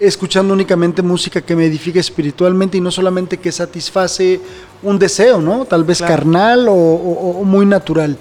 escuchando 0.00 0.54
únicamente 0.54 1.02
música 1.02 1.40
que 1.40 1.56
me 1.56 1.66
edifica 1.66 1.98
espiritualmente 2.00 2.76
y 2.78 2.80
no 2.80 2.90
solamente 2.90 3.38
que 3.38 3.50
satisface 3.52 4.40
un 4.82 4.98
deseo, 4.98 5.40
¿no? 5.40 5.64
Tal 5.64 5.84
vez 5.84 5.98
Claro. 5.98 6.14
carnal 6.14 6.68
o, 6.68 6.72
o- 6.74 7.40
o 7.40 7.44
muy 7.44 7.66
natural. 7.66 8.16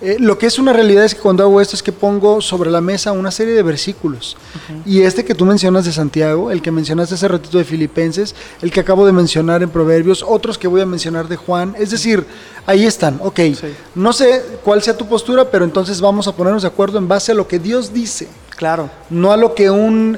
Eh, 0.00 0.16
lo 0.20 0.38
que 0.38 0.46
es 0.46 0.60
una 0.60 0.72
realidad 0.72 1.04
es 1.04 1.12
que 1.12 1.20
cuando 1.20 1.42
hago 1.42 1.60
esto 1.60 1.74
es 1.74 1.82
que 1.82 1.90
pongo 1.90 2.40
sobre 2.40 2.70
la 2.70 2.80
mesa 2.80 3.10
una 3.10 3.32
serie 3.32 3.52
de 3.54 3.64
versículos. 3.64 4.36
Y 4.86 5.00
este 5.02 5.24
que 5.24 5.34
tú 5.34 5.44
mencionas 5.44 5.86
de 5.86 5.92
Santiago, 5.92 6.52
el 6.52 6.62
que 6.62 6.70
mencionaste 6.70 7.16
hace 7.16 7.26
ratito 7.26 7.58
de 7.58 7.64
Filipenses, 7.64 8.32
el 8.62 8.70
que 8.70 8.78
acabo 8.78 9.04
de 9.04 9.12
mencionar 9.12 9.60
en 9.64 9.70
Proverbios, 9.70 10.24
otros 10.26 10.56
que 10.56 10.68
voy 10.68 10.80
a 10.82 10.86
mencionar 10.86 11.26
de 11.26 11.34
Juan, 11.34 11.74
es 11.80 11.90
decir, 11.90 12.24
ahí 12.64 12.86
están, 12.86 13.18
ok. 13.20 13.40
Sí. 13.60 13.74
No 13.96 14.12
sé 14.12 14.40
cuál 14.62 14.82
sea 14.84 14.96
tu 14.96 15.08
postura, 15.08 15.50
pero 15.50 15.64
entonces 15.64 16.00
vamos 16.00 16.28
a 16.28 16.32
ponernos 16.32 16.62
de 16.62 16.68
acuerdo 16.68 16.98
en 16.98 17.08
base 17.08 17.32
a 17.32 17.34
lo 17.34 17.48
que 17.48 17.58
Dios 17.58 17.92
dice 17.92 18.28
Claro. 18.56 18.88
no 19.10 19.32
a 19.32 19.36
lo 19.36 19.52
que 19.56 19.68
un 19.68 20.16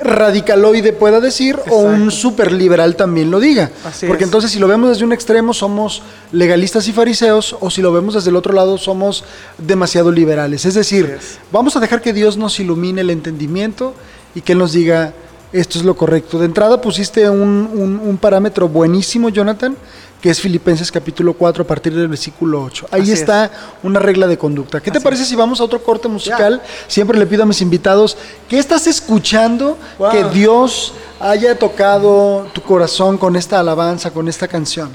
radicaloide 0.00 0.92
pueda 0.92 1.20
decir 1.20 1.58
o 1.70 1.76
un 1.78 2.10
super 2.10 2.52
liberal 2.52 2.96
también 2.96 3.30
lo 3.30 3.38
diga. 3.40 3.70
Así 3.84 4.06
Porque 4.06 4.24
es. 4.24 4.28
entonces 4.28 4.50
si 4.50 4.58
lo 4.58 4.66
vemos 4.68 4.88
desde 4.90 5.04
un 5.04 5.12
extremo 5.12 5.52
somos 5.54 6.02
legalistas 6.32 6.88
y 6.88 6.92
fariseos 6.92 7.56
o 7.60 7.70
si 7.70 7.82
lo 7.82 7.92
vemos 7.92 8.14
desde 8.14 8.30
el 8.30 8.36
otro 8.36 8.52
lado 8.52 8.78
somos 8.78 9.24
demasiado 9.58 10.10
liberales. 10.10 10.64
Es 10.64 10.74
decir, 10.74 11.16
es. 11.18 11.38
vamos 11.52 11.76
a 11.76 11.80
dejar 11.80 12.00
que 12.00 12.12
Dios 12.12 12.36
nos 12.36 12.58
ilumine 12.60 13.02
el 13.02 13.10
entendimiento 13.10 13.94
y 14.34 14.40
que 14.40 14.52
Él 14.52 14.58
nos 14.58 14.72
diga 14.72 15.12
esto 15.52 15.78
es 15.78 15.84
lo 15.84 15.96
correcto. 15.96 16.38
De 16.38 16.46
entrada 16.46 16.80
pusiste 16.80 17.28
un, 17.28 17.68
un- 17.74 18.00
un 18.02 18.16
parámetro 18.18 18.68
buenísimo, 18.68 19.28
Jonathan, 19.30 19.76
que 20.20 20.28
es 20.30 20.40
Filipenses 20.40 20.92
capítulo 20.92 21.32
4 21.32 21.62
a 21.62 21.66
partir 21.66 21.94
del 21.94 22.08
versículo 22.08 22.62
8. 22.62 22.88
Ahí 22.90 23.02
Así 23.02 23.12
es. 23.12 23.20
está 23.20 23.50
una 23.82 23.98
regla 23.98 24.26
de 24.26 24.36
conducta. 24.36 24.80
¿Qué 24.80 24.90
te 24.90 25.00
parece 25.00 25.24
si 25.24 25.34
vamos 25.34 25.60
a 25.60 25.64
otro 25.64 25.82
corte 25.82 26.08
musical? 26.08 26.60
Siempre 26.88 27.18
le 27.18 27.26
pido 27.26 27.42
a 27.44 27.46
mis 27.46 27.62
invitados, 27.62 28.16
¿qué 28.48 28.58
estás 28.58 28.86
escuchando 28.86 29.78
Wow. 29.98 30.10
que 30.10 30.24
Dios 30.24 30.92
haya 31.20 31.58
tocado 31.58 32.46
tu 32.52 32.60
corazón 32.62 33.16
con 33.16 33.34
esta 33.36 33.60
alabanza, 33.60 34.10
con 34.10 34.28
esta 34.28 34.46
canción? 34.46 34.90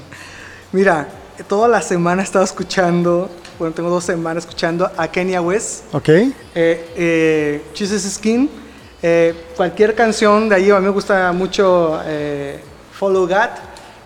Mira, 0.72 1.08
toda 1.48 1.66
la 1.66 1.82
semana 1.82 2.22
he 2.22 2.24
estado 2.24 2.44
escuchando, 2.44 3.28
bueno, 3.58 3.74
tengo 3.74 3.90
dos 3.90 4.04
semanas 4.04 4.44
escuchando 4.44 4.88
a 4.96 5.08
Kenya 5.08 5.40
West, 5.40 5.92
¿Ok? 5.92 6.08
eh, 6.08 6.32
eh, 6.54 7.62
Jesus 7.74 8.02
Skin. 8.02 8.48
Eh, 9.02 9.34
cualquier 9.56 9.94
canción 9.94 10.48
de 10.48 10.54
ahí, 10.54 10.70
a 10.70 10.78
mí 10.78 10.84
me 10.84 10.90
gusta 10.90 11.30
mucho 11.32 12.00
eh, 12.04 12.60
Follow 12.92 13.26
God. 13.26 13.50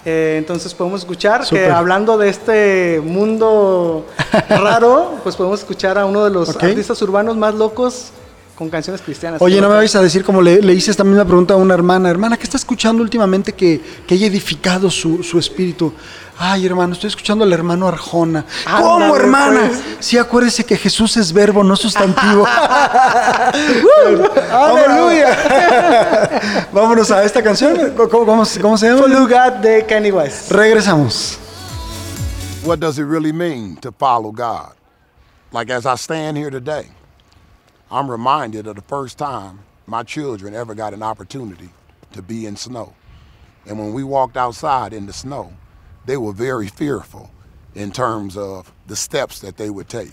Eh, 0.05 0.37
entonces 0.39 0.73
podemos 0.73 1.01
escuchar 1.01 1.47
que 1.47 1.67
hablando 1.67 2.17
de 2.17 2.31
este 2.31 3.03
mundo 3.05 4.07
raro, 4.49 5.17
pues 5.23 5.37
podemos 5.37 5.61
escuchar 5.61 5.99
a 5.99 6.07
uno 6.07 6.25
de 6.25 6.31
los 6.31 6.57
artistas 6.57 7.01
urbanos 7.03 7.37
más 7.37 7.55
locos 7.55 8.13
con 8.61 8.69
canciones 8.69 9.01
cristianas. 9.01 9.41
Oye, 9.41 9.59
no 9.59 9.71
me 9.71 9.77
vais 9.77 9.97
a 9.97 10.03
decir 10.03 10.23
como 10.23 10.43
le, 10.43 10.61
le 10.61 10.75
hice 10.75 10.91
esta 10.91 11.03
misma 11.03 11.25
pregunta 11.25 11.55
a 11.55 11.57
una 11.57 11.73
hermana. 11.73 12.11
Hermana, 12.11 12.37
¿qué 12.37 12.45
está 12.45 12.59
escuchando 12.59 13.03
últimamente 13.03 13.55
que, 13.55 13.81
que 14.07 14.15
haya 14.15 14.27
edificado 14.27 14.91
su, 14.91 15.23
su 15.23 15.39
espíritu? 15.39 15.95
Ay, 16.39 16.67
hermano, 16.67 16.93
estoy 16.93 17.09
escuchando 17.09 17.43
al 17.43 17.51
hermano 17.55 17.89
Arjona. 17.89 18.45
Ándale, 18.67 18.85
¿Cómo, 18.85 19.17
hermana? 19.17 19.61
pues. 19.67 19.81
Sí, 20.01 20.19
acuérdese 20.19 20.65
que 20.65 20.77
Jesús 20.77 21.17
es 21.17 21.33
verbo, 21.33 21.65
no 21.65 21.75
sustantivo. 21.75 22.47
¡Aleluya! 24.53 26.69
Vámonos 26.71 27.11
a 27.11 27.25
esta 27.25 27.43
canción. 27.43 27.95
¿Cómo, 27.97 28.27
cómo- 28.27 28.45
cómo 28.61 28.77
se 28.77 28.89
llama? 28.89 29.01
Follow 29.03 29.27
God 29.27 29.53
de 29.63 29.87
Kanye 29.87 30.13
West. 30.13 30.51
Regresamos. 30.53 31.39
what 32.67 32.79
does 32.79 32.99
it 32.99 33.05
really 33.05 33.33
mean 33.33 33.75
to 33.77 33.91
follow 33.91 34.31
God? 34.33 34.75
Like 35.51 35.71
as 35.71 35.87
I 35.87 35.95
stand 35.95 36.37
here 36.37 36.51
today, 36.51 36.89
I'm 37.93 38.09
reminded 38.09 38.69
of 38.69 38.77
the 38.77 38.83
first 38.83 39.19
time 39.19 39.61
my 39.87 40.05
children 40.05 40.55
ever 40.55 40.77
got 40.77 40.95
an 40.95 41.03
opportunity 41.03 41.71
to 42.13 42.23
be 42.23 42.47
in 42.47 42.55
snow. 42.55 42.95
And 43.67 43.81
when 43.81 43.93
we 43.93 44.05
walked 44.05 44.37
outside 44.37 44.93
in 44.93 45.07
the 45.07 45.13
snow, 45.13 45.53
they 46.07 46.17
were 46.17 46.33
very 46.33 46.69
fearful 46.69 47.33
in 47.75 47.91
terms 47.91 48.37
of 48.37 48.73
the 48.87 48.95
steps 48.95 49.41
that 49.41 49.57
they 49.57 49.71
would 49.71 49.89
take. 49.89 50.13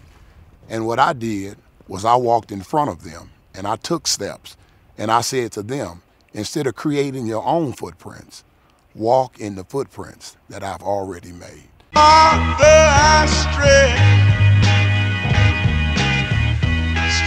And 0.67 0.87
what 0.87 0.97
I 0.97 1.13
did 1.13 1.57
was 1.87 2.03
I 2.03 2.15
walked 2.15 2.51
in 2.51 2.61
front 2.61 2.89
of 2.89 3.03
them 3.03 3.29
and 3.53 3.67
I 3.67 3.75
took 3.75 4.07
steps 4.07 4.57
and 4.97 5.11
I 5.11 5.21
said 5.21 5.51
to 5.53 5.61
them, 5.61 6.01
instead 6.33 6.65
of 6.65 6.75
creating 6.75 7.27
your 7.27 7.45
own 7.45 7.73
footprints, 7.73 8.43
walk 8.95 9.39
in 9.39 9.53
the 9.53 9.63
footprints 9.63 10.35
that 10.49 10.63
I've 10.63 10.81
already 10.81 11.31
made. 11.31 11.69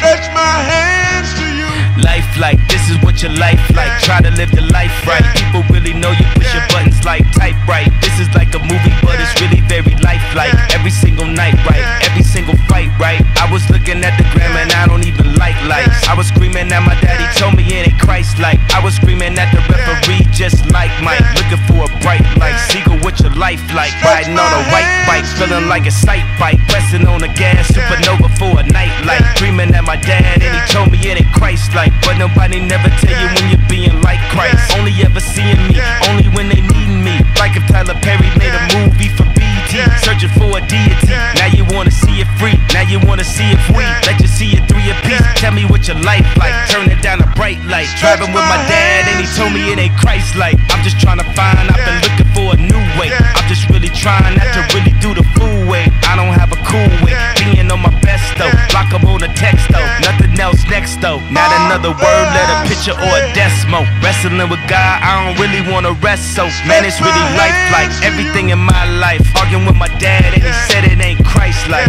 Stretch, 0.00 0.32
my 0.32 0.40
hands 0.64 1.28
to 1.36 1.44
you. 1.44 1.68
Life 2.00 2.24
like 2.40 2.56
this 2.72 2.88
is 2.88 2.96
what 3.04 3.20
your 3.20 3.36
life 3.36 3.60
like. 3.76 3.92
Try 4.00 4.24
to 4.24 4.32
live 4.32 4.48
the 4.48 4.64
life 4.72 4.96
right. 5.04 5.20
People 5.36 5.60
really 5.68 5.92
know 5.92 6.08
you 6.08 6.24
push 6.32 6.48
your 6.56 6.64
buttons 6.72 7.04
like 7.04 7.20
type 7.36 7.52
right. 7.68 7.84
This 8.00 8.16
is 8.16 8.32
like 8.32 8.48
a 8.56 8.60
movie, 8.64 8.96
but 9.04 9.20
it's 9.20 9.36
really 9.44 9.60
very 9.68 9.92
lifelike. 10.00 10.56
Every 10.72 10.88
single 10.88 11.28
night, 11.28 11.52
right? 11.68 11.84
Every 12.08 12.24
single 12.24 12.56
fight, 12.64 12.88
right? 12.96 13.20
I 13.36 13.44
was 13.52 13.68
looking 13.68 14.00
at 14.00 14.16
the 14.16 14.24
gram 14.32 14.56
and 14.56 14.72
I 14.72 14.88
don't 14.88 15.04
even 15.04 15.36
like 15.36 15.60
lights. 15.68 16.08
I 16.08 16.16
was 16.16 16.32
screaming 16.32 16.72
at 16.72 16.80
my 16.80 16.96
daddy, 17.04 17.28
told 17.36 17.60
me 17.60 17.68
it 17.68 17.92
ain't 17.92 18.00
Christ 18.00 18.40
like. 18.40 18.56
I 18.72 18.80
was 18.80 18.96
screaming 18.96 19.36
at 19.36 19.52
the 19.52 19.60
referee, 19.68 20.24
just 20.32 20.64
like 20.72 20.88
Mike. 21.04 21.20
Looking 21.36 21.60
for 21.68 21.84
a 21.84 21.90
bright 22.00 22.24
light. 22.40 22.56
Seagull, 22.72 23.04
what 23.04 23.20
your 23.20 23.36
life 23.36 23.60
like? 23.76 23.92
Riding 25.20 25.52
on 25.52 25.64
a 25.64 25.68
white 25.68 25.68
bike, 25.68 25.68
feeling 25.68 25.68
like 25.68 25.86
a 25.86 25.90
sight 25.90 26.24
bike. 26.38 26.58
Pressing 26.68 27.06
on 27.06 27.20
the 27.20 27.28
gas, 27.28 27.70
supernova 27.70 28.30
for 28.38 28.60
a 28.60 28.64
night 28.72 28.92
light. 29.04 29.22
Screaming 29.36 29.74
at 29.74 29.84
my 29.84 29.96
dad, 29.96 30.40
and 30.42 30.52
he 30.54 30.60
told 30.72 30.90
me 30.90 30.98
it 30.98 31.20
ain't 31.20 31.32
Christ 31.34 31.74
like. 31.74 31.92
But 32.02 32.18
nobody 32.18 32.60
never 32.60 32.88
tell 33.00 33.12
you 33.12 33.28
when 33.34 33.50
you're 33.50 33.68
being 33.68 34.00
like 34.02 34.20
Christ. 34.30 34.72
Only 34.76 34.92
ever 35.04 35.20
seeing 35.20 35.60
me, 35.68 35.80
only 36.08 36.28
when 36.32 36.48
they 36.48 36.60
needing 36.60 37.04
me. 37.04 37.20
Like 37.38 37.56
if 37.56 37.66
Tyler 37.68 37.96
Perry 38.00 38.30
made 38.38 38.52
a 38.52 38.62
movie 38.76 39.08
for 39.12 39.24
BT, 39.36 39.84
searching 40.00 40.32
for 40.36 40.56
a 40.56 40.60
deity. 40.64 41.12
Now 41.36 41.48
you 41.52 41.64
wanna 41.68 41.90
see 41.92 42.20
it 42.20 42.28
free, 42.40 42.56
now 42.72 42.84
you 42.88 43.00
wanna 43.04 43.24
see 43.24 43.52
it 43.52 43.60
free. 43.68 43.88
Let 44.08 44.20
you 44.20 44.28
see 44.28 44.56
it 44.56 44.64
three 44.68 44.88
apiece. 44.90 45.19
Tell 45.40 45.56
me 45.56 45.64
what 45.64 45.88
your 45.88 45.96
life 46.04 46.28
like. 46.36 46.52
Turn 46.68 46.92
it 46.92 47.00
down 47.00 47.24
a 47.24 47.28
bright 47.32 47.56
light. 47.64 47.88
Driving 47.96 48.28
with 48.36 48.44
my 48.44 48.60
dad, 48.68 49.08
and 49.08 49.24
he 49.24 49.26
told 49.32 49.56
me 49.56 49.72
it 49.72 49.80
ain't 49.80 49.96
Christ 49.96 50.36
like. 50.36 50.60
I'm 50.68 50.84
just 50.84 51.00
trying 51.00 51.16
to 51.16 51.24
find, 51.32 51.64
I've 51.64 51.80
been 51.80 51.96
looking 52.04 52.30
for 52.36 52.46
a 52.52 52.58
new 52.60 52.84
way. 53.00 53.08
I'm 53.08 53.48
just 53.48 53.64
really 53.72 53.88
trying 53.88 54.36
not 54.36 54.52
to 54.52 54.60
really 54.76 54.92
do 55.00 55.16
the 55.16 55.24
fool 55.32 55.64
way. 55.64 55.88
I 56.04 56.12
don't 56.12 56.36
have 56.36 56.52
a 56.52 56.60
cool 56.68 56.92
way. 57.00 57.16
Being 57.40 57.72
on 57.72 57.80
my 57.80 57.88
best 58.04 58.36
though. 58.36 58.52
Block 58.68 58.92
up 58.92 59.08
on 59.08 59.24
the 59.24 59.32
text 59.32 59.64
though. 59.72 59.88
Nothing 60.04 60.36
else 60.36 60.60
next 60.68 61.00
though. 61.00 61.24
Not 61.32 61.48
another 61.64 61.96
word, 61.96 62.26
let 62.36 62.44
a 62.52 62.68
picture 62.68 62.92
or 62.92 63.08
a 63.08 63.24
decimal. 63.32 63.88
Wrestling 64.04 64.44
with 64.44 64.60
God, 64.68 65.00
I 65.00 65.24
don't 65.24 65.40
really 65.40 65.64
wanna 65.64 65.96
rest 66.04 66.36
so. 66.36 66.52
Man, 66.68 66.84
it's 66.84 67.00
really 67.00 67.26
life 67.40 67.56
like 67.72 67.88
everything 68.04 68.52
in 68.52 68.60
my 68.60 68.84
life. 69.00 69.24
Arguing 69.40 69.64
with 69.64 69.80
my 69.80 69.88
dad, 69.96 70.36
and 70.36 70.44
he 70.44 70.52
said 70.68 70.84
it 70.84 71.00
ain't 71.00 71.24
Christ 71.24 71.64
like. 71.72 71.88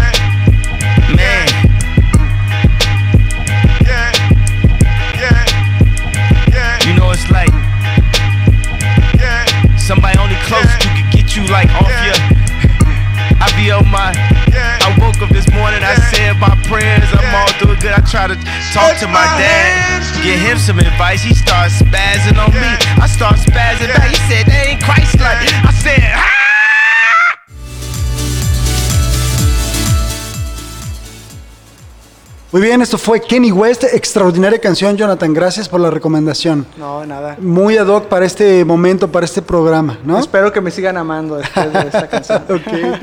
You 11.35 11.47
like 11.47 11.71
off 11.79 11.91
your. 12.03 12.17
I 13.39 13.47
be 13.55 13.71
on 13.71 13.87
my. 13.89 14.11
I 14.51 14.91
woke 14.99 15.21
up 15.23 15.29
this 15.29 15.47
morning, 15.51 15.79
I 15.81 15.95
said 16.11 16.35
my 16.37 16.51
prayers, 16.67 17.07
I'm 17.15 17.23
all 17.31 17.51
doing 17.59 17.79
good. 17.79 17.93
I 17.93 18.01
try 18.03 18.27
to 18.27 18.35
talk 18.75 18.99
to 18.99 19.07
my 19.07 19.23
dad, 19.39 20.03
get 20.23 20.39
him 20.39 20.57
some 20.57 20.79
advice. 20.79 21.23
He 21.23 21.33
starts 21.33 21.81
spazzing 21.81 22.37
on 22.37 22.51
me. 22.51 22.71
I 22.99 23.07
start 23.07 23.35
spazzing 23.37 23.87
back. 23.95 24.09
He 24.09 24.19
said, 24.27 24.45
that 24.47 24.67
ain't 24.67 24.83
Christ 24.83 25.19
like. 25.19 25.39
I 25.63 25.71
said, 25.71 26.01
ah! 26.15 26.50
Muy 32.51 32.61
bien, 32.61 32.81
esto 32.81 32.97
fue 32.97 33.21
Kenny 33.21 33.49
West, 33.49 33.85
extraordinaria 33.85 34.59
canción, 34.59 34.97
Jonathan. 34.97 35.33
Gracias 35.33 35.69
por 35.69 35.79
la 35.79 35.89
recomendación. 35.89 36.65
No, 36.75 37.05
nada. 37.05 37.37
Muy 37.39 37.77
ad 37.77 37.87
hoc 37.87 38.07
para 38.07 38.25
este 38.25 38.65
momento, 38.65 39.09
para 39.09 39.25
este 39.25 39.41
programa, 39.41 39.97
¿no? 40.03 40.19
Espero 40.19 40.51
que 40.51 40.59
me 40.59 40.69
sigan 40.69 40.97
amando 40.97 41.37
después 41.37 41.71
de 41.71 41.79
esta 41.79 42.09
canción. 42.09 42.43
Ok. 42.49 42.99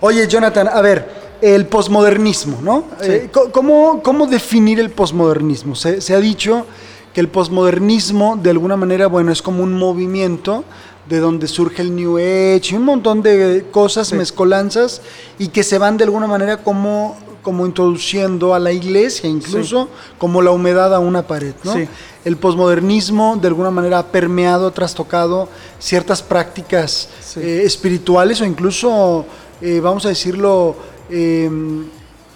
Oye, 0.00 0.26
Jonathan, 0.26 0.66
a 0.66 0.80
ver, 0.82 1.08
el 1.40 1.66
posmodernismo, 1.66 2.58
¿no? 2.60 2.86
Eh, 3.00 3.30
¿cómo, 3.52 4.02
cómo 4.02 4.26
definir 4.26 4.80
el 4.80 4.90
posmodernismo? 4.90 5.76
Se, 5.76 6.00
se 6.00 6.12
ha 6.16 6.18
dicho 6.18 6.66
que 7.14 7.20
el 7.20 7.28
posmodernismo, 7.28 8.36
de 8.36 8.50
alguna 8.50 8.76
manera, 8.76 9.06
bueno, 9.06 9.30
es 9.30 9.42
como 9.42 9.62
un 9.62 9.74
movimiento 9.74 10.64
de 11.08 11.20
donde 11.20 11.46
surge 11.46 11.82
el 11.82 11.94
New 11.94 12.18
Age 12.18 12.70
y 12.72 12.74
un 12.74 12.84
montón 12.84 13.22
de 13.22 13.64
cosas, 13.70 14.12
mezcolanzas, 14.12 15.02
y 15.38 15.48
que 15.48 15.62
se 15.62 15.78
van 15.78 15.96
de 15.96 16.04
alguna 16.04 16.26
manera 16.26 16.56
como, 16.58 17.16
como 17.48 17.64
introduciendo 17.64 18.52
a 18.52 18.58
la 18.58 18.72
iglesia, 18.72 19.26
incluso 19.26 19.88
como 20.18 20.42
la 20.42 20.50
humedad 20.50 20.94
a 20.94 20.98
una 20.98 21.22
pared, 21.26 21.54
¿no? 21.64 21.72
Sí. 21.72 21.88
El 22.26 22.36
posmodernismo 22.36 23.38
de 23.40 23.48
alguna 23.48 23.70
manera 23.70 24.00
ha 24.00 24.06
permeado, 24.08 24.70
trastocado 24.70 25.48
ciertas 25.78 26.20
prácticas 26.22 27.08
Sí. 27.24 27.40
eh, 27.40 27.62
espirituales 27.64 28.42
o 28.42 28.44
incluso, 28.44 29.24
eh, 29.62 29.80
vamos 29.80 30.04
a 30.04 30.10
decirlo, 30.10 30.76
eh, 31.08 31.48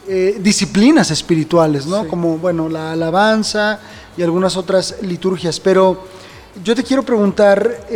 eh, 0.08 0.38
disciplinas 0.40 1.10
espirituales, 1.10 1.84
¿no? 1.84 2.08
Como, 2.08 2.38
bueno, 2.38 2.70
la 2.70 2.92
alabanza 2.92 3.80
y 4.16 4.22
algunas 4.22 4.56
otras 4.56 4.96
liturgias. 5.02 5.60
Pero 5.60 6.04
yo 6.64 6.74
te 6.74 6.82
quiero 6.82 7.02
preguntar, 7.02 7.86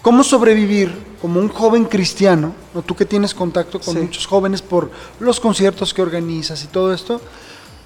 ¿cómo 0.00 0.24
sobrevivir 0.24 1.11
como 1.22 1.40
un 1.40 1.48
joven 1.48 1.84
cristiano? 1.84 2.52
¿no? 2.74 2.82
Tú 2.82 2.94
que 2.94 3.06
tienes 3.06 3.32
contacto 3.32 3.80
con 3.80 3.94
Sí. 3.94 4.00
muchos 4.00 4.26
jóvenes 4.26 4.60
por 4.60 4.90
los 5.20 5.40
conciertos 5.40 5.94
que 5.94 6.02
organizas 6.02 6.62
y 6.64 6.66
todo 6.66 6.92
esto. 6.92 7.20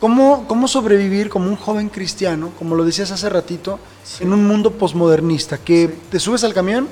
¿Cómo, 0.01 0.47
¿Cómo 0.49 0.67
sobrevivir 0.67 1.29
como 1.29 1.49
un 1.49 1.57
joven 1.57 1.89
cristiano, 1.89 2.51
como 2.59 2.75
lo 2.75 2.85
decías 2.85 3.11
hace 3.13 3.29
ratito, 3.29 3.79
en 4.21 4.33
un 4.33 4.47
mundo 4.47 4.73
posmodernista? 4.73 5.59
Que 5.59 5.89
te 6.11 6.19
subes 6.19 6.43
al 6.45 6.53
camión 6.55 6.89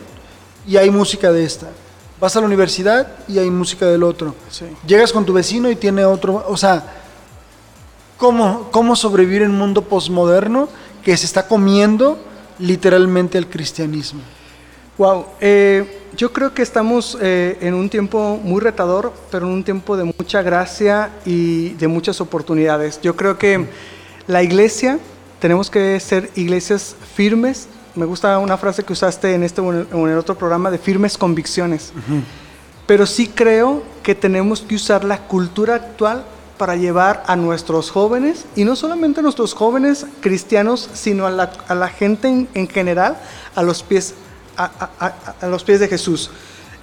y 0.69 0.77
hay 0.77 0.91
música 0.91 1.33
de 1.33 1.45
esta. 1.45 1.71
Vas 2.21 2.37
a 2.37 2.41
la 2.41 2.47
universidad 2.47 3.09
y 3.27 3.39
hay 3.39 3.51
música 3.51 3.87
del 3.87 4.03
otro. 4.05 4.35
Llegas 4.87 5.13
con 5.13 5.25
tu 5.25 5.33
vecino 5.33 5.71
y 5.71 5.77
tiene 5.77 6.05
otro. 6.05 6.45
O 6.49 6.57
sea, 6.57 6.95
¿cómo, 8.17 8.69
cómo 8.71 8.95
sobrevivir 8.97 9.43
en 9.43 9.51
un 9.51 9.59
mundo 9.59 9.83
posmoderno 9.83 10.69
que 11.03 11.17
se 11.17 11.27
está 11.27 11.47
comiendo 11.47 12.19
literalmente 12.59 13.39
el 13.39 13.49
cristianismo. 13.49 14.21
Wow, 14.97 15.27
eh, 15.41 16.03
yo 16.17 16.33
creo 16.33 16.55
que 16.55 16.63
estamos 16.63 17.19
eh, 17.21 17.59
en 17.61 17.75
un 17.75 17.91
tiempo 17.91 18.39
muy 18.41 18.61
retador, 18.61 19.13
pero 19.29 19.47
en 19.47 19.53
un 19.53 19.65
tiempo 19.65 19.97
de 19.97 20.05
mucha 20.05 20.41
gracia 20.43 21.11
y 21.27 21.71
de 21.71 21.89
muchas 21.89 22.21
oportunidades. 22.21 23.01
Yo 23.03 23.17
creo 23.17 23.37
que 23.37 23.67
la 24.29 24.45
iglesia, 24.45 25.01
tenemos 25.41 25.69
que 25.69 25.99
ser 25.99 26.31
iglesias 26.37 26.95
firmes. 27.17 27.67
Me 27.97 28.07
gusta 28.07 28.39
una 28.39 28.57
frase 28.57 28.85
que 28.85 28.93
usaste 28.93 29.35
en 29.35 29.43
este 29.43 29.61
o 29.61 29.73
en 29.73 30.09
el 30.13 30.17
otro 30.19 30.37
programa 30.37 30.71
de 30.71 30.79
firmes 30.79 31.19
convicciones. 31.19 31.93
Pero 32.87 33.05
sí 33.05 33.27
creo 33.27 33.83
que 34.05 34.15
tenemos 34.15 34.61
que 34.61 34.77
usar 34.77 35.03
la 35.03 35.27
cultura 35.27 35.75
actual 35.75 36.25
para 36.57 36.77
llevar 36.77 37.25
a 37.27 37.35
nuestros 37.35 37.91
jóvenes, 37.91 38.45
y 38.55 38.65
no 38.65 38.77
solamente 38.77 39.19
a 39.19 39.23
nuestros 39.25 39.55
jóvenes 39.55 40.07
cristianos, 40.21 40.89
sino 40.93 41.27
a 41.27 41.31
la, 41.31 41.51
a 41.67 41.75
la 41.75 41.89
gente 41.89 42.29
en, 42.29 42.49
en 42.55 42.69
general, 42.69 43.17
a 43.57 43.63
los 43.65 43.83
pies 43.83 44.15
a, 44.57 44.65
a- 44.65 45.07
a- 45.07 45.35
a 45.41 45.47
los 45.49 45.65
pies 45.65 45.81
de 45.81 45.89
Jesús. 45.89 46.31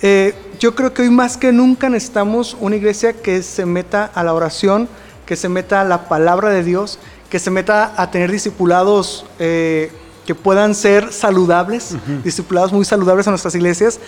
Eh, 0.01 0.33
yo 0.59 0.73
creo 0.75 0.93
que 0.93 1.03
hoy 1.03 1.09
más 1.11 1.37
que 1.37 1.51
nunca 1.51 1.89
necesitamos 1.89 2.57
una 2.59 2.75
iglesia 2.75 3.13
que 3.13 3.43
se 3.43 3.65
meta 3.65 4.09
a 4.13 4.23
la 4.23 4.33
oración, 4.33 4.87
que 5.25 5.35
se 5.35 5.47
meta 5.49 5.81
a 5.81 5.83
la 5.83 6.09
palabra 6.09 6.49
de 6.49 6.63
Dios, 6.63 6.97
que 7.29 7.39
se 7.39 7.51
meta 7.51 7.93
a 7.95 8.09
tener 8.11 8.31
discipulados 8.31 9.25
eh, 9.39 9.91
que 10.25 10.35
puedan 10.35 10.75
ser 10.75 11.11
saludables, 11.13 11.95
discipulados 12.23 12.71
muy 12.73 12.85
saludables 12.85 13.27
en 13.27 13.31
nuestras 13.31 13.55
iglesias, 13.55 13.99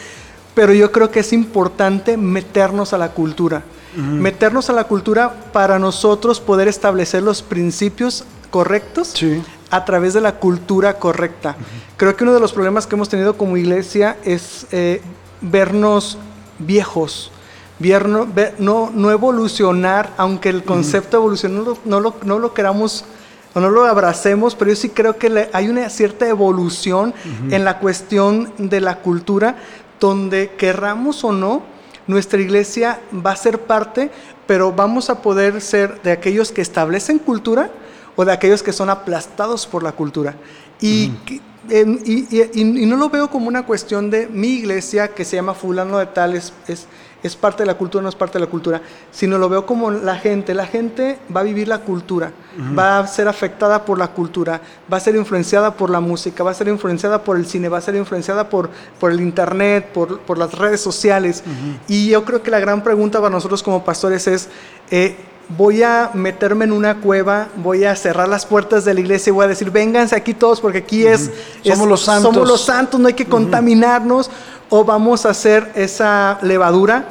pero 0.56 0.74
yo 0.74 0.92
creo 0.92 1.10
que 1.12 1.20
es 1.22 1.34
importante 1.34 2.18
meternos 2.18 2.94
a 2.94 2.98
la 2.98 3.10
cultura, 3.10 3.64
meternos 3.96 4.70
a 4.70 4.74
la 4.74 4.84
cultura 4.86 5.34
para 5.54 5.78
nosotros 5.80 6.40
poder 6.40 6.68
establecer 6.68 7.22
los 7.24 7.42
principios 7.44 8.26
correctos 8.50 9.10
Sí. 9.14 9.42
A 9.76 9.86
través 9.86 10.14
de 10.14 10.22
la 10.22 10.36
cultura 10.36 11.00
correcta. 11.00 11.56
Creo 11.98 12.16
que 12.16 12.24
uno 12.24 12.34
de 12.34 12.40
los 12.40 12.54
problemas 12.54 12.86
que 12.88 12.96
hemos 12.96 13.10
tenido 13.10 13.36
como 13.38 13.58
iglesia 13.58 14.18
es 14.24 14.68
eh, 14.72 15.02
vernos 15.42 16.18
viejos, 16.60 17.32
ver- 18.26 18.56
no, 18.60 18.92
no 18.94 19.10
evolucionar, 19.12 20.12
aunque 20.18 20.50
el 20.50 20.64
concepto 20.64 21.18
de 21.18 21.22
evolución 21.22 21.56
no 21.56 21.62
lo, 21.64 21.78
no 21.86 22.00
lo- 22.00 22.16
no 22.24 22.40
lo 22.40 22.54
queramos 22.54 23.04
o 23.56 23.60
no 23.60 23.70
lo 23.70 23.86
abracemos, 23.86 24.56
pero 24.56 24.72
yo 24.72 24.76
sí 24.76 24.90
creo 24.90 25.18
que 25.18 25.30
le- 25.30 25.50
hay 25.54 25.70
una 25.70 25.90
cierta 25.90 26.28
evolución 26.28 27.14
en 27.52 27.64
la 27.66 27.80
cuestión 27.80 28.52
de 28.58 28.80
la 28.82 29.00
cultura, 29.00 29.56
donde 30.00 30.52
querramos 30.58 31.24
o 31.24 31.32
no, 31.32 31.62
nuestra 32.08 32.40
iglesia 32.42 33.00
va 33.26 33.32
a 33.32 33.36
ser 33.36 33.60
parte, 33.60 34.12
pero 34.48 34.72
vamos 34.74 35.10
a 35.10 35.22
poder 35.22 35.62
ser 35.62 36.02
de 36.04 36.12
aquellos 36.12 36.52
que 36.52 36.62
establecen 36.62 37.18
cultura 37.20 37.70
o 38.16 38.26
de 38.26 38.32
aquellos 38.32 38.62
que 38.64 38.74
son 38.74 38.90
aplastados 38.90 39.66
por 39.68 39.84
la 39.84 39.92
cultura. 39.92 40.36
Y, 40.82 41.10
que- 41.26 41.42
en- 41.70 42.02
y- 42.06 42.28
y- 42.30 42.50
y- 42.54 42.84
y 42.84 42.86
no 42.86 42.98
lo 42.98 43.10
veo 43.10 43.30
como 43.30 43.48
una 43.48 43.66
cuestión 43.66 44.10
de 44.10 44.28
mi 44.28 44.50
iglesia 44.50 45.08
que 45.10 45.24
se 45.24 45.38
llama 45.38 45.54
fulano 45.54 45.98
de 45.98 46.08
tal, 46.08 46.36
es, 46.36 46.52
es, 46.68 46.88
es 47.24 47.38
parte 47.38 47.64
de 47.64 47.68
la 47.68 47.76
cultura, 47.78 48.02
no 48.04 48.10
es 48.10 48.16
parte 48.16 48.34
de 48.38 48.44
la 48.44 48.52
cultura, 48.52 48.82
sino 49.14 49.38
lo 49.38 49.48
veo 49.48 49.66
como 49.66 49.90
la 49.90 50.18
gente. 50.18 50.54
La 50.54 50.66
gente 50.66 51.20
va 51.34 51.40
a 51.40 51.44
vivir 51.44 51.70
la 51.70 51.80
cultura, 51.80 52.34
va 52.78 53.00
a 53.00 53.08
ser 53.08 53.30
afectada 53.30 53.86
por 53.86 53.98
la 53.98 54.10
cultura, 54.10 54.60
va 54.92 54.98
a 54.98 55.00
ser 55.00 55.16
influenciada 55.16 55.74
por 55.74 55.90
la 55.90 56.02
música, 56.02 56.44
va 56.44 56.52
a 56.52 56.54
ser 56.54 56.68
influenciada 56.68 57.24
por 57.24 57.38
el 57.38 57.46
cine, 57.46 57.70
va 57.70 57.78
a 57.78 57.82
ser 57.82 57.96
influenciada 57.96 58.50
por, 58.50 58.70
por 59.00 59.14
el 59.14 59.22
internet, 59.22 59.88
por, 59.94 60.20
por 60.20 60.38
las 60.38 60.52
redes 60.54 60.82
sociales. 60.82 61.46
Y 61.88 62.10
yo 62.10 62.26
creo 62.26 62.44
que 62.44 62.52
la 62.52 62.60
gran 62.60 62.84
pregunta 62.84 63.20
para 63.20 63.30
nosotros 63.30 63.64
como 63.64 63.86
pastores 63.86 64.28
es... 64.28 64.50
eh, 64.92 65.16
voy 65.50 65.84
a 65.84 66.10
meterme 66.14 66.66
en 66.66 66.72
una 66.72 66.96
cueva, 67.02 67.48
voy 67.58 67.84
a 67.86 67.96
cerrar 67.96 68.28
las 68.28 68.46
puertas 68.46 68.86
de 68.86 68.94
la 68.94 69.00
iglesia 69.02 69.30
y 69.30 69.34
voy 69.34 69.46
a 69.46 69.48
decir, 69.50 69.70
vénganse 69.72 70.16
aquí 70.16 70.34
todos 70.34 70.60
porque 70.62 70.80
aquí 70.80 71.06
es, 71.06 71.30
es- 71.64 71.74
Somos 71.76 71.88
los 71.88 72.02
santos. 72.02 72.34
somos 72.34 72.48
los 72.48 72.62
santos, 72.62 73.00
no 73.00 73.08
hay 73.08 73.14
que 73.14 73.26
contaminarnos, 73.28 74.32
o 74.70 74.84
vamos 74.84 75.26
a 75.26 75.30
hacer 75.30 75.72
esa 75.76 76.40
levadura 76.42 77.06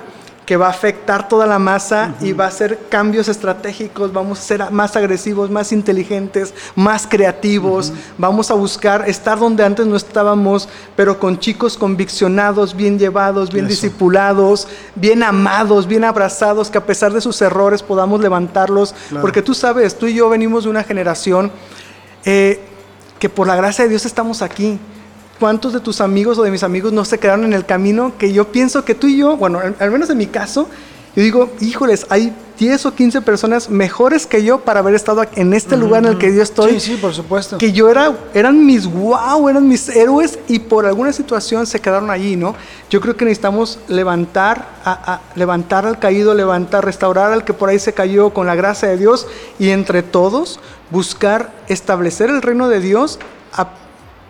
que 0.46 0.56
va 0.56 0.66
a 0.66 0.70
afectar 0.70 1.28
toda 1.28 1.46
la 1.46 1.60
masa 1.60 2.14
y 2.20 2.32
va 2.32 2.46
a 2.46 2.48
hacer 2.48 2.78
cambios 2.88 3.28
estratégicos, 3.28 4.12
vamos 4.12 4.40
a 4.40 4.42
ser 4.42 4.70
más 4.72 4.96
agresivos, 4.96 5.50
más 5.50 5.70
inteligentes, 5.70 6.52
más 6.74 7.06
creativos, 7.06 7.92
vamos 8.18 8.50
a 8.50 8.54
buscar 8.54 9.08
estar 9.08 9.38
donde 9.38 9.64
antes 9.64 9.86
no 9.86 9.94
estábamos, 9.96 10.68
pero 10.96 11.20
con 11.20 11.38
chicos 11.38 11.76
conviccionados, 11.78 12.74
bien 12.74 12.98
llevados, 12.98 13.52
bien 13.52 13.66
Eso. 13.66 13.70
discipulados, 13.74 14.66
bien 14.96 15.22
amados, 15.22 15.86
bien 15.86 16.02
abrazados, 16.02 16.70
que 16.70 16.78
a 16.78 16.86
pesar 16.86 17.12
de 17.12 17.20
sus 17.20 17.40
errores 17.40 17.80
podamos 17.82 18.20
levantarlos, 18.20 18.94
Claro. 19.10 19.22
porque 19.22 19.42
tú 19.42 19.54
sabes, 19.54 19.96
tú 19.96 20.06
y 20.08 20.14
yo 20.14 20.28
venimos 20.28 20.64
de 20.64 20.70
una 20.70 20.82
generación 20.82 21.52
eh, 22.24 22.60
que 23.20 23.28
por 23.28 23.46
la 23.46 23.54
gracia 23.54 23.84
de 23.84 23.90
Dios 23.90 24.04
estamos 24.06 24.42
aquí. 24.42 24.78
¿Cuántos 25.42 25.72
de 25.72 25.80
tus 25.80 26.00
amigos 26.00 26.38
o 26.38 26.44
de 26.44 26.52
mis 26.52 26.62
amigos 26.62 26.92
no 26.92 27.04
se 27.04 27.18
quedaron 27.18 27.44
en 27.44 27.52
el 27.52 27.66
camino? 27.66 28.12
Que 28.16 28.32
yo 28.32 28.52
pienso 28.52 28.84
que 28.84 28.94
tú 28.94 29.08
y 29.08 29.16
yo, 29.16 29.36
bueno, 29.36 29.58
al, 29.58 29.74
al 29.80 29.90
menos 29.90 30.08
en 30.08 30.18
mi 30.18 30.28
caso, 30.28 30.68
yo 31.16 31.22
digo, 31.24 31.50
híjoles, 31.58 32.06
hay 32.10 32.32
10 32.60 32.86
o 32.86 32.94
15 32.94 33.22
personas 33.22 33.68
mejores 33.68 34.24
que 34.28 34.44
yo 34.44 34.60
para 34.60 34.78
haber 34.78 34.94
estado 34.94 35.24
en 35.34 35.52
este 35.52 35.76
lugar 35.76 36.04
en 36.04 36.10
el 36.12 36.18
que 36.18 36.32
yo 36.32 36.44
estoy. 36.44 36.78
Sí, 36.78 36.92
sí, 36.92 36.96
por 36.96 37.12
supuesto. 37.12 37.58
Que 37.58 37.72
yo 37.72 37.88
era, 37.90 38.16
eran 38.34 38.64
mis 38.64 38.86
wow, 38.86 39.48
eran 39.48 39.66
mis 39.66 39.88
héroes 39.88 40.38
y 40.46 40.60
por 40.60 40.86
alguna 40.86 41.12
situación 41.12 41.66
se 41.66 41.80
quedaron 41.80 42.08
allí, 42.12 42.36
¿no? 42.36 42.54
Yo 42.88 43.00
creo 43.00 43.16
que 43.16 43.24
necesitamos 43.24 43.80
levantar, 43.88 44.68
a, 44.84 45.14
a- 45.14 45.20
levantar 45.34 45.86
al 45.86 45.98
caído, 45.98 46.34
levantar, 46.34 46.84
restaurar 46.84 47.32
al 47.32 47.44
que 47.44 47.52
por 47.52 47.68
ahí 47.68 47.80
se 47.80 47.92
cayó 47.92 48.30
con 48.30 48.46
la 48.46 48.54
gracia 48.54 48.88
de 48.88 48.96
Dios 48.96 49.26
y 49.58 49.70
entre 49.70 50.04
todos 50.04 50.60
buscar 50.92 51.50
establecer 51.66 52.30
el 52.30 52.42
reino 52.42 52.68
de 52.68 52.78
Dios 52.78 53.18
a, 53.54 53.72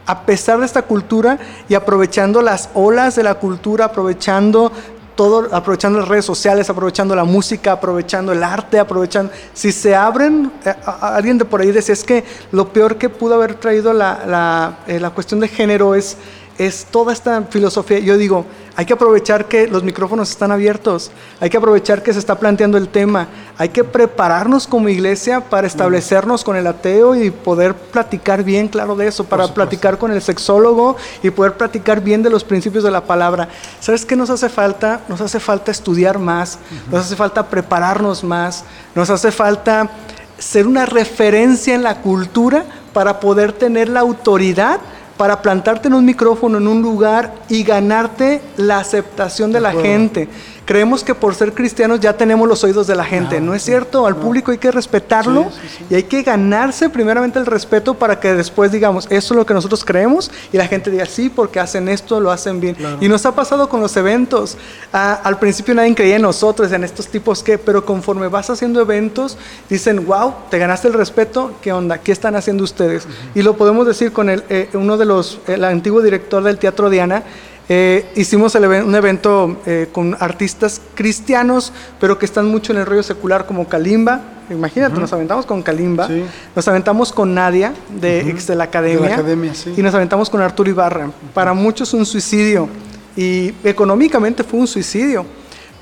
a 0.07 0.23
pesar 0.23 0.59
de 0.59 0.67
esta 0.67 0.83
cultura 0.83 1.39
y 1.69 1.75
aprovechando 1.75 2.43
las 2.43 2.71
olas 2.75 3.17
de 3.17 3.23
la 3.23 3.35
cultura, 3.35 3.87
aprovechando 3.87 4.73
todo, 5.15 5.49
aprovechando 5.55 6.01
las 6.01 6.09
redes 6.09 6.25
sociales, 6.25 6.69
aprovechando 6.71 7.15
la 7.15 7.25
música, 7.25 7.73
aprovechando 7.73 8.33
el 8.33 8.43
arte, 8.43 8.79
aprovechando. 8.79 9.33
Si 9.53 9.73
se 9.73 9.95
abren, 9.95 10.51
eh, 10.65 10.75
alguien 11.01 11.39
de 11.39 11.45
por 11.45 11.61
ahí 11.61 11.71
decía, 11.71 11.93
es 11.93 12.05
que 12.05 12.25
lo 12.51 12.69
peor 12.69 12.97
que 12.97 13.09
pudo 13.09 13.35
haber 13.35 13.55
traído 13.55 13.93
la, 13.93 14.25
la, 14.27 14.79
eh, 14.87 14.99
la 14.99 15.11
cuestión 15.11 15.41
de 15.41 15.49
género 15.49 15.95
es, 15.95 16.17
es 16.59 16.87
toda 16.91 17.13
esta 17.13 17.43
filosofía. 17.43 17.99
Yo 17.99 18.17
digo, 18.17 18.45
hay 18.75 18.87
que 18.87 18.95
aprovechar 18.95 19.47
que 19.47 19.67
los 19.67 19.83
micrófonos 19.83 20.31
están 20.31 20.51
abiertos, 20.51 21.11
hay 21.41 21.51
que 21.51 21.59
aprovechar 21.59 22.03
que 22.03 22.13
se 22.13 22.19
está 22.19 22.39
planteando 22.39 22.79
el 22.79 22.89
tema, 22.89 23.29
hay 23.59 23.69
que 23.69 23.85
prepararnos 23.85 24.67
como 24.67 24.89
iglesia 24.89 25.41
para 25.41 25.67
establecernos 25.67 26.43
con 26.43 26.57
el 26.57 26.67
ateo 26.67 27.15
y 27.15 27.31
poder 27.31 27.75
platicar 27.75 28.45
bien, 28.45 28.69
claro, 28.69 28.97
de 28.97 29.09
eso, 29.09 29.25
para 29.25 29.49
platicar 29.49 29.99
con 29.99 30.11
el 30.11 30.23
sexólogo 30.23 30.97
y 31.23 31.31
poder 31.31 31.55
platicar 31.55 32.01
bien 32.01 32.23
de 32.23 32.31
los 32.31 32.45
principios 32.45 32.85
de 32.85 32.91
la 32.91 33.05
palabra. 33.05 33.49
¿Sabes 33.81 34.07
qué 34.07 34.17
nos 34.17 34.31
hace 34.31 34.49
falta? 34.49 35.01
Nos 35.09 35.21
hace 35.21 35.39
falta 35.39 35.71
estudiar 35.71 36.19
más, 36.19 36.59
nos 36.91 37.05
hace 37.05 37.17
falta 37.17 37.47
prepararnos 37.49 38.25
más, 38.25 38.65
nos 38.95 39.11
hace 39.11 39.31
falta 39.31 39.91
ser 40.39 40.67
una 40.67 40.87
referencia 40.87 41.75
en 41.75 41.83
la 41.83 42.01
cultura 42.01 42.65
para 42.93 43.21
poder 43.21 43.53
tener 43.53 43.89
la 43.89 44.01
autoridad 44.01 44.81
para 45.17 45.43
plantarte 45.43 45.89
en 45.89 45.95
un 45.95 46.05
micrófono 46.05 46.59
en 46.59 46.67
un 46.67 46.83
lugar 46.83 47.35
y 47.49 47.63
ganarte 47.63 48.41
la 48.57 48.79
aceptación 48.79 49.53
de 49.53 49.61
la 49.61 49.73
gente. 49.73 50.29
Creemos 50.65 51.03
que 51.03 51.15
por 51.15 51.35
ser 51.35 51.55
cristianos 51.55 51.99
ya 51.99 52.17
tenemos 52.17 52.49
los 52.49 52.63
oídos 52.63 52.87
de 52.87 52.95
la 52.95 53.05
gente, 53.05 53.41
¿no 53.41 53.53
es 53.53 53.63
cierto? 53.65 54.07
Al 54.07 54.15
público 54.15 54.53
hay 54.53 54.59
que 54.59 54.71
respetarlo 54.71 55.51
Sí, 55.51 55.59
sí, 55.63 55.69
sí. 55.79 55.85
y 55.91 55.95
hay 55.97 56.03
que 56.05 56.23
ganarse 56.23 56.89
primeramente 56.89 57.41
el 57.41 57.47
respeto 57.47 57.95
para 57.95 58.21
que 58.21 58.33
después 58.33 58.71
digamos, 58.71 59.07
esto 59.11 59.35
es 59.35 59.39
lo 59.39 59.45
que 59.45 59.55
nosotros 59.55 59.85
creemos 59.85 60.31
y 60.53 60.57
la 60.57 60.69
gente 60.69 60.91
diga, 60.91 61.05
sí, 61.05 61.29
porque 61.29 61.59
hacen 61.59 61.89
esto, 61.89 62.21
lo 62.21 62.31
hacen 62.31 62.61
bien. 62.61 62.77
Y 63.01 63.09
nos 63.09 63.27
ha 63.27 63.35
pasado 63.35 63.69
con 63.69 63.81
los 63.81 63.97
eventos. 63.97 64.57
Ah, 64.93 65.21
al 65.25 65.41
principio 65.41 65.75
nadie 65.75 65.95
creía 65.97 66.17
en 66.17 66.23
nosotros, 66.23 66.71
en 66.71 66.85
estos 66.85 67.09
tipos 67.09 67.43
que, 67.43 67.59
pero 67.59 67.85
conforme 67.85 68.29
vas 68.29 68.49
haciendo 68.49 68.81
eventos, 68.81 69.37
dicen, 69.69 70.07
wow, 70.07 70.33
te 70.49 70.59
ganaste 70.59 70.87
el 70.87 70.95
respeto, 70.95 71.53
¿qué 71.61 71.73
onda? 71.73 71.99
¿Qué 71.99 72.13
están 72.13 72.37
haciendo 72.37 72.63
ustedes? 72.63 73.07
Y 73.35 73.43
lo 73.43 73.57
podemos 73.57 73.85
decir 73.85 74.13
con 74.13 74.31
el, 74.31 74.45
eh, 74.49 74.69
uno 74.75 74.97
de 74.97 75.02
los, 75.05 75.41
el 75.47 75.65
antiguo 75.65 76.01
director 76.03 76.43
del 76.43 76.59
Teatro 76.59 76.91
Diana, 76.91 77.23
eh, 77.69 78.07
hicimos 78.17 78.55
el 78.55 78.65
un 78.65 78.95
evento 78.95 79.57
eh, 79.67 79.89
con 79.93 80.17
artistas 80.19 80.81
cristianos, 80.95 81.73
pero 82.01 82.19
que 82.19 82.27
están 82.27 82.47
mucho 82.47 82.73
en 82.73 82.79
el 82.81 82.87
rollo 82.87 83.03
secular, 83.03 83.47
como 83.47 83.69
Kalimba. 83.69 84.21
Imagínate, 84.51 84.99
nos 84.99 85.13
aventamos 85.13 85.47
con 85.47 85.63
Kalimba, 85.63 86.09
Sí. 86.09 86.25
nos 86.55 86.69
aventamos 86.69 87.13
con 87.13 87.33
Nadia 87.35 87.73
de, 88.01 88.29
ex 88.29 88.47
de 88.49 88.57
la 88.57 88.65
academia, 88.65 89.03
De 89.03 89.09
la 89.09 89.15
academia, 89.15 89.55
sí. 89.55 89.73
y 89.77 89.83
nos 89.83 89.95
aventamos 89.95 90.29
con 90.29 90.41
Arturo 90.41 90.69
Ibarra. 90.69 91.11
Para 91.33 91.55
muchos 91.55 91.95
un 91.95 92.05
suicidio, 92.05 92.69
y 93.17 93.55
económicamente 93.65 94.43
fue 94.43 94.61
un 94.61 94.67
suicidio. 94.67 95.25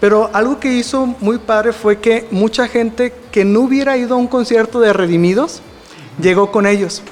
Pero 0.00 0.30
algo 0.32 0.58
que 0.58 0.72
hizo 0.72 1.06
muy 1.20 1.38
padre 1.38 1.72
fue 1.72 1.98
que 1.98 2.26
mucha 2.30 2.68
gente 2.68 3.12
que 3.30 3.44
no 3.44 3.60
hubiera 3.60 3.96
ido 3.96 4.14
a 4.14 4.18
un 4.18 4.28
concierto 4.28 4.80
de 4.80 4.92
Redimidos, 4.92 5.60
llegó 6.20 6.50
con 6.50 6.66
ellos. 6.66 7.02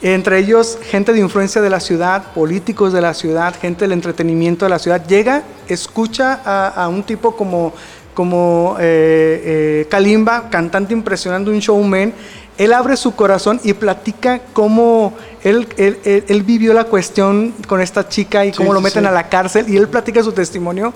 Entre 0.00 0.38
ellos, 0.38 0.78
gente 0.90 1.12
de 1.12 1.18
influencia 1.18 1.60
de 1.60 1.70
la 1.70 1.80
ciudad, 1.80 2.32
políticos 2.32 2.92
de 2.92 3.00
la 3.00 3.14
ciudad, 3.14 3.54
gente 3.60 3.80
del 3.84 3.92
entretenimiento 3.92 4.64
de 4.64 4.70
la 4.70 4.78
ciudad. 4.78 5.04
Llega, 5.06 5.42
escucha 5.66 6.40
a, 6.44 6.68
a 6.68 6.88
un 6.88 7.02
tipo 7.02 7.34
como, 7.34 7.72
como 8.14 8.76
eh, 8.78 9.42
eh, 9.82 9.86
Kalimba, 9.90 10.50
cantante 10.50 10.92
impresionante, 10.92 11.50
un 11.50 11.58
showman, 11.58 12.12
él 12.58 12.72
abre 12.72 12.96
su 12.96 13.14
corazón 13.16 13.60
y 13.64 13.72
platica 13.72 14.40
cómo 14.52 15.14
él, 15.42 15.66
él- 15.76 15.98
él- 16.04 16.24
él 16.28 16.42
vivió 16.44 16.74
la 16.74 16.84
cuestión 16.84 17.52
con 17.66 17.80
esta 17.80 18.08
chica 18.08 18.44
y 18.46 18.52
cómo 18.52 18.70
Sí, 18.70 18.74
lo 18.74 18.80
meten 18.80 19.02
sí. 19.02 19.08
a 19.08 19.12
la 19.12 19.28
cárcel 19.28 19.68
y 19.68 19.76
él 19.76 19.88
platica 19.88 20.22
su 20.22 20.32
testimonio. 20.32 20.92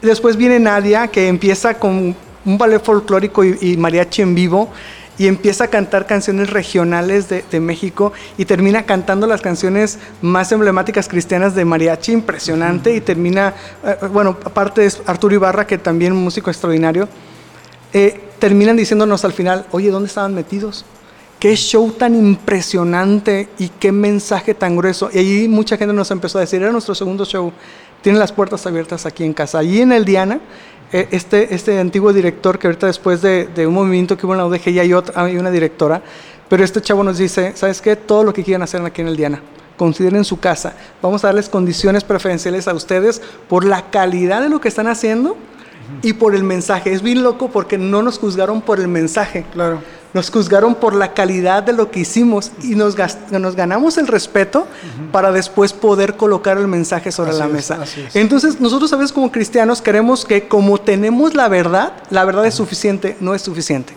Después 0.00 0.36
viene 0.36 0.60
Nadia 0.60 1.08
que 1.08 1.26
empieza 1.26 1.74
con 1.74 2.14
un 2.44 2.58
ballet 2.58 2.80
folclórico 2.82 3.44
y, 3.44 3.58
y 3.60 3.76
mariachi 3.76 4.22
en 4.22 4.34
vivo 4.36 4.68
y 5.18 5.26
empieza 5.26 5.64
a 5.64 5.68
cantar 5.68 6.06
canciones 6.06 6.50
regionales 6.50 7.28
de, 7.28 7.60
México 7.60 8.12
y 8.36 8.44
termina 8.44 8.86
cantando 8.86 9.26
las 9.26 9.40
canciones 9.40 9.98
más 10.22 10.52
emblemáticas 10.52 11.08
cristianas 11.08 11.56
de 11.56 11.64
mariachi, 11.64 12.12
impresionante, 12.12 12.94
y 12.94 13.00
termina, 13.00 13.54
eh, 13.84 13.96
bueno, 14.12 14.36
aparte 14.44 14.86
es 14.86 15.02
Arturo 15.06 15.34
Ibarra, 15.34 15.66
que 15.66 15.76
también 15.76 16.12
un 16.12 16.22
músico 16.22 16.50
extraordinario, 16.50 17.08
eh, 17.92 18.20
terminan 18.38 18.76
diciéndonos 18.76 19.24
al 19.24 19.32
final, 19.32 19.66
oye, 19.72 19.90
¿dónde 19.90 20.06
estaban 20.06 20.34
metidos? 20.34 20.84
Qué 21.40 21.56
show 21.56 21.90
tan 21.92 22.14
impresionante 22.14 23.48
y 23.58 23.68
qué 23.68 23.92
mensaje 23.92 24.54
tan 24.54 24.76
grueso. 24.76 25.10
Y 25.12 25.18
ahí 25.18 25.48
mucha 25.48 25.76
gente 25.76 25.94
nos 25.94 26.10
empezó 26.10 26.38
a 26.38 26.42
decir, 26.42 26.62
era 26.62 26.70
nuestro 26.72 26.94
segundo 26.94 27.24
show, 27.24 27.52
tienen 28.02 28.18
las 28.18 28.32
puertas 28.32 28.66
abiertas 28.66 29.06
aquí 29.06 29.24
en 29.24 29.32
casa. 29.32 29.58
Allí 29.58 29.80
en 29.80 29.92
el 29.92 30.04
Diana, 30.04 30.36
eh, 30.36 30.40
este, 30.92 31.54
este 31.54 31.78
antiguo 31.78 32.12
director 32.12 32.58
que 32.58 32.66
ahorita 32.66 32.86
después 32.86 33.20
de, 33.22 33.46
de 33.46 33.66
un 33.66 33.74
movimiento 33.74 34.16
que 34.16 34.26
hubo 34.26 34.32
en 34.34 34.38
la 34.38 34.46
UDG 34.46 34.70
ya 34.70 34.82
hay, 34.82 34.92
otra, 34.92 35.22
hay 35.22 35.36
una 35.36 35.50
directora, 35.50 36.02
pero 36.48 36.64
este 36.64 36.80
chavo 36.80 37.04
nos 37.04 37.18
dice, 37.18 37.52
¿sabes 37.54 37.82
qué? 37.82 37.96
Todo 37.96 38.24
lo 38.24 38.32
que 38.32 38.42
quieran 38.42 38.62
hacer 38.62 38.82
aquí 38.82 39.02
en 39.02 39.08
el 39.08 39.16
Diana. 39.16 39.42
Consideren 39.76 40.24
su 40.24 40.40
casa. 40.40 40.74
Vamos 41.02 41.22
a 41.22 41.28
darles 41.28 41.48
condiciones 41.48 42.04
preferenciales 42.04 42.66
a 42.66 42.74
ustedes 42.74 43.22
por 43.48 43.64
la 43.64 43.90
calidad 43.90 44.40
de 44.40 44.48
lo 44.48 44.60
que 44.60 44.68
están 44.68 44.88
haciendo 44.88 45.36
y 46.02 46.14
por 46.14 46.34
el 46.34 46.44
mensaje. 46.44 46.92
Es 46.92 47.02
bien 47.02 47.22
loco 47.22 47.50
porque 47.50 47.78
no 47.78 48.02
nos 48.02 48.18
juzgaron 48.18 48.62
por 48.62 48.80
el 48.80 48.88
mensaje. 48.88 49.44
Claro. 49.52 49.80
Nos 50.14 50.30
juzgaron 50.30 50.74
por 50.74 50.94
la 50.94 51.12
calidad 51.12 51.62
de 51.62 51.74
lo 51.74 51.90
que 51.90 52.00
hicimos 52.00 52.52
y 52.62 52.74
nos, 52.74 52.96
ganamos 52.96 53.98
el 53.98 54.06
respeto 54.06 54.66
para 55.12 55.32
después 55.32 55.74
poder 55.74 56.16
colocar 56.16 56.56
el 56.56 56.66
mensaje 56.66 57.12
sobre 57.12 57.30
Así 57.30 57.38
la 57.38 57.46
es, 57.46 57.52
mesa. 57.52 57.78
Entonces, 58.14 58.58
nosotros 58.58 58.90
a 58.94 58.96
veces 58.96 59.12
como 59.12 59.30
cristianos 59.30 59.82
queremos 59.82 60.24
que 60.24 60.48
como 60.48 60.78
tenemos 60.78 61.34
la 61.34 61.48
verdad, 61.48 61.92
la 62.08 62.24
verdad 62.24 62.46
es 62.46 62.54
suficiente, 62.54 63.16
no 63.20 63.34
es 63.34 63.42
suficiente. 63.42 63.94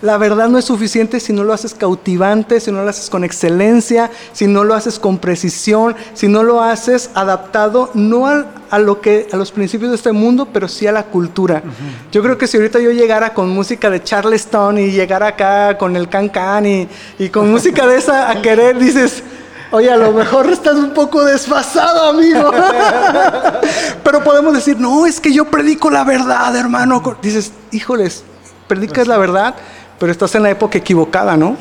La 0.00 0.16
verdad 0.16 0.48
no 0.48 0.58
es 0.58 0.64
suficiente 0.64 1.18
si 1.18 1.32
no 1.32 1.42
lo 1.42 1.52
haces 1.52 1.74
cautivante, 1.74 2.60
si 2.60 2.70
no 2.70 2.82
lo 2.82 2.88
haces 2.88 3.10
con 3.10 3.24
excelencia, 3.24 4.10
si 4.32 4.46
no 4.46 4.62
lo 4.62 4.74
haces 4.74 4.98
con 4.98 5.18
precisión, 5.18 5.96
si 6.14 6.28
no 6.28 6.44
lo 6.44 6.62
haces 6.62 7.10
adaptado 7.14 7.90
no 7.94 8.26
a, 8.26 8.78
lo 8.78 9.00
que 9.00 9.26
a 9.32 9.36
los 9.36 9.50
principios 9.50 9.90
de 9.90 9.96
este 9.96 10.12
mundo, 10.12 10.48
pero 10.52 10.68
sí 10.68 10.86
a 10.86 10.92
la 10.92 11.04
cultura. 11.04 11.62
Yo 12.12 12.22
creo 12.22 12.38
que 12.38 12.46
si 12.46 12.56
ahorita 12.56 12.78
yo 12.78 12.92
llegara 12.92 13.34
con 13.34 13.50
música 13.50 13.90
de 13.90 14.02
Charleston 14.02 14.78
y 14.78 14.92
llegara 14.92 15.28
acá 15.28 15.76
con 15.76 15.96
el 15.96 16.08
can 16.08 16.28
can 16.28 16.64
y, 16.64 16.88
y 17.18 17.28
con 17.30 17.50
música 17.50 17.86
de 17.86 17.98
esa 17.98 18.30
a 18.30 18.40
querer 18.40 18.78
dices, 18.78 19.24
Oye, 19.70 19.90
a 19.90 19.96
lo 19.96 20.12
mejor 20.12 20.50
estás 20.50 20.76
un 20.76 20.94
poco 20.94 21.24
desfasado, 21.24 22.08
amigo. 22.08 22.50
Pero 24.04 24.24
podemos 24.24 24.54
decir, 24.54 24.80
no, 24.80 25.04
es 25.04 25.20
que 25.20 25.30
yo 25.30 25.44
predico 25.44 25.90
la 25.90 26.04
verdad, 26.04 26.56
hermano. 26.56 27.02
Dices, 27.20 27.52
híjoles, 27.70 28.24
predicas 28.66 29.06
la 29.06 29.18
verdad, 29.18 29.54
pero 29.98 30.12
estás 30.12 30.34
en 30.34 30.44
la 30.44 30.50
época 30.50 30.78
equivocada, 30.78 31.36
¿no? 31.36 31.56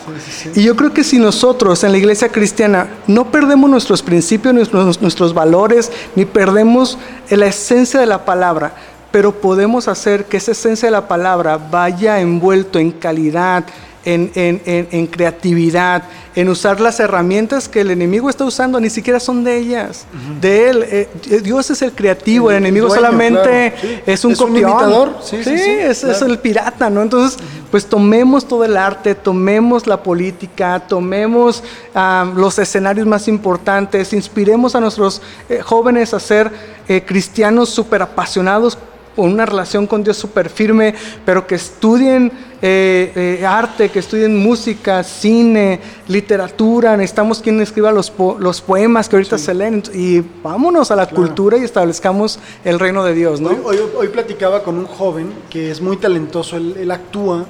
Y 0.56 0.64
yo 0.64 0.76
creo 0.76 0.94
que 0.94 1.04
si 1.04 1.18
nosotros 1.18 1.84
en 1.84 1.92
la 1.92 1.98
iglesia 1.98 2.30
cristiana 2.30 2.88
no 3.08 3.32
perdemos 3.32 3.70
nuestros 3.70 4.04
principios, 4.04 4.54
nuestros, 4.54 5.02
nuestros 5.02 5.34
valores, 5.34 5.92
ni 6.16 6.26
perdemos 6.26 6.98
la 7.30 7.48
esencia 7.48 8.00
de 8.00 8.06
la 8.06 8.26
palabra, 8.26 8.74
pero 9.12 9.32
podemos 9.32 9.88
hacer 9.88 10.26
que 10.26 10.38
esa 10.38 10.52
esencia 10.52 10.88
de 10.88 10.92
la 10.92 11.08
palabra 11.08 11.58
vaya 11.58 12.20
envuelto 12.20 12.78
en 12.78 12.92
calidad, 12.92 13.64
en, 14.08 14.32
en- 14.36 14.62
en- 14.66 14.88
en 14.92 15.08
creatividad, 15.08 16.04
en 16.36 16.48
usar 16.50 16.80
las 16.80 17.00
herramientas 17.00 17.68
que 17.68 17.82
el 17.82 17.92
enemigo 17.92 18.30
está 18.30 18.46
usando, 18.46 18.80
ni 18.80 18.90
siquiera 18.90 19.20
son 19.20 19.44
de 19.44 19.58
ellas, 19.58 20.06
de 20.40 20.70
él. 20.70 20.86
eh, 20.88 21.10
Dios 21.44 21.70
es 21.72 21.82
el 21.82 21.92
creativo, 21.92 22.50
el, 22.52 22.58
El 22.58 22.64
enemigo 22.64 22.88
dueño, 22.88 23.02
solamente 23.04 23.74
claro, 23.74 23.76
sí. 23.82 24.00
es 24.06 24.24
un 24.26 24.32
Es 24.32 24.40
un 24.42 24.48
copión. 24.54 25.16
sí, 25.24 25.44
sí, 25.44 25.58
sí, 25.58 25.70
es, 25.72 26.04
es 26.04 26.22
el 26.22 26.40
pirata, 26.40 26.90
¿no? 26.90 27.02
Entonces, 27.02 27.38
pues 27.72 27.86
tomemos 27.86 28.48
todo 28.48 28.64
el 28.64 28.78
arte, 28.78 29.14
tomemos 29.14 29.88
la 29.88 30.02
política, 30.04 30.80
tomemos 30.88 31.64
ah, 31.94 32.32
los 32.36 32.58
escenarios 32.60 33.06
más 33.08 33.28
importantes, 33.28 34.14
inspiremos 34.14 34.74
a 34.76 34.80
nuestros 34.80 35.22
eh, 35.50 35.60
jóvenes 35.62 36.14
a 36.14 36.20
ser 36.20 36.50
eh, 36.88 37.04
cristianos 37.06 37.70
súper 37.70 38.02
apasionados 38.04 38.78
con 39.18 39.34
una 39.34 39.46
relación 39.48 39.88
con 39.88 40.04
Dios 40.04 40.16
súper 40.16 40.48
firme, 40.50 40.94
pero 41.26 41.46
que 41.48 41.56
estudien 41.56 42.32
eh, 42.62 43.38
eh, 43.42 43.46
arte, 43.46 43.90
que 43.90 44.00
estudien 44.00 44.38
música, 44.38 45.04
cine, 45.04 45.80
literatura. 46.08 46.96
Necesitamos 46.96 47.42
quien 47.42 47.60
escriba 47.60 47.92
los, 47.92 48.12
po- 48.12 48.38
los 48.40 48.62
poemas 48.62 49.10
que 49.10 49.16
ahorita 49.16 49.38
se 49.40 49.54
leen. 49.56 49.82
Y 49.94 50.22
vámonos 50.44 50.92
a 50.92 50.96
la 50.96 51.10
cultura 51.10 51.58
y 51.58 51.64
establezcamos 51.64 52.40
el 52.64 52.80
reino 52.80 53.04
de 53.04 53.14
Dios, 53.16 53.42
¿no? 53.42 53.50
Hoy, 53.50 53.58
hoy- 53.78 53.90
hoy 53.98 54.08
platicaba 54.10 54.62
con 54.64 54.78
un 54.78 54.86
joven 54.86 55.34
que 55.50 55.72
es 55.72 55.82
muy 55.82 55.98
talentoso, 55.98 56.56
él, 56.58 56.76
él 56.80 56.92
actúa, 56.92 57.46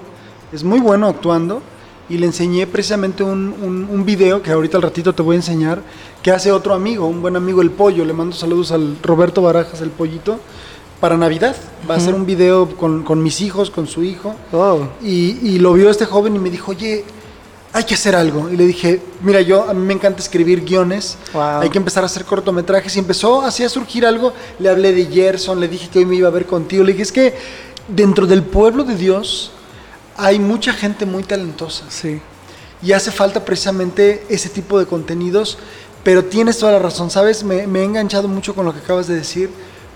es 0.53 0.63
muy 0.63 0.79
bueno 0.79 1.07
actuando, 1.07 1.61
y 2.09 2.17
le 2.17 2.25
enseñé 2.27 2.65
precisamente 2.67 3.21
un, 3.21 3.53
un, 3.61 3.87
un 3.91 4.05
video 4.05 4.41
que 4.41 4.51
ahorita 4.51 4.77
al 4.77 4.83
ratito 4.83 5.13
te 5.13 5.21
voy 5.21 5.35
a 5.35 5.39
enseñar, 5.39 5.81
que 6.23 6.31
hace 6.31 6.53
otro 6.53 6.73
amigo, 6.73 7.05
un 7.05 7.21
buen 7.21 7.35
amigo, 7.35 7.61
el 7.61 7.69
pollo, 7.71 8.05
le 8.05 8.13
mando 8.13 8.33
saludos 8.33 8.71
al 8.71 8.95
Roberto 9.03 9.41
Barajas, 9.41 9.81
el 9.81 9.89
pollito, 9.89 10.39
para 10.99 11.17
Navidad. 11.17 11.55
Va 11.89 11.95
a 11.95 11.97
hacer 11.97 12.13
un 12.13 12.25
video 12.25 12.75
con, 12.75 13.03
con 13.03 13.21
mis 13.21 13.41
hijos, 13.41 13.69
con 13.69 13.87
su 13.87 14.03
hijo, 14.03 14.35
Oh. 14.51 14.87
y, 15.01 15.37
y 15.47 15.59
lo 15.59 15.73
vio 15.73 15.89
este 15.89 16.05
joven 16.05 16.35
y 16.35 16.39
me 16.39 16.49
dijo, 16.49 16.71
oye, 16.71 17.05
hay 17.73 17.83
que 17.83 17.93
hacer 17.93 18.15
algo. 18.15 18.49
Y 18.49 18.57
le 18.57 18.65
dije, 18.65 19.01
mira, 19.21 19.41
yo 19.41 19.69
a 19.69 19.73
mí 19.73 19.85
me 19.85 19.93
encanta 19.93 20.21
escribir 20.21 20.63
guiones, 20.65 21.17
Wow. 21.33 21.61
hay 21.61 21.69
que 21.69 21.77
empezar 21.77 22.03
a 22.03 22.07
hacer 22.07 22.25
cortometrajes. 22.25 22.95
Y 22.95 22.99
empezó 22.99 23.41
así 23.43 23.63
a 23.63 23.69
surgir 23.69 24.05
algo. 24.05 24.33
Le 24.59 24.69
hablé 24.69 24.93
de 24.93 25.05
Gerson, 25.05 25.59
le 25.59 25.67
dije 25.67 25.87
que 25.89 25.99
hoy 25.99 26.05
me 26.05 26.15
iba 26.15 26.27
a 26.27 26.31
ver 26.31 26.45
contigo. 26.45 26.83
Le 26.83 26.91
dije, 26.93 27.03
es 27.03 27.11
que 27.11 27.35
dentro 27.87 28.25
del 28.25 28.41
pueblo 28.43 28.83
de 28.83 28.95
Dios 28.95 29.51
hay 30.17 30.39
mucha 30.39 30.73
gente 30.73 31.05
muy 31.05 31.23
talentosa. 31.23 31.85
Sí. 31.89 32.19
Y 32.81 32.91
hace 32.93 33.11
falta 33.11 33.45
precisamente 33.45 34.25
ese 34.29 34.49
tipo 34.49 34.79
de 34.79 34.85
contenidos. 34.87 35.57
Pero 36.03 36.23
tienes 36.25 36.57
toda 36.57 36.71
la 36.71 36.79
razón, 36.79 37.11
¿sabes? 37.11 37.43
Me, 37.43 37.67
me 37.67 37.81
he 37.81 37.83
enganchado 37.83 38.27
mucho 38.27 38.55
con 38.55 38.65
lo 38.65 38.73
que 38.73 38.79
acabas 38.79 39.07
de 39.07 39.15
decir, 39.15 39.49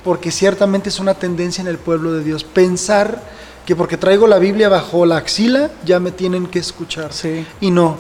porque 0.03 0.31
ciertamente 0.31 0.89
es 0.89 0.99
una 0.99 1.13
tendencia 1.13 1.61
en 1.61 1.67
el 1.67 1.77
pueblo 1.77 2.13
de 2.13 2.23
Dios. 2.23 2.43
Pensar 2.43 3.21
que 3.65 3.75
porque 3.75 3.97
traigo 3.97 4.27
la 4.27 4.39
Biblia 4.39 4.69
bajo 4.69 5.05
la 5.05 5.17
axila, 5.17 5.69
ya 5.85 5.99
me 5.99 6.11
tienen 6.11 6.47
que 6.47 6.59
escuchar. 6.59 7.13
Sí. 7.13 7.45
Y 7.59 7.71
no, 7.71 7.97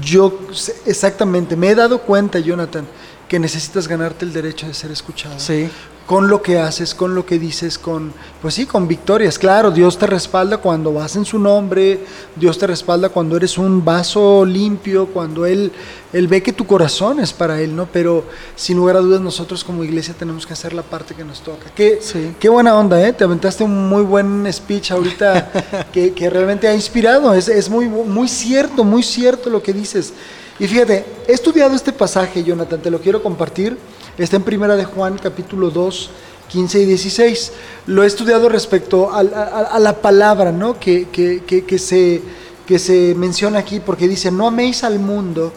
yo 0.00 0.38
exactamente 0.86 1.56
me 1.56 1.70
he 1.70 1.74
dado 1.74 2.00
cuenta, 2.02 2.38
Jonathan, 2.38 2.86
que 3.28 3.38
necesitas 3.38 3.88
ganarte 3.88 4.24
el 4.24 4.32
derecho 4.32 4.66
de 4.66 4.74
ser 4.74 4.90
escuchado 4.90 5.38
Sí. 5.38 5.68
Con 6.10 6.26
lo 6.26 6.42
que 6.42 6.58
haces, 6.58 6.92
con 6.92 7.14
lo 7.14 7.24
que 7.24 7.38
dices, 7.38 7.78
con, 7.78 8.12
pues 8.42 8.54
sí, 8.54 8.66
con 8.66 8.88
victorias. 8.88 9.38
Claro, 9.38 9.70
Dios 9.70 9.96
te 9.96 10.08
respalda 10.08 10.56
cuando 10.56 10.92
vas 10.92 11.14
en 11.14 11.24
su 11.24 11.38
nombre, 11.38 12.00
Dios 12.34 12.58
te 12.58 12.66
respalda 12.66 13.10
cuando 13.10 13.36
eres 13.36 13.56
un 13.56 13.84
vaso 13.84 14.44
limpio, 14.44 15.06
cuando 15.06 15.46
Él, 15.46 15.70
Él 16.12 16.26
ve 16.26 16.42
que 16.42 16.52
tu 16.52 16.66
corazón 16.66 17.20
es 17.20 17.32
para 17.32 17.60
Él, 17.60 17.76
¿no? 17.76 17.86
Pero 17.86 18.24
sin 18.56 18.78
lugar 18.78 18.96
a 18.96 18.98
dudas 18.98 19.20
nosotros 19.20 19.62
como 19.62 19.84
iglesia 19.84 20.12
tenemos 20.18 20.48
que 20.48 20.52
hacer 20.52 20.72
la 20.72 20.82
parte 20.82 21.14
que 21.14 21.22
nos 21.22 21.42
toca. 21.42 21.70
Qué, 21.76 22.00
Sí. 22.02 22.34
qué 22.40 22.48
buena 22.48 22.76
onda, 22.76 23.00
¿eh? 23.06 23.12
Te 23.12 23.22
aventaste 23.22 23.62
un 23.62 23.88
muy 23.88 24.02
buen 24.02 24.52
speech 24.52 24.90
ahorita 24.90 25.86
que, 25.92 26.12
que 26.12 26.28
realmente 26.28 26.66
ha 26.66 26.74
inspirado. 26.74 27.32
Es, 27.34 27.46
es 27.46 27.70
muy, 27.70 27.86
muy 27.86 28.26
cierto, 28.26 28.82
muy 28.82 29.04
cierto 29.04 29.48
lo 29.48 29.62
que 29.62 29.72
dices. 29.72 30.12
Y 30.58 30.66
fíjate, 30.66 31.04
he 31.28 31.32
estudiado 31.32 31.76
este 31.76 31.92
pasaje, 31.92 32.42
Jonathan, 32.42 32.82
te 32.82 32.90
lo 32.90 33.00
quiero 33.00 33.22
compartir. 33.22 33.78
Está 34.20 34.36
en 34.36 34.42
Primera 34.42 34.76
de 34.76 34.84
Juan, 34.84 35.18
capítulo 35.22 35.70
2, 35.70 36.10
15 36.48 36.80
y 36.80 36.84
16. 36.84 37.52
Lo 37.86 38.02
he 38.02 38.06
estudiado 38.06 38.48
respecto 38.48 39.10
a- 39.10 39.20
a 39.20 39.78
la 39.78 39.96
palabra, 40.02 40.52
¿no? 40.52 40.78
Que, 40.78 41.08
que- 41.08 41.42
que- 41.46 41.64
que 41.64 41.78
se, 41.78 42.20
que 42.66 42.78
se 42.78 43.14
menciona 43.16 43.58
aquí, 43.60 43.80
porque 43.80 44.08
dice, 44.08 44.30
no 44.30 44.46
améis 44.48 44.84
al 44.84 44.98
mundo 44.98 45.52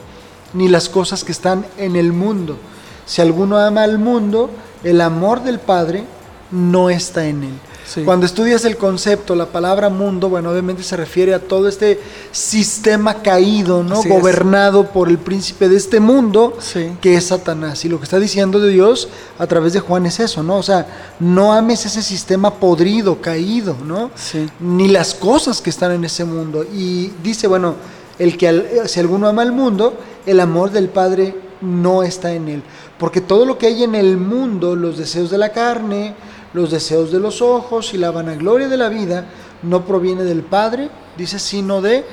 ni 0.53 0.70
las 0.70 0.88
cosas 0.88 1.24
que 1.26 1.32
están 1.34 1.66
en 1.78 1.95
el 1.97 2.14
mundo. 2.14 2.57
Si 3.05 3.22
alguno 3.22 3.57
ama 3.57 3.84
al 3.84 3.99
mundo, 3.99 4.49
el 4.84 5.01
amor 5.01 5.43
del 5.43 5.59
Padre 5.59 6.05
no 6.51 6.89
está 6.89 7.28
en 7.28 7.43
él. 7.43 7.53
Sí. 7.93 8.03
Cuando 8.03 8.25
estudias 8.25 8.65
el 8.65 8.75
concepto, 8.77 9.35
la 9.35 9.45
palabra 9.45 9.89
mundo, 9.89 10.29
bueno, 10.29 10.49
obviamente 10.51 10.81
se 10.83 10.97
refiere 10.97 11.33
a 11.33 11.39
todo 11.39 11.67
este 11.67 11.99
sistema 12.31 13.21
caído, 13.21 13.83
¿no? 13.83 13.99
Así 13.99 14.09
es. 14.09 14.13
Gobernado 14.13 14.87
por 14.91 15.09
el 15.09 15.17
príncipe 15.17 15.69
de 15.69 15.77
este 15.77 15.99
mundo, 15.99 16.57
Sí. 16.59 16.91
que 17.01 17.15
es 17.15 17.27
Satanás. 17.27 17.85
Y 17.85 17.89
lo 17.89 17.97
que 17.99 18.05
está 18.05 18.19
diciendo 18.19 18.59
de 18.59 18.69
Dios 18.69 19.07
a 19.39 19.47
través 19.47 19.73
de 19.73 19.79
Juan 19.79 20.05
es 20.05 20.19
eso, 20.19 20.43
¿no? 20.43 20.57
O 20.57 20.63
sea, 20.63 20.87
no 21.19 21.53
ames 21.53 21.85
ese 21.85 22.01
sistema 22.01 22.55
podrido, 22.55 23.21
caído, 23.21 23.75
¿no? 23.85 24.11
Sí. 24.15 24.49
Ni 24.59 24.87
las 24.87 25.13
cosas 25.13 25.61
que 25.61 25.69
están 25.69 25.91
en 25.91 26.03
ese 26.03 26.25
mundo. 26.25 26.65
Y 26.73 27.11
dice, 27.23 27.47
bueno, 27.47 27.75
el 28.19 28.37
que 28.37 28.47
al- 28.47 28.65
si 28.85 28.99
alguno 28.99 29.27
ama 29.27 29.41
al 29.43 29.51
mundo, 29.51 29.95
el 30.25 30.39
amor 30.39 30.71
del 30.71 30.89
Padre 30.89 31.35
no 31.61 32.03
está 32.03 32.33
en 32.33 32.49
él. 32.49 32.63
Porque 32.97 33.21
todo 33.21 33.45
lo 33.45 33.57
que 33.57 33.67
hay 33.67 33.83
en 33.83 33.95
el 33.95 34.17
mundo, 34.17 34.75
los 34.75 34.97
deseos 34.97 35.29
de 35.29 35.37
la 35.37 35.49
carne, 35.51 36.13
los 36.53 36.71
deseos 36.71 37.11
de 37.11 37.19
los 37.19 37.41
ojos 37.41 37.93
y 37.93 37.97
la 37.97 38.11
vanagloria 38.11 38.67
de 38.67 38.77
la 38.77 38.89
vida, 38.89 39.25
no 39.63 39.85
proviene 39.85 40.23
del 40.23 40.43
Padre, 40.43 40.89
dice, 41.17 41.39
sino 41.39 41.81
de 41.81 42.03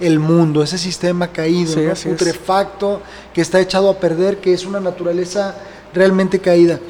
el 0.00 0.18
mundo, 0.18 0.62
ese 0.62 0.78
sistema 0.78 1.28
caído, 1.28 1.74
Sí, 1.74 1.80
¿no? 1.80 1.92
es. 1.92 2.04
putrefacto, 2.04 3.00
que 3.34 3.42
está 3.42 3.60
echado 3.60 3.90
a 3.90 3.98
perder, 3.98 4.38
que 4.38 4.54
es 4.54 4.64
una 4.64 4.80
naturaleza 4.80 5.54
realmente 5.92 6.38
caída. 6.38 6.80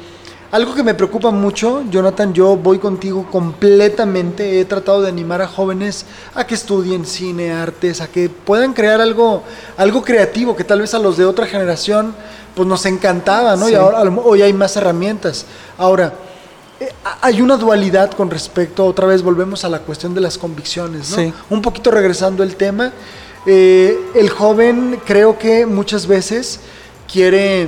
Algo 0.51 0.75
que 0.75 0.83
me 0.83 0.93
preocupa 0.93 1.31
mucho, 1.31 1.83
Jonathan, 1.89 2.33
yo 2.33 2.57
voy 2.57 2.77
contigo 2.77 3.25
completamente. 3.31 4.59
He 4.59 4.65
tratado 4.65 5.01
de 5.01 5.07
animar 5.07 5.41
a 5.41 5.47
jóvenes 5.47 6.05
a 6.35 6.45
que 6.45 6.55
estudien 6.55 7.05
cine, 7.05 7.53
artes, 7.53 8.01
a 8.01 8.07
que 8.07 8.29
puedan 8.29 8.73
crear 8.73 8.99
algo, 8.99 9.43
algo 9.77 10.01
creativo 10.01 10.53
que 10.55 10.65
tal 10.65 10.81
vez 10.81 10.93
a 10.93 10.99
los 10.99 11.15
de 11.15 11.23
otra 11.23 11.45
generación 11.45 12.13
pues 12.53 12.67
nos 12.67 12.85
encantaba, 12.85 13.55
¿no? 13.55 13.67
Sí. 13.67 13.71
Y 13.71 13.75
ahora 13.75 14.01
hoy 14.01 14.41
hay 14.41 14.51
más 14.51 14.75
herramientas. 14.75 15.45
Ahora, 15.77 16.13
hay 17.21 17.41
una 17.41 17.57
dualidad 17.57 18.11
con 18.11 18.29
respecto, 18.29 18.85
otra 18.85 19.07
vez 19.07 19.21
volvemos 19.21 19.63
a 19.65 19.69
la 19.69 19.79
cuestión 19.79 20.13
de 20.13 20.21
las 20.21 20.37
convicciones, 20.37 21.11
¿no? 21.11 21.17
Sí. 21.17 21.33
Un 21.49 21.61
poquito 21.61 21.91
regresando 21.91 22.43
el 22.43 22.55
tema, 22.55 22.91
eh, 23.45 23.97
el 24.15 24.29
joven 24.29 24.99
creo 25.05 25.37
que 25.37 25.65
muchas 25.65 26.07
veces 26.07 26.59
quiere, 27.11 27.63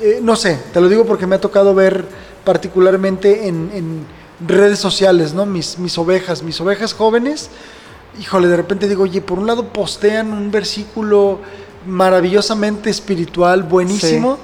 eh, 0.00 0.20
no 0.22 0.36
sé, 0.36 0.58
te 0.72 0.80
lo 0.80 0.88
digo 0.88 1.04
porque 1.04 1.26
me 1.26 1.36
ha 1.36 1.40
tocado 1.40 1.74
ver 1.74 2.04
particularmente 2.44 3.48
en, 3.48 3.70
en 3.74 4.06
redes 4.46 4.78
sociales, 4.78 5.34
¿no? 5.34 5.46
Mis, 5.46 5.78
mis 5.78 5.96
ovejas, 5.98 6.42
mis 6.42 6.60
ovejas 6.60 6.94
jóvenes, 6.94 7.50
híjole, 8.20 8.48
de 8.48 8.56
repente 8.56 8.88
digo, 8.88 9.04
oye, 9.04 9.20
por 9.20 9.38
un 9.38 9.46
lado 9.46 9.68
postean 9.72 10.32
un 10.32 10.50
versículo 10.50 11.40
maravillosamente 11.86 12.90
espiritual, 12.90 13.62
buenísimo. 13.62 14.38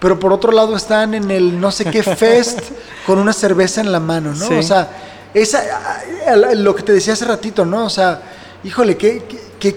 Pero 0.00 0.18
por 0.18 0.32
otro 0.32 0.50
lado 0.50 0.74
están 0.76 1.14
en 1.14 1.30
el 1.30 1.60
no 1.60 1.70
sé 1.70 1.84
qué 1.84 2.02
fest 2.02 2.58
con 3.06 3.18
una 3.18 3.32
cerveza 3.32 3.80
en 3.80 3.92
la 3.92 4.00
mano, 4.00 4.34
¿no? 4.34 4.48
Sí. 4.48 4.54
O 4.54 4.62
sea, 4.62 4.88
esa, 5.34 5.62
lo 6.54 6.74
que 6.74 6.82
te 6.82 6.92
decía 6.92 7.12
hace 7.12 7.24
ratito, 7.26 7.64
¿no? 7.64 7.84
O 7.84 7.90
sea, 7.90 8.20
híjole, 8.64 8.96
qué, 8.96 9.22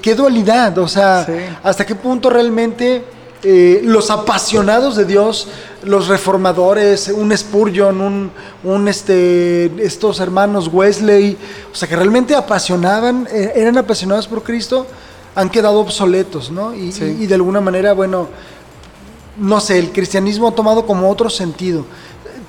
qué- 0.01 0.15
dualidad, 0.15 0.77
o 0.77 0.87
sea, 0.87 1.25
Sí. 1.25 1.33
hasta 1.61 1.85
qué 1.85 1.95
punto 1.95 2.29
realmente 2.29 3.03
eh, 3.45 3.81
los 3.83 4.09
apasionados 4.09 4.95
de 4.95 5.03
Dios, 5.03 5.49
los 5.83 6.07
reformadores, 6.07 7.09
un 7.09 7.35
Spurgeon, 7.37 7.99
un, 7.99 8.31
un, 8.63 8.87
este, 8.87 9.65
estos 9.85 10.21
hermanos 10.21 10.69
Wesley, 10.71 11.37
o 11.71 11.75
sea, 11.75 11.89
que 11.89 11.97
realmente 11.97 12.33
apasionaban, 12.35 13.27
eh, 13.29 13.51
eran 13.55 13.77
apasionados 13.77 14.29
por 14.29 14.43
Cristo, 14.43 14.87
han 15.35 15.49
quedado 15.49 15.79
obsoletos, 15.81 16.49
¿no? 16.51 16.73
Y, 16.73 16.93
Sí. 16.93 17.17
y- 17.19 17.23
y 17.25 17.27
de 17.27 17.35
alguna 17.35 17.59
manera, 17.59 17.91
bueno, 17.93 18.29
no 19.37 19.59
sé, 19.59 19.79
el 19.79 19.91
cristianismo 19.91 20.47
ha 20.47 20.51
tomado 20.55 20.85
como 20.85 21.09
otro 21.09 21.29
sentido. 21.29 21.85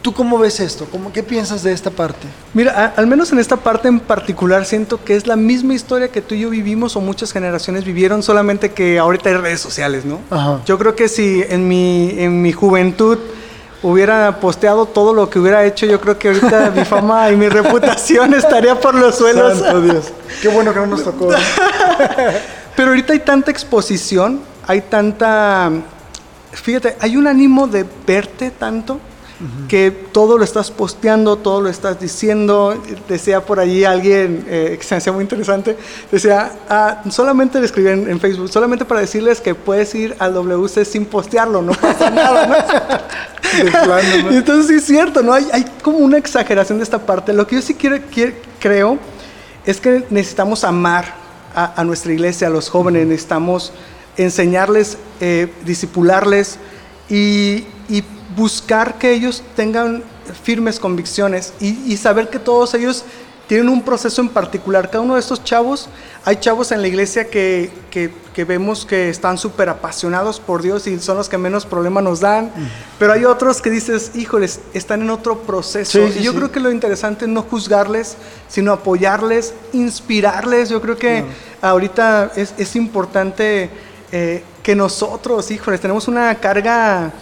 ¿Tú 0.02 0.12
cómo 0.12 0.36
ves 0.38 0.60
esto? 0.60 0.86
¿Cómo, 0.92 1.10
¿Qué 1.14 1.22
piensas 1.22 1.62
de 1.62 1.72
esta 1.72 1.88
parte? 1.90 2.26
Mira, 2.52 2.72
a- 2.94 3.00
al 3.00 3.06
menos 3.06 3.32
en 3.32 3.38
esta 3.38 3.56
parte 3.56 3.88
en 3.88 4.00
particular 4.00 4.66
siento 4.66 5.02
que 5.02 5.16
es 5.16 5.26
la 5.26 5.34
misma 5.34 5.72
historia 5.72 6.08
que 6.08 6.20
tú 6.20 6.34
y 6.34 6.40
yo 6.40 6.50
vivimos 6.50 6.94
o 6.96 7.00
muchas 7.00 7.32
generaciones 7.32 7.84
vivieron, 7.86 8.22
solamente 8.22 8.72
que 8.72 8.98
ahorita 8.98 9.30
hay 9.30 9.36
redes 9.36 9.60
sociales, 9.60 10.04
¿no? 10.04 10.18
Ajá. 10.30 10.60
Yo 10.66 10.76
creo 10.78 10.94
que 10.94 11.08
si 11.08 11.42
en 11.48 11.66
mi, 11.66 12.10
en 12.18 12.42
mi 12.42 12.52
juventud 12.52 13.16
hubiera 13.82 14.40
posteado 14.40 14.84
todo 14.84 15.14
lo 15.14 15.30
que 15.30 15.38
hubiera 15.38 15.64
hecho, 15.64 15.86
yo 15.86 15.98
creo 16.02 16.18
que 16.18 16.28
ahorita 16.28 16.70
mi 16.76 16.84
fama 16.84 17.30
y 17.30 17.36
mi 17.36 17.48
reputación 17.48 18.34
estaría 18.34 18.78
por 18.78 18.94
los 18.94 19.14
suelos. 19.16 19.58
Santo 19.58 19.80
Dios. 19.80 20.12
Qué 20.42 20.48
bueno 20.48 20.74
que 20.74 20.80
no 20.80 20.86
nos 20.86 21.02
tocó. 21.04 21.28
Pero 22.76 22.88
ahorita 22.90 23.12
hay 23.14 23.20
tanta 23.20 23.50
exposición, 23.50 24.40
hay 24.66 24.82
tanta... 24.82 25.70
Fíjate, 26.54 26.96
hay 27.00 27.16
un 27.16 27.26
ánimo 27.26 27.66
de 27.66 27.84
verte 28.06 28.50
tanto 28.50 28.98
que 29.68 29.90
todo 29.90 30.38
lo 30.38 30.44
estás 30.44 30.70
posteando, 30.70 31.36
todo 31.36 31.60
lo 31.60 31.68
estás 31.68 32.00
diciendo. 32.00 32.80
Decía 33.08 33.44
por 33.44 33.58
allí 33.60 33.84
alguien 33.84 34.44
eh, 34.48 34.76
que 34.78 34.86
se 34.86 34.94
me 34.94 34.98
hacía 34.98 35.12
muy 35.12 35.22
interesante, 35.22 35.76
decía, 36.10 36.52
ah, 36.70 37.02
solamente 37.10 37.58
le 37.58 37.66
escribí 37.66 37.88
en, 37.90 38.08
en 38.08 38.20
Facebook, 38.20 38.48
solamente 38.48 38.84
para 38.86 39.00
decirles 39.00 39.40
que 39.40 39.54
puedes 39.54 39.94
ir 39.96 40.16
al 40.20 40.32
WC 40.34 40.84
sin 40.84 41.04
postearlo, 41.04 41.60
no 41.62 41.72
pasa 41.74 42.08
nada, 42.10 42.46
¿no? 42.46 42.54
Entonces 44.30 44.66
sí 44.68 44.74
es 44.76 44.84
cierto, 44.84 45.22
¿no? 45.22 45.32
Hay, 45.34 45.46
hay 45.52 45.64
como 45.82 45.98
una 45.98 46.16
exageración 46.16 46.78
de 46.78 46.84
esta 46.84 46.98
parte. 47.04 47.32
Lo 47.32 47.46
que 47.46 47.56
yo 47.56 47.62
sí 47.62 47.74
quiero, 47.74 47.98
quiero- 48.12 48.32
creo 48.60 48.98
es 49.66 49.80
que 49.80 50.04
necesitamos 50.10 50.64
amar 50.64 51.12
a, 51.54 51.80
a 51.80 51.84
nuestra 51.84 52.12
iglesia, 52.12 52.46
a 52.46 52.50
los 52.50 52.70
jóvenes, 52.70 53.06
necesitamos 53.06 53.72
enseñarles, 54.16 54.98
eh, 55.20 55.52
disipularles 55.64 56.58
y, 57.08 57.64
y 57.88 58.04
buscar 58.36 58.98
que 58.98 59.12
ellos 59.12 59.42
tengan 59.56 60.02
firmes 60.42 60.80
convicciones 60.80 61.52
y, 61.60 61.68
y 61.92 61.96
saber 61.96 62.28
que 62.30 62.38
todos 62.38 62.74
ellos 62.74 63.04
tienen 63.46 63.68
un 63.68 63.82
proceso 63.82 64.22
en 64.22 64.30
particular. 64.30 64.88
Cada 64.88 65.02
uno 65.02 65.14
de 65.14 65.20
estos 65.20 65.44
chavos, 65.44 65.88
hay 66.24 66.36
chavos 66.36 66.72
en 66.72 66.80
la 66.80 66.88
iglesia 66.88 67.28
que, 67.28 67.70
que- 67.90 68.10
que 68.34 68.44
vemos 68.44 68.84
que 68.84 69.10
están 69.10 69.38
súper 69.38 69.68
apasionados 69.68 70.40
por 70.40 70.60
Dios 70.60 70.88
y 70.88 70.98
son 70.98 71.16
los 71.18 71.28
que 71.28 71.38
menos 71.38 71.64
problema 71.66 72.02
nos 72.02 72.18
dan, 72.18 72.50
pero 72.98 73.12
hay 73.12 73.24
otros 73.24 73.62
que 73.62 73.70
dices, 73.70 74.10
híjoles, 74.16 74.58
están 74.72 75.02
en 75.02 75.10
otro 75.10 75.42
proceso. 75.42 76.04
Sí, 76.08 76.12
sí, 76.14 76.18
y 76.18 76.22
yo 76.24 76.32
sí. 76.32 76.38
creo 76.38 76.50
que 76.50 76.58
lo 76.58 76.72
interesante 76.72 77.26
es 77.26 77.30
no 77.30 77.42
juzgarles, 77.42 78.16
sino 78.48 78.72
apoyarles, 78.72 79.54
inspirarles. 79.72 80.68
Yo 80.68 80.80
creo 80.82 80.96
que 80.96 81.24
ahorita 81.62 82.32
es, 82.34 82.54
es 82.58 82.74
importante 82.74 83.70
eh, 84.14 84.42
que 84.62 84.74
nosotros, 84.76 85.50
híjoles, 85.50 85.80
tenemos 85.80 86.08
una 86.08 86.34
carga 86.36 87.12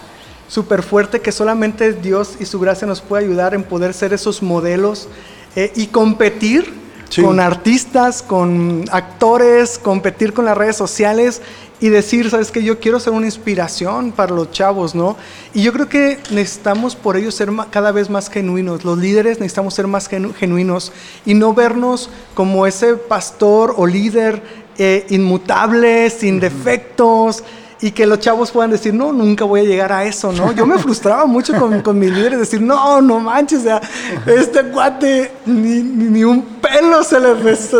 súper 0.47 0.83
fuerte 0.83 1.19
que 1.21 1.31
solamente 1.31 1.91
Dios 1.93 2.35
y 2.39 2.45
su 2.45 2.59
gracia 2.59 2.85
nos 2.87 3.01
puede 3.01 3.25
ayudar 3.25 3.53
en 3.55 3.63
poder 3.63 3.93
ser 3.93 4.13
esos 4.13 4.41
modelos 4.43 5.07
eh, 5.55 5.71
y 5.75 5.87
competir 5.87 6.81
Sí. 7.09 7.21
con 7.21 7.39
artistas, 7.39 8.23
con 8.23 8.85
actores, 8.91 9.77
competir 9.77 10.33
con 10.33 10.45
las 10.45 10.57
redes 10.57 10.75
sociales 10.75 11.43
y 11.79 11.89
decir, 11.89 12.27
sabes 12.31 12.49
que 12.49 12.63
yo 12.63 12.79
quiero 12.79 12.99
ser 12.99 13.13
una 13.13 13.27
inspiración 13.27 14.11
para 14.11 14.33
los 14.33 14.49
chavos, 14.49 14.95
¿no? 14.95 15.15
Y 15.53 15.61
yo 15.61 15.71
creo 15.73 15.87
que 15.87 16.17
necesitamos 16.31 16.95
por 16.95 17.15
ello 17.15 17.29
ser 17.31 17.49
cada 17.69 17.91
vez 17.91 18.09
más 18.09 18.29
genuinos. 18.31 18.83
Los 18.83 18.97
líderes 18.97 19.39
necesitamos 19.39 19.75
ser 19.75 19.85
más 19.85 20.09
genu- 20.09 20.33
genuinos 20.33 20.91
y 21.23 21.35
no 21.35 21.53
vernos 21.53 22.09
como 22.33 22.65
ese 22.65 22.95
pastor 22.95 23.75
o 23.77 23.85
líder 23.85 24.41
eh, 24.77 25.05
inmutable, 25.09 26.09
sin 26.09 26.39
defectos. 26.39 27.43
Y 27.81 27.91
que 27.91 28.05
los 28.05 28.19
chavos 28.19 28.49
puedan 28.49 28.71
decir, 28.71 28.93
no, 28.93 29.11
nunca 29.11 29.43
voy 29.43 29.59
a 29.59 29.63
llegar 29.63 29.91
a 29.91 30.05
eso, 30.05 30.31
¿no? 30.31 30.53
Yo 30.53 30.65
me 30.65 30.77
frustraba 30.77 31.25
mucho 31.25 31.53
con, 31.59 31.81
con 31.81 31.99
mis 31.99 32.11
líderes, 32.11 32.39
decir, 32.39 32.61
no, 32.61 33.01
no 33.01 33.19
manches, 33.19 33.59
o 33.59 33.63
sea, 33.63 33.81
este 34.25 34.63
cuate 34.69 35.31
ni, 35.45 35.83
se 37.03 37.19
le 37.19 37.33
resta. 37.33 37.77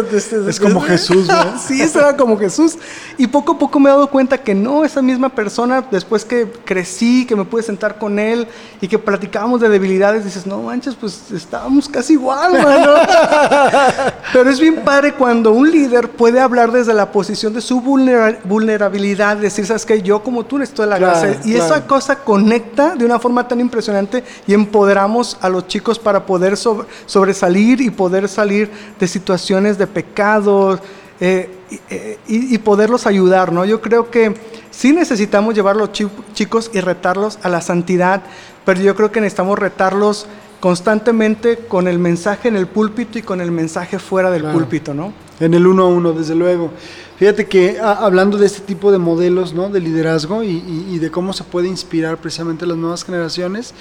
Es 0.48 0.60
como 0.60 0.82
Jesús, 0.82 1.28
¿no? 1.28 1.58
sí, 1.68 1.82
eso 1.82 2.00
era 2.00 2.16
como 2.18 2.38
Jesús. 2.38 2.78
Y 3.18 3.28
poco 3.28 3.54
a 3.54 3.60
poco 3.60 3.80
me 3.80 3.90
he 3.90 3.94
dado 3.94 4.08
cuenta 4.10 4.38
que 4.38 4.54
no, 4.56 4.84
esa 4.84 5.02
misma 5.02 5.30
persona, 5.30 5.84
después 5.92 6.26
que 6.26 6.52
crecí, 6.66 7.26
que 7.26 7.36
me 7.36 7.46
pude 7.46 7.64
sentar 7.64 7.98
con 7.98 8.20
él 8.20 8.48
y 8.82 8.88
que 8.88 8.98
platicábamos 9.00 9.62
de 9.62 9.70
debilidades, 9.70 10.26
dices, 10.26 10.46
no 10.46 10.62
manches, 10.62 10.96
pues 10.96 11.32
estábamos 11.32 11.88
casi 11.90 12.14
igual, 12.14 12.54
mano. 12.62 12.94
Pero 14.34 14.50
es 14.50 14.60
bien 14.60 14.78
padre 14.84 15.14
cuando 15.14 15.52
un 15.52 15.70
líder 15.72 16.10
puede 16.10 16.40
hablar 16.40 16.72
desde 16.72 16.94
la 16.94 17.12
posición 17.12 17.54
de 17.54 17.62
su 17.62 17.82
vulnera- 17.82 18.40
vulnerabilidad, 18.44 19.38
decir, 19.38 19.66
sabes 19.66 19.86
que 19.86 20.02
yo 20.02 20.24
como 20.24 20.46
tú 20.46 20.58
necesito 20.58 20.82
de 20.84 20.90
la 20.90 20.98
Claro, 20.98 21.20
gracia. 21.22 21.40
Y 21.46 21.54
claro. 21.54 21.66
esa 21.76 21.88
cosa 21.88 22.16
conecta 22.18 22.96
de 22.96 23.06
una 23.06 23.20
forma 23.20 23.48
tan 23.48 23.60
impresionante 23.60 24.24
y 24.48 24.54
empoderamos 24.54 25.38
a 25.42 25.50
los 25.50 25.68
chicos 25.68 26.00
para 26.00 26.26
poder 26.26 26.58
sobre- 26.58 26.88
sobresalir 27.06 27.82
y 27.82 27.90
poder 27.90 28.28
salir 28.28 28.72
de 29.00 29.08
situaciones 29.14 29.78
de 29.78 29.88
pecado 29.88 30.80
eh, 31.22 31.50
y, 31.70 31.80
eh, 31.90 32.18
y- 32.28 32.58
poderlos 32.58 33.06
ayudar, 33.08 33.54
¿no? 33.54 33.64
Yo 33.66 33.80
creo 33.80 34.10
que 34.12 34.34
sí 34.72 34.92
necesitamos 34.92 35.56
llevar 35.56 35.76
a 35.76 35.80
los 35.80 35.92
chi- 35.94 36.10
chicos 36.34 36.70
y 36.74 36.82
retarlos 36.82 37.40
a 37.44 37.50
la 37.50 37.62
santidad, 37.62 38.24
pero 38.66 38.82
yo 38.82 38.96
creo 38.96 39.12
que 39.12 39.22
necesitamos 39.22 39.58
retarlos 39.60 40.26
constantemente 40.60 41.58
con 41.68 41.88
el 41.88 42.00
mensaje 42.00 42.48
en 42.48 42.56
el 42.56 42.68
púlpito 42.68 43.20
y 43.20 43.22
con 43.22 43.42
el 43.42 43.52
mensaje 43.52 44.00
fuera 44.00 44.32
del 44.32 44.42
Claro. 44.42 44.58
púlpito, 44.58 44.94
¿no? 44.94 45.14
En 45.40 45.54
el 45.54 45.68
uno 45.68 45.84
a 45.84 45.88
uno, 45.88 46.14
desde 46.14 46.36
luego. 46.36 46.72
Fíjate 47.18 47.46
que 47.48 47.80
a- 47.80 47.94
hablando 48.06 48.38
de 48.38 48.46
este 48.48 48.62
tipo 48.62 48.92
de 48.92 48.98
modelos, 48.98 49.54
¿no? 49.54 49.70
De 49.70 49.80
liderazgo 49.80 50.42
y, 50.44 50.48
y- 50.52 50.88
y 50.94 51.00
de 51.00 51.12
cómo 51.12 51.32
se 51.34 51.44
puede 51.44 51.68
inspirar 51.68 52.18
precisamente 52.18 52.66
las 52.66 52.78
nuevas 52.78 53.04
generaciones, 53.04 53.74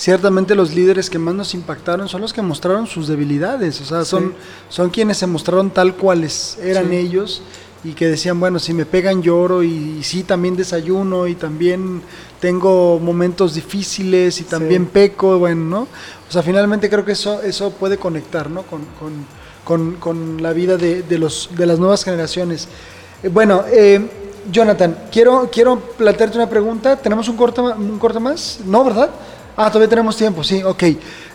ciertamente 0.00 0.54
los 0.54 0.72
líderes 0.74 1.10
que 1.10 1.18
más 1.18 1.34
nos 1.34 1.52
impactaron 1.52 2.08
son 2.08 2.22
los 2.22 2.32
que 2.32 2.40
mostraron 2.40 2.86
sus 2.86 3.06
debilidades, 3.06 3.82
o 3.82 3.84
sea, 3.84 4.06
son, 4.06 4.32
son 4.70 4.88
quienes 4.88 5.18
se 5.18 5.26
mostraron 5.26 5.68
tal 5.70 5.94
cuales 5.94 6.56
eran 6.62 6.88
Sí. 6.88 6.96
ellos 6.96 7.42
y 7.84 7.92
que 7.92 8.06
decían, 8.08 8.40
bueno, 8.40 8.58
si 8.58 8.72
me 8.72 8.86
pegan 8.86 9.20
lloro 9.22 9.62
y, 9.62 9.98
y 10.00 10.02
sí, 10.02 10.22
también 10.22 10.56
desayuno 10.56 11.26
y 11.26 11.34
también 11.34 12.00
tengo 12.40 12.98
momentos 12.98 13.52
difíciles 13.54 14.40
y 14.40 14.44
también 14.44 14.86
peco, 14.86 15.38
bueno, 15.38 15.64
¿no? 15.64 15.80
O 16.28 16.32
sea, 16.32 16.42
finalmente 16.42 16.88
creo 16.88 17.04
que 17.04 17.12
eso, 17.12 17.42
eso 17.42 17.70
puede 17.70 17.98
conectar, 17.98 18.48
¿no? 18.48 18.62
Con, 18.62 18.80
con- 18.98 19.26
con- 19.64 19.96
con 19.96 20.42
la 20.42 20.54
vida 20.54 20.78
de, 20.78 21.02
de 21.02 21.18
los, 21.18 21.50
de 21.56 21.66
las 21.66 21.78
nuevas 21.78 22.04
generaciones. 22.04 22.68
Eh, 23.22 23.28
bueno, 23.28 23.64
eh, 23.70 24.00
Jonathan, 24.50 24.96
quiero, 25.12 25.50
quiero 25.52 25.78
plantearte 25.78 26.38
una 26.38 26.48
pregunta. 26.48 26.96
¿Tenemos 26.96 27.28
un 27.28 27.36
corte, 27.36 27.60
un 27.60 27.98
corte 27.98 28.18
más? 28.18 28.60
No, 28.64 28.82
¿verdad? 28.84 29.10
Ah, 29.56 29.68
todavía 29.68 29.88
tenemos 29.88 30.16
tiempo, 30.16 30.42
sí, 30.42 30.62
ok. 30.62 30.84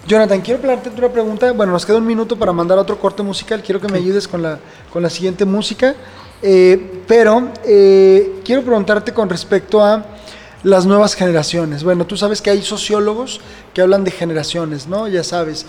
Jonathan, 0.07 0.41
quiero 0.41 0.61
plantearte 0.61 0.99
una 0.99 1.11
pregunta. 1.11 1.51
Bueno, 1.51 1.74
nos 1.74 1.86
queda 1.86 1.97
un 1.97 2.05
minuto 2.05 2.38
para 2.38 2.51
mandar 2.53 2.78
otro 2.78 2.99
corte 2.99 3.24
musical. 3.24 3.61
Quiero 3.63 3.82
que 3.82 3.88
me 3.88 3.97
ayudes 3.97 4.28
con 4.28 4.41
la, 4.41 4.59
con 4.91 5.03
la 5.03 5.09
siguiente 5.09 5.45
música. 5.45 5.95
Eh, 6.41 7.01
pero 7.07 7.51
eh, 7.66 8.41
quiero 8.43 8.61
preguntarte 8.61 9.13
con 9.13 9.30
respecto 9.30 9.84
a 9.84 10.05
las 10.63 10.86
nuevas 10.86 11.16
generaciones. 11.16 11.84
Bueno, 11.84 12.05
tú 12.05 12.18
sabes 12.18 12.41
que 12.41 12.49
hay 12.49 12.61
sociólogos 12.61 13.41
que 13.74 13.82
hablan 13.82 14.03
de 14.03 14.11
generaciones, 14.11 14.88
¿no? 14.88 15.07
Ya 15.07 15.24
sabes. 15.24 15.66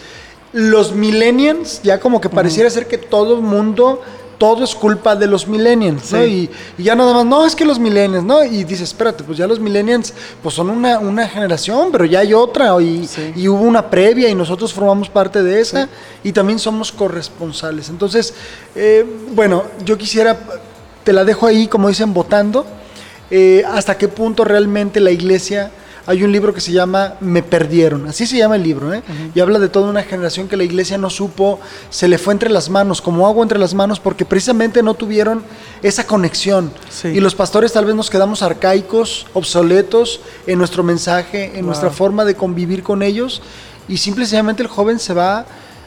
Los 0.53 0.93
millennials, 0.93 1.83
ya 1.83 2.01
como 2.01 2.21
que 2.21 2.29
pareciera 2.31 2.71
ser 2.71 2.87
que 2.87 2.99
todo 2.99 3.37
el 3.37 3.43
mundo 3.43 4.03
todo 4.39 4.65
es 4.65 4.75
culpa 4.75 5.17
de 5.17 5.27
los 5.27 5.47
millennials, 5.49 6.13
¿no? 6.13 6.25
Y, 6.27 6.51
y 6.77 6.83
ya 6.83 6.95
nada 6.95 7.15
más, 7.15 7.25
no, 7.25 7.47
es 7.47 7.57
que 7.57 7.65
los 7.65 7.79
millennials, 7.79 8.25
¿no? 8.25 8.45
Y 8.45 8.65
dices, 8.65 8.83
espérate, 8.91 9.25
pues 9.25 9.39
ya 9.39 9.47
los 9.47 9.59
millennials, 9.59 10.13
pues 10.43 10.55
son 10.55 10.69
una, 10.71 10.99
una 10.99 11.27
generación, 11.27 11.89
pero 11.91 12.05
ya 12.05 12.21
hay 12.21 12.35
otra, 12.35 12.81
y, 12.81 13.07
Sí. 13.07 13.33
y 13.35 13.49
hubo 13.49 13.63
una 13.63 13.89
previa 13.89 14.29
y 14.29 14.35
nosotros 14.35 14.73
formamos 14.73 15.09
parte 15.09 15.43
de 15.43 15.61
esa, 15.61 15.89
y 16.23 16.33
también 16.33 16.59
somos 16.59 16.93
corresponsales. 16.93 17.89
Entonces, 17.89 18.35
eh, 18.75 19.05
bueno, 19.33 19.65
yo 19.85 19.97
quisiera, 19.97 20.39
te 21.05 21.13
la 21.13 21.25
dejo 21.25 21.47
ahí, 21.47 21.67
como 21.67 21.89
dicen, 21.89 22.13
votando, 22.13 22.67
eh, 23.31 23.65
hasta 23.67 23.97
qué 23.97 24.09
punto 24.09 24.45
realmente 24.45 25.01
la 25.01 25.11
iglesia... 25.11 25.71
Hay 26.09 26.23
un 26.23 26.31
libro 26.31 26.55
que 26.55 26.61
se 26.61 26.71
llama 26.71 27.15
Me 27.21 27.43
perdieron, 27.43 28.07
así 28.07 28.27
se 28.27 28.37
llama 28.37 28.55
el 28.57 28.63
libro, 28.63 28.95
¿eh? 28.95 29.03
y 29.35 29.41
habla 29.41 29.59
de 29.59 29.69
toda 29.69 29.91
una 29.91 30.03
generación 30.05 30.47
que 30.47 30.57
la 30.57 30.63
iglesia 30.63 30.99
no 30.99 31.11
supo, 31.11 31.59
se 31.91 32.07
le 32.07 32.17
fue 32.19 32.33
entre 32.33 32.49
las 32.49 32.71
manos, 32.71 33.03
como 33.03 33.27
agua 33.27 33.43
entre 33.43 33.59
las 33.59 33.75
manos, 33.75 33.99
porque 33.99 34.25
precisamente 34.25 34.83
no 34.85 34.95
tuvieron 34.95 35.43
esa 35.83 36.07
conexión. 36.07 36.71
Sí. 36.91 37.09
Y 37.09 37.21
los 37.21 37.35
pastores 37.35 37.73
tal 37.73 37.87
vez 37.87 37.95
nos 37.97 38.09
quedamos 38.09 38.43
arcaicos, 38.43 39.27
obsoletos 39.35 40.21
en 40.47 40.59
nuestro 40.59 40.83
mensaje, 40.85 41.47
en 41.47 41.57
Wow. 41.57 41.65
nuestra 41.67 41.91
forma 41.91 42.25
de 42.25 42.35
convivir 42.37 42.83
con 42.85 43.03
ellos, 43.03 43.43
y 43.89 43.97
simple 43.97 44.23
y 44.23 44.27
sencillamente 44.27 44.63
el 44.63 44.69
joven 44.69 44.99
se 45.01 45.13
va, 45.13 45.45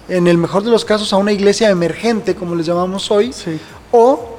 en 0.09 0.27
el 0.27 0.37
mejor 0.37 0.63
de 0.63 0.71
los 0.71 0.83
casos, 0.85 1.13
a 1.13 1.17
una 1.17 1.31
iglesia 1.31 1.69
emergente, 1.69 2.35
como 2.35 2.55
les 2.55 2.65
llamamos 2.65 3.09
hoy, 3.11 3.31
Sí. 3.31 3.59
o 3.91 4.38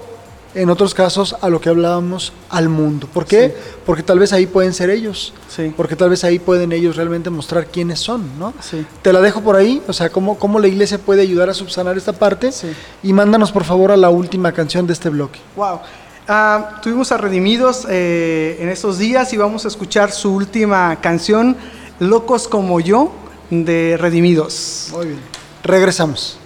en 0.55 0.70
otros 0.70 0.94
casos 0.94 1.36
a 1.40 1.48
lo 1.48 1.61
que 1.61 1.68
hablábamos 1.68 2.32
al 2.48 2.68
mundo. 2.68 3.09
¿Por 3.12 3.24
qué? 3.24 3.55
Porque 3.86 4.03
tal 4.03 4.18
vez 4.18 4.32
ahí 4.32 4.46
pueden 4.46 4.72
ser 4.72 4.90
ellos. 4.90 5.32
Sí. 5.48 5.72
Porque 5.76 5.96
tal 5.96 6.11
vez 6.11 6.24
ahí 6.24 6.38
pueden 6.38 6.72
ellos 6.72 6.96
realmente 6.96 7.30
mostrar 7.30 7.66
quiénes 7.66 8.01
son, 8.01 8.38
¿no? 8.38 8.53
Sí. 8.61 8.84
Te 9.03 9.12
la 9.12 9.20
dejo 9.20 9.40
por 9.40 9.57
ahí, 9.57 9.82
o 9.86 9.92
sea, 9.92 10.11
cómo, 10.11 10.38
cómo 10.38 10.59
la 10.59 10.68
iglesia 10.68 10.98
puede 10.98 11.22
ayudar 11.22 11.48
a 11.51 11.55
subsanar 11.55 11.96
esta 11.96 12.12
parte. 12.12 12.53
Sí. 12.53 12.72
Y 13.03 13.12
mándanos 13.12 13.53
por 13.53 13.64
favor 13.64 13.92
a 13.92 13.96
la 13.96 14.11
última 14.11 14.53
canción 14.53 14.86
de 14.86 14.92
este 14.92 15.09
bloque. 15.09 15.40
Wow. 15.57 15.80
Ah, 16.28 16.80
tuvimos 16.82 17.11
a 17.12 17.16
Redimidos 17.16 17.86
eh, 17.88 18.59
en 18.61 18.68
estos 18.68 18.98
días 18.98 19.32
y 19.32 19.36
vamos 19.36 19.64
a 19.64 19.68
escuchar 19.68 20.12
su 20.12 20.32
última 20.32 21.01
canción, 21.01 21.57
Locos 21.98 22.46
como 22.46 22.80
yo, 22.80 23.12
de 23.51 23.96
Redimidos. 23.98 24.90
Muy 24.92 25.07
bien. 25.07 25.20
Regresamos. 25.64 26.38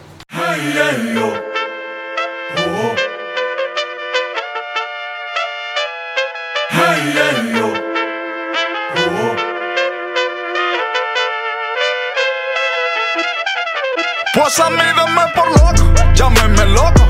A 14.62 14.70
mí 14.70 14.76
denme 14.76 15.22
por 15.34 15.48
loco, 15.58 16.12
llámenme 16.14 16.66
loco. 16.66 17.02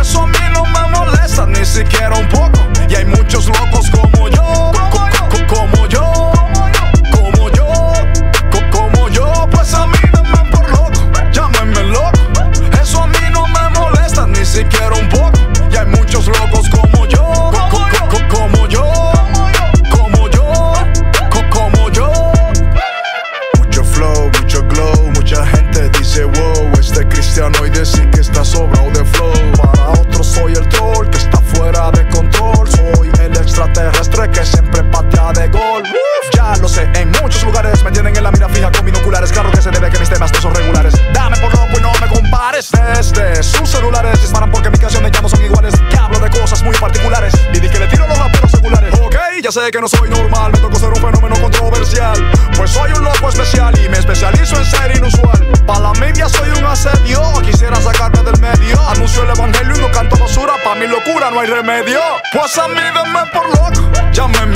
Eso 0.00 0.22
a 0.22 0.26
mí 0.26 0.38
no 0.52 0.64
me 0.64 0.88
molesta 0.88 1.46
ni 1.46 1.64
siquiera 1.64 2.14
un 2.14 2.28
poco. 2.28 2.60
Y 2.88 2.94
hay 2.94 3.04
muchos 3.04 3.46
locos 3.46 3.88
como 3.90 4.11
que 49.72 49.80
no 49.80 49.88
soy 49.88 50.10
normal, 50.10 50.52
me 50.52 50.58
tocó 50.58 50.78
ser 50.78 50.90
un 50.90 50.96
fenómeno 50.96 51.34
controversial. 51.40 52.14
Pues 52.56 52.70
soy 52.70 52.92
un 52.92 53.04
loco 53.04 53.30
especial 53.30 53.74
y 53.82 53.88
me 53.88 53.98
especializo 53.98 54.56
en 54.56 54.66
ser 54.66 54.96
inusual. 54.96 55.48
Pa' 55.66 55.80
la 55.80 55.92
media 55.94 56.28
soy 56.28 56.50
un 56.50 56.66
asedio, 56.66 57.22
quisiera 57.42 57.80
sacarme 57.80 58.22
del 58.22 58.38
medio. 58.38 58.78
Anuncio 58.88 59.22
el 59.22 59.30
evangelio 59.30 59.74
y 59.74 59.80
no 59.80 59.90
canto 59.90 60.16
basura, 60.18 60.52
pa' 60.62 60.74
mi 60.74 60.86
locura 60.86 61.30
no 61.30 61.40
hay 61.40 61.46
remedio. 61.46 62.00
Pues 62.32 62.56
a 62.58 62.68
mí 62.68 62.74
denme 62.74 63.20
por 63.32 63.48
loco, 63.48 63.90
llámenme 64.12 64.46
loco. 64.46 64.51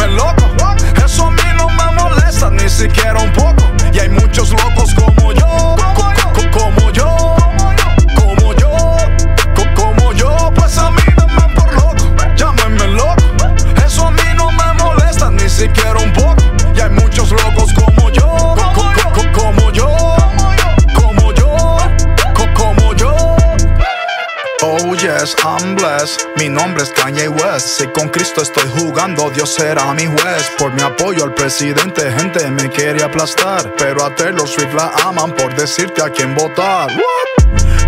Nombre 26.76 26.82
es 26.82 27.00
Kanye 27.00 27.28
West. 27.28 27.78
Si 27.78 27.86
con 27.88 28.08
Cristo 28.08 28.42
estoy 28.42 28.68
jugando, 28.78 29.30
Dios 29.30 29.54
será 29.54 29.94
mi 29.94 30.06
juez. 30.06 30.50
Por 30.58 30.72
mi 30.72 30.82
apoyo 30.82 31.24
al 31.24 31.32
presidente, 31.32 32.12
gente 32.12 32.50
me 32.50 32.68
quiere 32.68 33.02
aplastar. 33.02 33.72
Pero 33.78 34.04
a 34.04 34.14
Taylor 34.14 34.46
Swift 34.46 34.74
la 34.74 34.90
aman 35.04 35.32
por 35.32 35.54
decirte 35.54 36.02
a 36.02 36.10
quién 36.10 36.34
votar. 36.34 36.88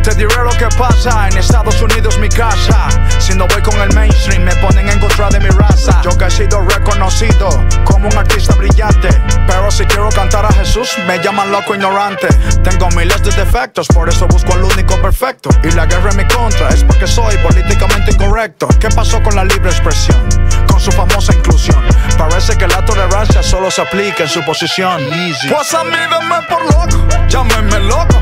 Te 0.03 0.14
diré 0.14 0.34
lo 0.43 0.51
que 0.51 0.68
pasa 0.78 1.28
en 1.28 1.36
Estados 1.36 1.80
Unidos, 1.82 2.18
mi 2.18 2.28
casa. 2.28 2.89
Si 3.29 3.35
no 3.35 3.47
voy 3.47 3.61
con 3.61 3.79
el 3.79 3.93
mainstream, 3.93 4.43
me 4.43 4.57
ponen 4.57 4.89
en 4.89 4.99
contra 4.99 5.29
de 5.29 5.39
mi 5.39 5.51
raza. 5.51 6.01
Yo 6.03 6.16
que 6.16 6.24
he 6.24 6.31
sido 6.31 6.62
reconocido 6.62 7.51
como 7.85 8.09
un 8.09 8.16
artista 8.16 8.55
brillante. 8.55 9.11
Pero 9.47 9.70
si 9.70 9.85
quiero 9.85 10.09
cantar 10.09 10.47
a 10.47 10.53
Jesús, 10.55 10.97
me 11.07 11.18
llaman 11.22 11.53
loco 11.53 11.74
ignorante. 11.74 12.26
Tengo 12.64 12.89
miles 12.97 13.22
de 13.22 13.31
defectos, 13.33 13.87
por 13.89 14.09
eso 14.09 14.26
busco 14.29 14.55
al 14.55 14.64
único 14.64 14.97
perfecto. 15.03 15.51
Y 15.62 15.72
la 15.72 15.85
guerra 15.85 16.11
en 16.11 16.16
mi 16.16 16.26
contra 16.26 16.70
es 16.70 16.83
porque 16.85 17.07
soy 17.07 17.37
políticamente 17.37 18.12
incorrecto. 18.12 18.66
¿Qué 18.81 18.89
pasó 18.89 19.22
con 19.22 19.37
la 19.37 19.45
libre 19.45 19.68
expresión? 19.68 20.26
Con 20.66 20.81
su 20.81 20.91
famosa 20.91 21.35
inclusión. 21.35 21.85
Parece 22.16 22.57
que 22.57 22.66
la 22.66 22.83
tolerancia 22.87 23.43
solo 23.43 23.70
se 23.70 23.83
aplica 23.83 24.22
en 24.22 24.31
su 24.31 24.43
posición. 24.47 25.03
Easy. 25.12 25.49
Pues 25.49 25.74
a 25.74 25.85
mí 25.85 25.91
denme 25.91 26.47
por 26.49 26.64
loco, 26.64 27.07
llámenme 27.29 27.79
loco. 27.81 28.16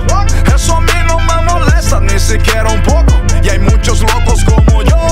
Eso 0.53 0.79
a 0.79 0.81
mí 0.81 0.93
no 1.07 1.21
me 1.21 1.43
molesta 1.43 2.01
ni 2.01 2.19
siquiera 2.19 2.69
un 2.69 2.83
poco. 2.83 3.26
Y 3.47 3.49
hay 3.49 3.61
muchos 3.61 4.01
locos 4.01 4.45
como 4.45 4.83
yo, 4.83 5.06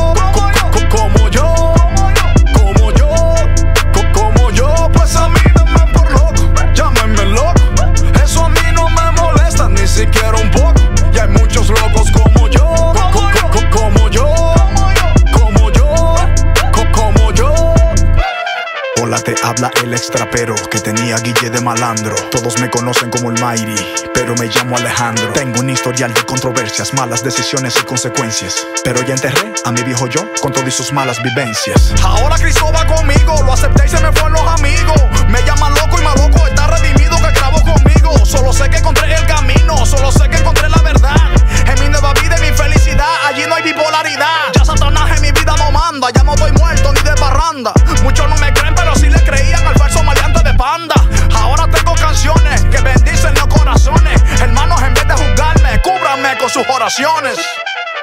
te 19.25 19.35
habla 19.43 19.71
el 19.83 19.95
extrapero 19.95 20.55
que 20.71 20.79
tenía 20.79 21.17
Guille 21.17 21.49
de 21.49 21.61
malandro. 21.61 22.15
Todos 22.31 22.61
me 22.61 22.69
conocen 22.69 23.11
como 23.11 23.31
el 23.31 23.41
Mighty, 23.41 23.75
pero 24.13 24.35
me 24.35 24.47
llamo 24.47 24.77
Alejandro. 24.77 25.33
Tengo 25.33 25.61
un 25.61 25.71
historial 25.71 26.13
de 26.13 26.23
controversias, 26.25 26.93
malas 26.93 27.25
decisiones 27.25 27.75
y 27.81 27.85
consecuencias. 27.85 28.67
Pero 28.85 29.03
ya 29.03 29.15
enterré 29.15 29.53
a 29.65 29.73
mi 29.73 29.83
viejo 29.83 30.07
yo 30.07 30.21
con 30.41 30.53
todas 30.53 30.75
sus 30.75 30.93
malas 30.93 31.23
vivencias. 31.23 31.95
Ahora 32.03 32.37
Cristo 32.37 32.71
va 32.73 32.87
conmigo, 32.87 33.41
lo 33.43 33.53
acepté 33.53 33.87
y 33.87 33.89
se 33.89 34.01
me 34.01 34.13
fueron 34.13 34.35
los 34.35 34.47
amigos. 34.61 35.01
Me 35.29 35.43
llaman 35.43 35.73
loco 35.75 35.99
y 35.99 36.05
más 36.05 36.17
loco 36.17 36.47
está 36.47 36.67
redimido 36.67 37.17
que 37.17 37.31
grabó 37.33 37.63
conmigo. 37.63 38.27
Solo 38.27 38.53
sé 38.53 38.69
que 38.69 38.77
encontré 38.77 39.15
el 39.15 39.27
camino, 39.27 39.87
solo 39.87 40.13
sé 40.13 40.29
que 40.29 40.37
encontré 40.37 40.69
la 40.69 40.83
verdad. 40.83 41.44
Mi 41.81 41.89
nueva 41.89 42.13
vida 42.15 42.37
y 42.39 42.51
mi 42.51 42.57
felicidad, 42.57 43.27
allí 43.27 43.45
no 43.49 43.55
hay 43.55 43.63
bipolaridad. 43.63 44.53
Ya 44.55 44.65
Satanás 44.65 45.17
en 45.17 45.23
mi 45.23 45.33
vida 45.33 45.55
no 45.59 45.71
manda, 45.71 46.11
ya 46.11 46.23
no 46.23 46.35
voy 46.37 46.53
muerto 46.53 46.93
ni 46.93 47.01
de 47.01 47.15
parranda. 47.15 47.73
Muchos 48.03 48.29
no 48.29 48.37
me 48.37 48.53
creen, 48.53 48.75
pero 48.75 48.95
sí 48.95 49.09
le 49.09 49.23
creían 49.25 49.67
al 49.67 49.75
falso 49.75 50.03
maleante 50.03 50.43
de 50.43 50.55
panda. 50.55 50.95
Ahora 51.35 51.69
tengo 51.69 51.95
canciones 51.95 52.63
que 52.65 52.81
bendicen 52.81 53.35
los 53.35 53.47
corazones. 53.47 54.23
Hermanos, 54.41 54.83
en 54.83 54.95
vez 54.95 55.07
de 55.07 55.15
juzgarme, 55.15 55.81
cúbranme 55.83 56.39
con 56.39 56.51
sus 56.51 56.67
oraciones. 56.69 57.37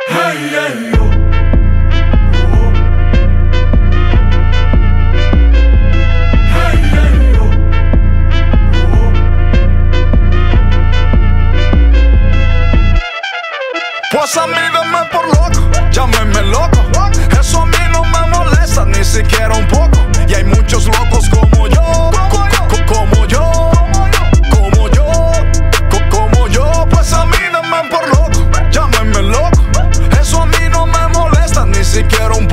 Hey, 0.08 0.52
hey, 0.52 0.92
oh. 1.00 1.21
Pues 14.12 14.36
a 14.38 14.46
mí 14.48 14.54
denme 14.54 15.06
por 15.12 15.26
loco, 15.28 15.70
llámenme 15.92 16.42
loco. 16.44 16.80
Eso 17.40 17.62
a 17.62 17.66
mí 17.66 17.78
no 17.92 18.04
me 18.04 18.28
molesta 18.28 18.86
ni 18.86 19.04
siquiera 19.04 19.54
un 19.56 19.68
poco. 19.68 19.98
Y 20.28 20.34
hay 20.34 20.44
muchos 20.44 20.86
locos 20.86 21.30
como 21.30 21.68
yo, 21.68 21.82
co- 22.30 22.48
co- 22.68 22.86
como 22.86 23.26
yo, 23.26 23.72
como 24.52 24.88
yo, 24.90 25.06
co- 25.90 26.10
como 26.18 26.48
yo. 26.50 26.86
Pues 26.90 27.14
a 27.14 27.26
mí 27.26 27.38
denme 27.38 27.90
por 27.90 28.08
loco, 28.10 28.50
llámenme 28.70 29.22
loco. 29.24 29.62
Eso 30.20 30.42
a 30.42 30.46
mí 30.46 30.70
no 30.70 30.86
me 30.86 31.08
molesta 31.08 31.66
ni 31.66 31.84
siquiera 31.84 32.34
un 32.36 32.48
poco. 32.48 32.51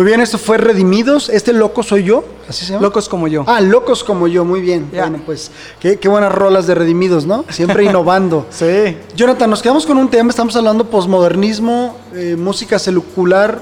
Muy 0.00 0.06
bien, 0.06 0.22
esto 0.22 0.38
fue 0.38 0.56
Redimidos. 0.56 1.28
Este 1.28 1.52
loco 1.52 1.82
soy 1.82 2.04
yo, 2.04 2.24
así 2.48 2.64
se 2.64 2.72
llama. 2.72 2.84
Locos 2.84 3.06
como 3.06 3.28
yo. 3.28 3.44
Ah, 3.46 3.60
locos 3.60 4.02
como 4.02 4.28
yo, 4.28 4.46
muy 4.46 4.62
bien. 4.62 4.88
Bueno, 4.90 5.20
pues 5.26 5.50
qué, 5.78 5.98
qué 5.98 6.08
buenas 6.08 6.32
rolas 6.32 6.66
de 6.66 6.74
Redimidos, 6.74 7.26
¿no? 7.26 7.44
Siempre 7.50 7.84
innovando. 7.84 8.46
Sí. 8.48 8.96
Jonathan, 9.14 9.50
nos 9.50 9.60
quedamos 9.60 9.84
con 9.84 9.98
un 9.98 10.08
tema, 10.08 10.30
estamos 10.30 10.56
hablando 10.56 10.86
posmodernismo, 10.88 11.98
eh, 12.14 12.34
música 12.38 12.78
celular 12.78 13.60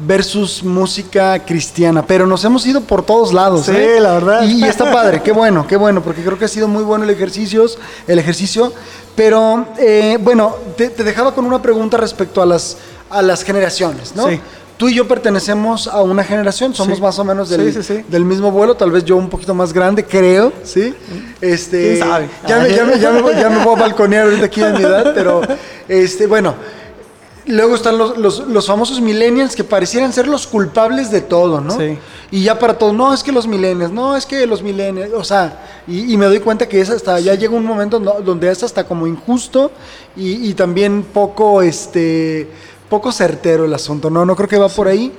versus 0.00 0.64
música 0.64 1.38
cristiana, 1.44 2.04
pero 2.04 2.26
nos 2.26 2.44
hemos 2.44 2.66
ido 2.66 2.80
por 2.80 3.04
todos 3.04 3.32
lados. 3.32 3.66
Sí, 3.66 3.72
¿eh? 3.76 4.00
la 4.00 4.14
verdad. 4.14 4.42
Y, 4.42 4.64
y 4.64 4.64
está 4.64 4.90
padre, 4.90 5.22
qué 5.22 5.30
bueno, 5.30 5.68
qué 5.68 5.76
bueno, 5.76 6.02
porque 6.02 6.24
creo 6.24 6.36
que 6.36 6.46
ha 6.46 6.48
sido 6.48 6.66
muy 6.66 6.82
bueno 6.82 7.04
el 7.04 7.10
ejercicio, 7.10 7.64
el 8.08 8.18
ejercicio. 8.18 8.72
Pero 9.14 9.64
eh, 9.78 10.18
bueno, 10.20 10.56
te, 10.76 10.88
te 10.88 11.04
dejaba 11.04 11.32
con 11.32 11.44
una 11.44 11.62
pregunta 11.62 11.96
respecto 11.96 12.42
a 12.42 12.46
las, 12.46 12.76
a 13.08 13.22
las 13.22 13.44
generaciones, 13.44 14.16
¿no? 14.16 14.28
Sí. 14.28 14.40
Tú 14.76 14.88
y 14.90 14.94
yo 14.94 15.08
pertenecemos 15.08 15.88
a 15.88 16.02
una 16.02 16.22
generación, 16.22 16.74
somos 16.74 16.96
Sí. 16.98 17.02
más 17.02 17.18
o 17.18 17.24
menos 17.24 17.48
del, 17.48 17.72
Sí, 17.72 17.82
sí, 17.82 17.94
sí. 17.96 18.04
del 18.08 18.24
mismo 18.26 18.50
vuelo, 18.50 18.74
tal 18.74 18.90
vez 18.90 19.04
yo 19.06 19.16
un 19.16 19.30
poquito 19.30 19.54
más 19.54 19.72
grande, 19.72 20.04
creo, 20.04 20.52
¿sí? 20.64 20.94
Este, 21.40 21.94
¿Quién 21.94 21.98
sabe? 21.98 22.28
Ya 22.46 22.58
me, 22.58 22.74
ya, 22.74 22.84
me, 22.84 22.98
ya, 23.00 23.10
me, 23.10 23.22
voy- 23.22 23.34
ya 23.34 23.48
me 23.48 23.64
voy 23.64 23.74
a 23.74 23.80
balconear 23.80 24.24
ahorita 24.26 24.44
aquí 24.46 24.60
de 24.60 24.72
mi 24.74 24.82
edad, 24.82 25.12
pero 25.14 25.40
este, 25.88 26.26
bueno. 26.26 26.54
Luego 27.48 27.76
están 27.76 27.96
los, 27.96 28.18
los, 28.18 28.40
los 28.48 28.66
famosos 28.66 29.00
millennials 29.00 29.54
que 29.54 29.62
parecieran 29.62 30.12
ser 30.12 30.26
los 30.26 30.48
culpables 30.48 31.12
de 31.12 31.20
todo, 31.20 31.60
¿no? 31.60 31.78
Sí. 31.78 31.96
Y 32.32 32.42
ya 32.42 32.58
para 32.58 32.76
todos, 32.76 32.92
no, 32.92 33.14
es 33.14 33.22
que 33.22 33.30
los 33.30 33.46
millennials, 33.46 33.92
no, 33.92 34.16
es 34.16 34.26
que 34.26 34.44
los 34.48 34.62
millennials, 34.64 35.12
o 35.14 35.22
sea, 35.22 35.64
y, 35.86 36.12
y 36.12 36.16
me 36.16 36.26
doy 36.26 36.40
cuenta 36.40 36.68
que 36.68 36.80
es 36.80 36.90
hasta, 36.90 37.20
ya 37.20 37.34
llega 37.36 37.54
un 37.54 37.64
momento 37.64 38.00
donde 38.00 38.50
es 38.50 38.64
hasta 38.64 38.82
como 38.82 39.06
injusto 39.06 39.70
y, 40.16 40.48
y 40.50 40.54
también 40.54 41.04
poco, 41.04 41.62
este, 41.62 42.48
poco 42.88 43.12
certero 43.12 43.64
el 43.64 43.74
asunto, 43.74 44.10
¿no? 44.10 44.24
No 44.24 44.36
creo 44.36 44.48
que 44.48 44.58
va 44.58 44.68
por 44.68 44.88
ahí. 44.88 45.12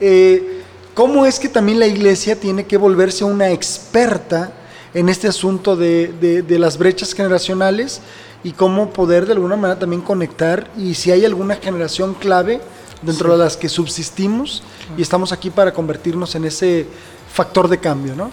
Eh, 0.00 0.60
¿Cómo 0.94 1.26
es 1.26 1.40
que 1.40 1.48
también 1.48 1.80
la 1.80 1.86
iglesia 1.86 2.38
tiene 2.38 2.64
que 2.66 2.76
volverse 2.76 3.24
una 3.24 3.50
experta 3.50 4.52
en 4.94 5.08
este 5.08 5.26
asunto 5.26 5.74
de, 5.74 6.12
de- 6.20 6.42
de 6.42 6.58
las 6.58 6.78
brechas 6.78 7.12
generacionales 7.14 8.00
y 8.44 8.52
cómo 8.52 8.90
poder 8.90 9.26
de 9.26 9.32
alguna 9.32 9.56
manera 9.56 9.78
también 9.80 10.02
conectar 10.02 10.70
y 10.78 10.94
si 10.94 11.10
hay 11.10 11.24
alguna 11.24 11.56
generación 11.56 12.14
clave 12.14 12.60
dentro 13.02 13.32
de 13.32 13.38
las 13.42 13.56
que 13.56 13.68
subsistimos 13.68 14.62
y 14.96 15.02
estamos 15.02 15.32
aquí 15.32 15.50
para 15.50 15.72
convertirnos 15.72 16.34
en 16.36 16.44
ese 16.44 16.86
factor 17.32 17.66
de 17.68 17.78
cambio, 17.78 18.14
¿no? 18.14 18.30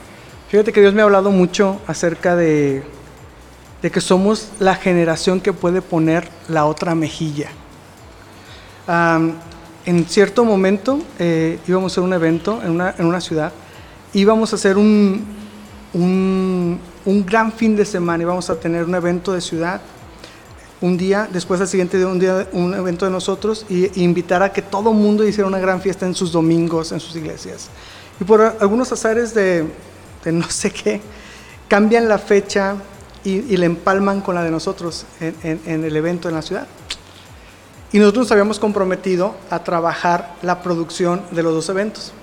Fíjate 0.49 0.71
que 0.71 0.81
Dios 0.81 0.93
me 0.93 1.01
ha 1.01 1.05
hablado 1.05 1.31
mucho 1.31 1.79
acerca 1.87 2.35
de, 2.35 2.83
de 3.81 3.89
que 3.89 4.01
somos 4.01 4.49
la 4.59 4.75
generación 4.75 5.41
que 5.41 5.53
puede 5.53 5.81
poner 5.81 6.27
la 6.47 6.65
otra 6.65 6.93
mejilla. 6.93 7.49
Am, 8.87 9.33
en 9.85 10.05
cierto 10.05 10.45
momento 10.45 10.99
eh, 11.19 11.59
íbamos 11.67 11.91
a 11.91 11.93
hacer 11.93 12.03
un 12.03 12.13
evento 12.13 12.61
en 12.63 12.71
una, 12.71 12.93
en 12.97 13.05
una 13.05 13.21
ciudad, 13.21 13.51
íbamos 14.13 14.53
a 14.53 14.55
hacer 14.55 14.77
un, 14.77 15.23
un, 15.93 16.79
un 17.05 17.25
gran 17.25 17.51
fin 17.51 17.75
de 17.75 17.85
semana, 17.85 18.23
íbamos 18.23 18.49
a 18.49 18.59
tener 18.59 18.85
un 18.85 18.95
evento 18.95 19.33
de 19.33 19.41
ciudad 19.41 19.81
un 20.81 20.97
día, 20.97 21.27
después 21.31 21.61
al 21.61 21.67
siguiente 21.67 21.97
día 21.97 22.07
un 22.07 22.19
día 22.19 22.47
un 22.53 22.73
evento 22.73 23.05
de 23.05 23.11
nosotros 23.11 23.65
y, 23.69 24.01
invitar 24.03 24.41
a 24.41 24.51
que 24.51 24.61
todo 24.63 24.93
mundo 24.93 25.27
hiciera 25.27 25.47
una 25.47 25.59
gran 25.59 25.79
fiesta 25.81 26.05
en 26.07 26.15
sus 26.15 26.31
domingos, 26.31 26.91
en 26.91 26.99
sus 26.99 27.15
iglesias. 27.15 27.69
Y 28.19 28.23
por 28.23 28.41
algunos 28.59 28.91
azares 28.91 29.33
de, 29.33 29.65
de 30.23 30.31
no 30.31 30.49
sé 30.49 30.71
qué, 30.71 30.99
cambian 31.67 32.07
la 32.07 32.17
fecha 32.17 32.75
y, 33.23 33.53
y 33.53 33.57
la 33.57 33.65
empalman 33.65 34.21
con 34.21 34.33
la 34.35 34.43
de 34.43 34.49
nosotros 34.51 35.05
en- 35.19 35.59
en 35.65 35.83
el 35.83 35.95
evento 35.95 36.29
en 36.29 36.35
la 36.35 36.41
ciudad. 36.41 36.67
Y 37.93 37.99
nosotros 37.99 38.25
nos 38.25 38.31
habíamos 38.31 38.59
comprometido 38.59 39.35
a 39.49 39.63
trabajar 39.63 40.35
la 40.41 40.61
producción 40.61 41.21
de 41.31 41.43
los 41.43 41.53
dos 41.53 41.67
eventos. 41.69 42.13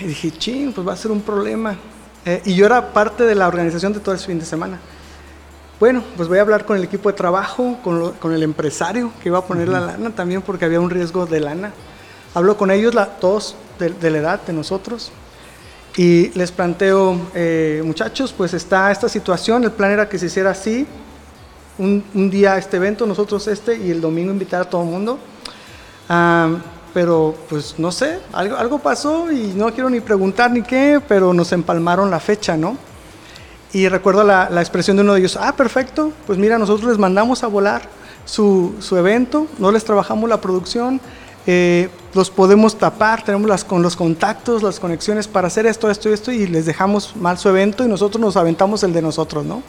Y 0.00 0.04
dije, 0.04 0.30
ching, 0.30 0.72
pues 0.72 0.86
va 0.86 0.92
a 0.94 0.96
ser 0.96 1.10
un 1.10 1.20
problema. 1.20 1.76
Eh, 2.24 2.40
y 2.44 2.54
yo 2.54 2.66
era 2.66 2.92
parte 2.92 3.24
de 3.24 3.34
la 3.34 3.46
organización 3.46 3.92
de 3.92 4.00
todo 4.00 4.14
ese 4.14 4.26
fin 4.26 4.38
de 4.38 4.46
semana. 4.46 4.78
Bueno, 5.78 6.02
pues 6.16 6.28
voy 6.28 6.38
a 6.38 6.40
hablar 6.40 6.64
con 6.64 6.76
el 6.78 6.84
equipo 6.84 7.10
de 7.10 7.16
trabajo, 7.16 7.76
con, 7.84 7.98
lo- 7.98 8.12
con 8.14 8.32
el 8.32 8.42
empresario 8.42 9.12
que 9.22 9.28
iba 9.28 9.38
a 9.38 9.44
poner 9.44 9.68
la 9.68 9.80
lana 9.80 10.10
también 10.10 10.40
porque 10.40 10.64
había 10.64 10.80
un 10.80 10.88
riesgo 10.88 11.26
de 11.26 11.40
lana. 11.40 11.72
Hablo 12.34 12.56
con 12.56 12.70
ellos, 12.70 12.94
la- 12.94 13.06
todos 13.18 13.54
de, 13.78 13.90
de 13.90 14.10
la 14.10 14.18
edad 14.18 14.40
de 14.46 14.54
nosotros, 14.54 15.12
y 15.96 16.28
les 16.30 16.50
planteo, 16.52 17.18
eh, 17.34 17.82
muchachos, 17.84 18.32
pues 18.34 18.54
está 18.54 18.90
esta 18.90 19.08
situación, 19.08 19.64
el 19.64 19.72
plan 19.72 19.90
era 19.90 20.08
que 20.08 20.18
se 20.18 20.26
hiciera 20.26 20.50
así, 20.50 20.86
un, 21.78 22.02
un 22.14 22.30
día 22.30 22.58
este 22.58 22.76
evento, 22.76 23.06
nosotros 23.06 23.46
este, 23.48 23.76
y 23.76 23.90
el 23.90 24.00
domingo 24.00 24.32
invitar 24.32 24.62
a 24.62 24.64
todo 24.70 24.82
el 24.82 24.88
mundo. 24.88 25.18
Pero 26.94 27.34
pues 27.50 27.74
no 27.76 27.92
sé, 27.92 28.20
algo, 28.32 28.56
algo 28.56 28.78
pasó 28.78 29.30
y 29.30 29.52
no 29.54 29.70
quiero 29.74 29.90
ni 29.90 30.00
preguntar 30.00 30.50
ni 30.50 30.62
qué, 30.62 31.00
pero 31.06 31.34
nos 31.34 31.52
empalmaron 31.52 32.10
la 32.10 32.20
fecha, 32.20 32.56
¿no? 32.56 32.78
Y 33.72 33.88
recuerdo 33.88 34.24
la, 34.24 34.48
la 34.48 34.62
expresión 34.62 34.96
de 34.96 35.02
uno 35.02 35.12
de 35.12 35.20
ellos, 35.20 35.36
ah, 35.38 35.54
perfecto, 35.54 36.12
pues 36.26 36.38
mira, 36.38 36.58
nosotros 36.58 36.88
les 36.88 36.98
mandamos 36.98 37.42
a 37.44 37.48
volar 37.48 37.82
su, 38.24 38.74
su 38.80 38.96
evento, 38.96 39.46
no 39.58 39.70
les 39.72 39.84
trabajamos 39.84 40.30
la 40.30 40.40
producción, 40.40 40.98
eh, 41.46 41.90
los 42.14 42.30
podemos 42.30 42.76
tapar, 42.78 43.22
tenemos 43.22 43.48
las, 43.48 43.62
con 43.62 43.82
los 43.82 43.94
contactos, 43.94 44.62
las 44.62 44.80
conexiones 44.80 45.28
para 45.28 45.48
hacer 45.48 45.66
esto, 45.66 45.90
esto 45.90 46.08
y 46.08 46.12
esto, 46.12 46.32
y 46.32 46.46
les 46.46 46.64
dejamos 46.64 47.14
mal 47.16 47.36
su 47.36 47.48
evento 47.50 47.84
y 47.84 47.88
nosotros 47.88 48.20
nos 48.20 48.36
aventamos 48.36 48.82
el 48.82 48.92
de 48.94 49.02
nosotros, 49.02 49.44
¿no? 49.44 49.62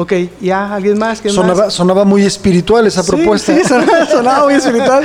Ok, 0.00 0.12
ya, 0.40 0.74
¿alguien 0.76 0.96
más? 0.96 1.20
¿Quién 1.20 1.34
más? 1.34 1.44
Sonaba, 1.44 1.70
sonaba 1.70 2.04
muy 2.04 2.24
espiritual 2.24 2.86
esa 2.86 3.02
Sí, 3.02 3.10
propuesta. 3.10 3.52
Sí, 3.52 3.64
sonaba, 3.64 4.06
sonaba 4.06 4.44
muy 4.44 4.54
espiritual. 4.54 5.04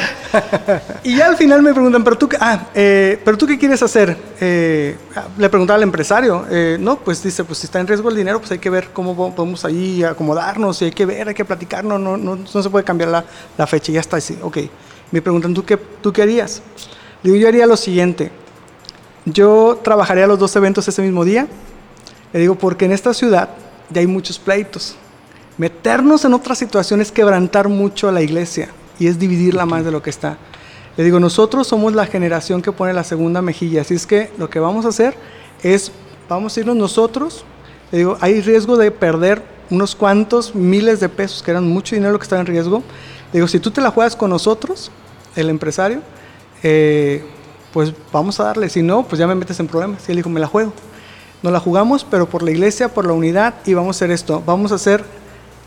Y 1.03 1.15
ya 1.17 1.25
al 1.27 1.35
final 1.35 1.63
me 1.63 1.73
preguntan, 1.73 2.03
¿pero 2.03 2.15
tú, 2.15 2.29
qué- 2.29 2.37
ah, 2.39 2.67
eh, 2.75 3.19
¿pero 3.25 3.35
tú 3.35 3.47
qué 3.47 3.57
quieres 3.57 3.81
hacer? 3.81 4.15
Eh, 4.39 4.95
ah, 5.15 5.23
le 5.35 5.49
preguntaba 5.49 5.77
al 5.77 5.83
empresario. 5.83 6.45
eh, 6.49 6.77
no, 6.79 6.97
pues 6.99 7.23
dice, 7.23 7.43
pues 7.43 7.57
si 7.57 7.65
está 7.65 7.79
en 7.79 7.87
riesgo 7.87 8.09
el 8.09 8.15
dinero, 8.15 8.37
pues 8.39 8.51
hay 8.51 8.59
que 8.59 8.69
ver 8.69 8.89
cómo 8.93 9.15
po- 9.15 9.33
podemos 9.33 9.65
ahí 9.65 10.03
acomodarnos, 10.03 10.79
y 10.83 10.85
hay 10.85 10.91
que 10.91 11.07
ver, 11.07 11.27
hay 11.27 11.33
que 11.33 11.43
platicar, 11.45 11.83
no, 11.83 11.97
no, 11.97 12.15
no, 12.15 12.35
no 12.35 12.63
se 12.63 12.69
puede 12.69 12.85
cambiar 12.85 13.09
la, 13.09 13.25
la 13.57 13.65
fecha, 13.65 13.91
ya 13.91 13.99
está 13.99 14.17
así. 14.17 14.37
Ok, 14.43 14.59
me 15.11 15.23
preguntan, 15.23 15.55
¿tú 15.55 15.65
qué, 15.65 15.75
¿tú 15.77 16.13
qué 16.13 16.21
harías? 16.21 16.61
Le 17.23 17.31
digo, 17.31 17.41
yo 17.41 17.47
haría 17.47 17.65
lo 17.65 17.77
siguiente. 17.77 18.31
Yo 19.25 19.79
trabajaría 19.83 20.27
los 20.27 20.37
dos 20.37 20.55
eventos 20.55 20.87
ese 20.87 21.01
mismo 21.01 21.25
día. 21.25 21.47
Le 22.31 22.39
digo, 22.39 22.55
porque 22.55 22.85
en 22.85 22.91
esta 22.91 23.13
ciudad 23.13 23.49
ya 23.93 24.01
hay 24.01 24.07
muchos 24.07 24.39
pleitos. 24.39 24.95
Meternos 25.57 26.25
en 26.25 26.33
otras 26.33 26.57
situaciones 26.57 27.07
es 27.07 27.13
quebrantar 27.13 27.69
mucho 27.69 28.09
a 28.09 28.11
la 28.11 28.21
iglesia 28.21 28.69
y 28.99 29.07
es 29.07 29.19
dividirla 29.19 29.65
más 29.65 29.85
de 29.85 29.91
lo 29.91 30.01
que 30.01 30.09
está. 30.09 30.37
Le 30.97 31.03
digo, 31.03 31.19
nosotros 31.19 31.67
somos 31.67 31.93
la 31.93 32.05
generación 32.05 32.61
que 32.61 32.71
pone 32.71 32.93
la 32.93 33.03
segunda 33.03 33.41
mejilla, 33.41 33.81
así 33.81 33.95
es 33.95 34.05
que 34.05 34.31
lo 34.37 34.49
que 34.49 34.59
vamos 34.59 34.85
a 34.85 34.89
hacer 34.89 35.15
es, 35.63 35.91
vamos 36.29 36.55
a 36.55 36.59
irnos 36.59 36.75
nosotros. 36.75 37.45
Le 37.91 37.99
digo, 37.99 38.17
hay 38.21 38.41
riesgo 38.41 38.77
de 38.77 38.91
perder 38.91 39.41
unos 39.69 39.95
cuantos 39.95 40.53
miles 40.53 40.99
de 40.99 41.09
pesos, 41.09 41.41
que 41.41 41.51
eran 41.51 41.67
mucho 41.67 41.95
dinero 41.95 42.13
lo 42.13 42.19
que 42.19 42.23
estaba 42.23 42.41
en 42.41 42.47
riesgo. 42.47 42.83
Le 43.31 43.39
digo, 43.39 43.47
si 43.47 43.59
tú 43.59 43.71
te 43.71 43.81
la 43.81 43.89
juegas 43.89 44.15
con 44.15 44.29
nosotros, 44.29 44.91
el 45.35 45.49
empresario, 45.49 46.01
eh, 46.61 47.23
pues 47.71 47.91
vamos 48.11 48.39
a 48.39 48.43
darle. 48.43 48.69
Si 48.69 48.83
no, 48.83 49.03
pues 49.03 49.19
ya 49.19 49.25
me 49.25 49.35
metes 49.35 49.59
en 49.59 49.67
problemas. 49.67 50.07
Y 50.07 50.11
él 50.11 50.17
dijo, 50.17 50.29
me 50.29 50.39
la 50.39 50.47
juego. 50.47 50.73
Nos 51.43 51.53
la 51.53 51.59
jugamos, 51.59 52.03
pero 52.09 52.27
por 52.27 52.41
la 52.41 52.51
iglesia, 52.51 52.87
por 52.93 53.05
la 53.05 53.13
unidad, 53.13 53.53
y 53.65 53.73
vamos 53.73 53.95
a 53.95 53.97
hacer 53.97 54.11
esto. 54.11 54.41
Vamos 54.45 54.71
a 54.71 54.75
hacer 54.75 55.03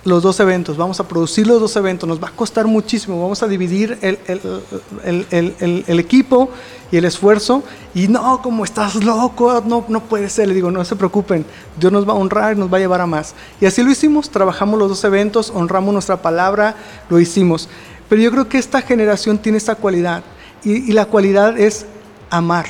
los 0.04 0.22
dos 0.22 0.38
eventos, 0.38 0.76
vamos 0.76 1.00
a 1.00 1.08
producir 1.08 1.48
los 1.48 1.60
dos 1.60 1.74
eventos, 1.74 2.08
nos 2.08 2.22
va 2.22 2.28
a 2.28 2.30
costar 2.30 2.66
muchísimo, 2.66 3.20
vamos 3.20 3.42
a 3.42 3.48
dividir 3.48 3.98
el, 4.02 4.18
el- 4.28 5.26
el- 5.32 5.84
el- 5.88 5.98
equipo 5.98 6.48
y 6.92 6.96
el 6.96 7.04
esfuerzo, 7.04 7.64
y 7.92 8.06
no, 8.06 8.40
como 8.40 8.62
estás 8.64 8.94
loco, 9.02 9.64
no, 9.66 9.84
no 9.88 10.04
puede 10.04 10.28
ser, 10.30 10.46
le 10.46 10.54
digo, 10.54 10.70
no 10.70 10.84
se 10.84 10.94
preocupen, 10.94 11.44
Dios 11.78 11.92
nos 11.92 12.08
va 12.08 12.12
a 12.12 12.14
honrar 12.16 12.56
y 12.56 12.60
nos 12.60 12.72
va 12.72 12.76
a 12.76 12.80
llevar 12.80 13.00
a 13.00 13.06
más. 13.06 13.34
Y 13.60 13.66
así 13.66 13.82
lo 13.82 13.90
hicimos, 13.90 14.30
trabajamos 14.30 14.78
los 14.78 14.88
dos 14.88 15.02
eventos, 15.02 15.50
honramos 15.52 15.92
nuestra 15.92 16.22
palabra, 16.22 16.76
lo 17.10 17.18
hicimos. 17.18 17.68
Pero 18.08 18.22
yo 18.22 18.30
creo 18.30 18.48
que 18.48 18.58
esta 18.58 18.82
generación 18.82 19.38
tiene 19.38 19.58
esta 19.58 19.74
cualidad, 19.74 20.22
y 20.62 20.92
la 20.92 21.06
cualidad 21.06 21.58
es 21.58 21.84
amar. 22.30 22.66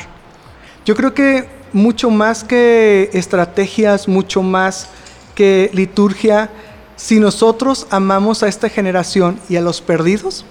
Yo 0.86 0.94
creo 0.94 1.12
que 1.12 1.55
mucho 1.76 2.08
más 2.10 2.42
que 2.42 3.10
estrategias, 3.12 4.08
mucho 4.08 4.42
más 4.42 4.88
que 5.34 5.70
liturgia, 5.74 6.48
si 6.96 7.20
nosotros 7.20 7.86
amamos 7.90 8.42
a 8.42 8.48
esta 8.48 8.70
generación 8.70 9.38
y 9.50 9.56
a 9.56 9.60
los 9.60 9.82
perdidos, 9.82 10.46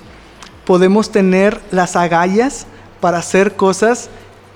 podemos 0.65 1.09
tener 1.11 1.59
las 1.71 1.95
agallas 1.95 2.67
para 3.01 3.17
hacer 3.17 3.55
cosas 3.55 4.09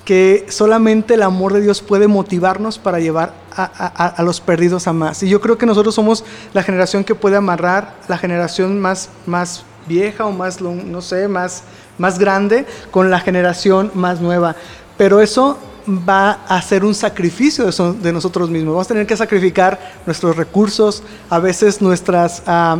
que 0.06 0.46
solamente 0.50 1.16
el 1.16 1.24
amor 1.24 1.54
de 1.54 1.62
Dios 1.62 1.82
puede 1.82 2.08
motivarnos 2.08 2.78
para 2.78 3.00
llevar 3.00 3.34
a, 3.56 3.64
a- 3.64 4.08
a 4.08 4.22
los 4.24 4.40
perdidos 4.40 4.88
a 4.88 4.94
más. 4.94 5.24
Y 5.24 5.30
yo 5.30 5.42
creo 5.42 5.58
que 5.58 5.66
nosotros 5.66 5.96
somos 5.96 6.24
la 6.54 6.62
generación 6.62 7.04
que 7.04 7.16
puede 7.16 7.36
amarrar 7.36 7.96
la 8.08 8.18
generación 8.20 8.80
más, 8.80 9.10
más 9.26 9.64
vieja 9.88 10.28
o 10.28 10.32
más, 10.32 10.62
no 10.62 11.02
sé, 11.02 11.28
más, 11.28 11.64
más 11.98 12.20
grande 12.20 12.68
con 12.92 13.10
la 13.10 13.20
generación 13.20 13.92
más 13.96 14.22
nueva. 14.22 14.56
Pero 14.98 15.20
eso 15.22 15.58
va 15.88 16.40
a 16.48 16.62
ser 16.62 16.84
un 16.86 16.94
sacrificio 16.96 17.66
de, 17.66 17.72
so- 17.72 17.94
de 17.94 18.12
nosotros 18.14 18.50
mismos. 18.50 18.74
Vamos 18.74 18.88
a 18.88 18.90
tener 18.90 19.08
que 19.08 19.18
sacrificar 19.18 19.80
nuestros 20.06 20.36
recursos, 20.36 21.04
a 21.30 21.40
veces 21.40 21.82
nuestras, 21.82 22.44
ah, 22.48 22.78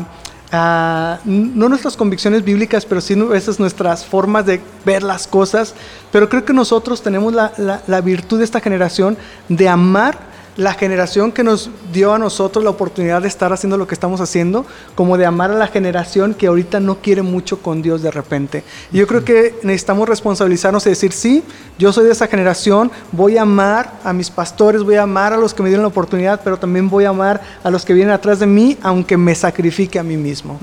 ah, 0.52 1.20
no 1.26 1.70
nuestras 1.70 1.96
convicciones 1.98 2.44
bíblicas, 2.44 2.86
pero 2.86 3.02
sí 3.02 3.14
a 3.20 3.24
veces 3.26 3.60
nuestras 3.60 4.06
formas 4.06 4.46
de 4.46 4.62
ver 4.86 5.04
las 5.04 5.28
cosas. 5.28 5.74
Pero 6.12 6.30
creo 6.30 6.46
que 6.46 6.54
nosotros 6.54 7.02
tenemos 7.02 7.34
la- 7.34 7.82
la 7.88 8.02
virtud 8.02 8.40
de 8.40 8.46
esta 8.46 8.60
generación 8.60 9.18
de 9.48 9.70
amar 9.70 10.29
la 10.60 10.74
generación 10.74 11.32
que 11.32 11.42
nos 11.42 11.70
dio 11.94 12.14
a 12.14 12.20
nosotros 12.20 12.66
la 12.66 12.70
oportunidad 12.70 13.22
de 13.22 13.30
estar 13.30 13.54
haciendo 13.54 13.78
lo 13.78 13.88
que 13.88 13.94
estamos 13.94 14.20
haciendo, 14.20 14.66
como 14.94 15.18
de 15.18 15.26
amar 15.26 15.52
a 15.52 15.56
la 15.56 15.68
generación 15.68 16.34
que 16.34 16.48
ahorita 16.48 16.82
no 16.82 16.98
quiere 16.98 17.22
mucho 17.22 17.62
con 17.62 17.82
Dios 17.82 18.02
de 18.02 18.12
repente. 18.12 18.66
Y 18.92 18.98
yo 18.98 19.08
creo 19.08 19.24
que 19.24 19.56
necesitamos 19.64 20.10
responsabilizarnos 20.10 20.86
y 20.86 20.90
decir, 20.90 21.14
sí, 21.14 21.46
yo 21.78 21.94
soy 21.94 22.08
de 22.08 22.12
esa 22.12 22.28
generación, 22.28 22.92
voy 23.14 23.38
a 23.38 23.44
amar 23.44 24.00
a 24.04 24.12
mis 24.12 24.30
pastores, 24.30 24.84
voy 24.84 24.96
a 24.96 25.04
amar 25.04 25.32
a 25.32 25.38
los 25.38 25.54
que 25.54 25.64
me 25.64 25.70
dieron 25.70 25.84
la 25.84 25.88
oportunidad, 25.88 26.42
pero 26.44 26.58
también 26.58 26.90
voy 26.90 27.06
a 27.06 27.10
amar 27.10 27.40
a 27.64 27.70
los 27.70 27.86
que 27.86 27.94
vienen 27.94 28.14
atrás 28.14 28.40
de 28.40 28.46
mí, 28.46 28.78
aunque 28.82 29.16
me 29.16 29.36
sacrifique 29.36 29.98
a 29.98 30.04
mí 30.04 30.18
mismo. 30.18 30.60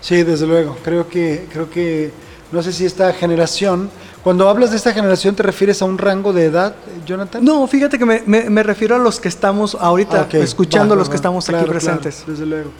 Sí, 0.00 0.22
desde 0.22 0.46
luego. 0.46 0.78
Creo 0.82 1.06
que, 1.06 1.46
creo 1.52 1.68
que, 1.68 2.10
no 2.52 2.62
sé 2.62 2.72
si 2.72 2.86
esta 2.86 3.12
generación, 3.12 3.90
cuando 4.22 4.48
hablas 4.48 4.70
de 4.70 4.76
esta 4.76 4.92
generación, 4.92 5.34
¿te 5.34 5.42
refieres 5.42 5.80
a 5.82 5.84
un 5.86 5.96
rango 5.98 6.32
de 6.32 6.44
edad, 6.46 6.74
Jonathan? 7.06 7.44
No, 7.44 7.66
fíjate 7.66 7.98
que 7.98 8.04
me, 8.04 8.22
me- 8.26 8.50
me 8.50 8.62
refiero 8.62 8.96
a 8.96 8.98
los 8.98 9.18
que 9.20 9.28
estamos 9.28 9.74
ahorita 9.80 10.20
Ah, 10.20 10.24
ok. 10.28 10.34
escuchando, 10.34 10.94
Va, 10.94 10.98
los 11.00 11.08
que 11.08 11.16
estamos 11.16 11.46
Claro, 11.46 11.58
aquí 11.64 11.70
claro, 11.70 11.80
presentes. 12.00 12.24
desde 12.26 12.44
luego. 12.46 12.70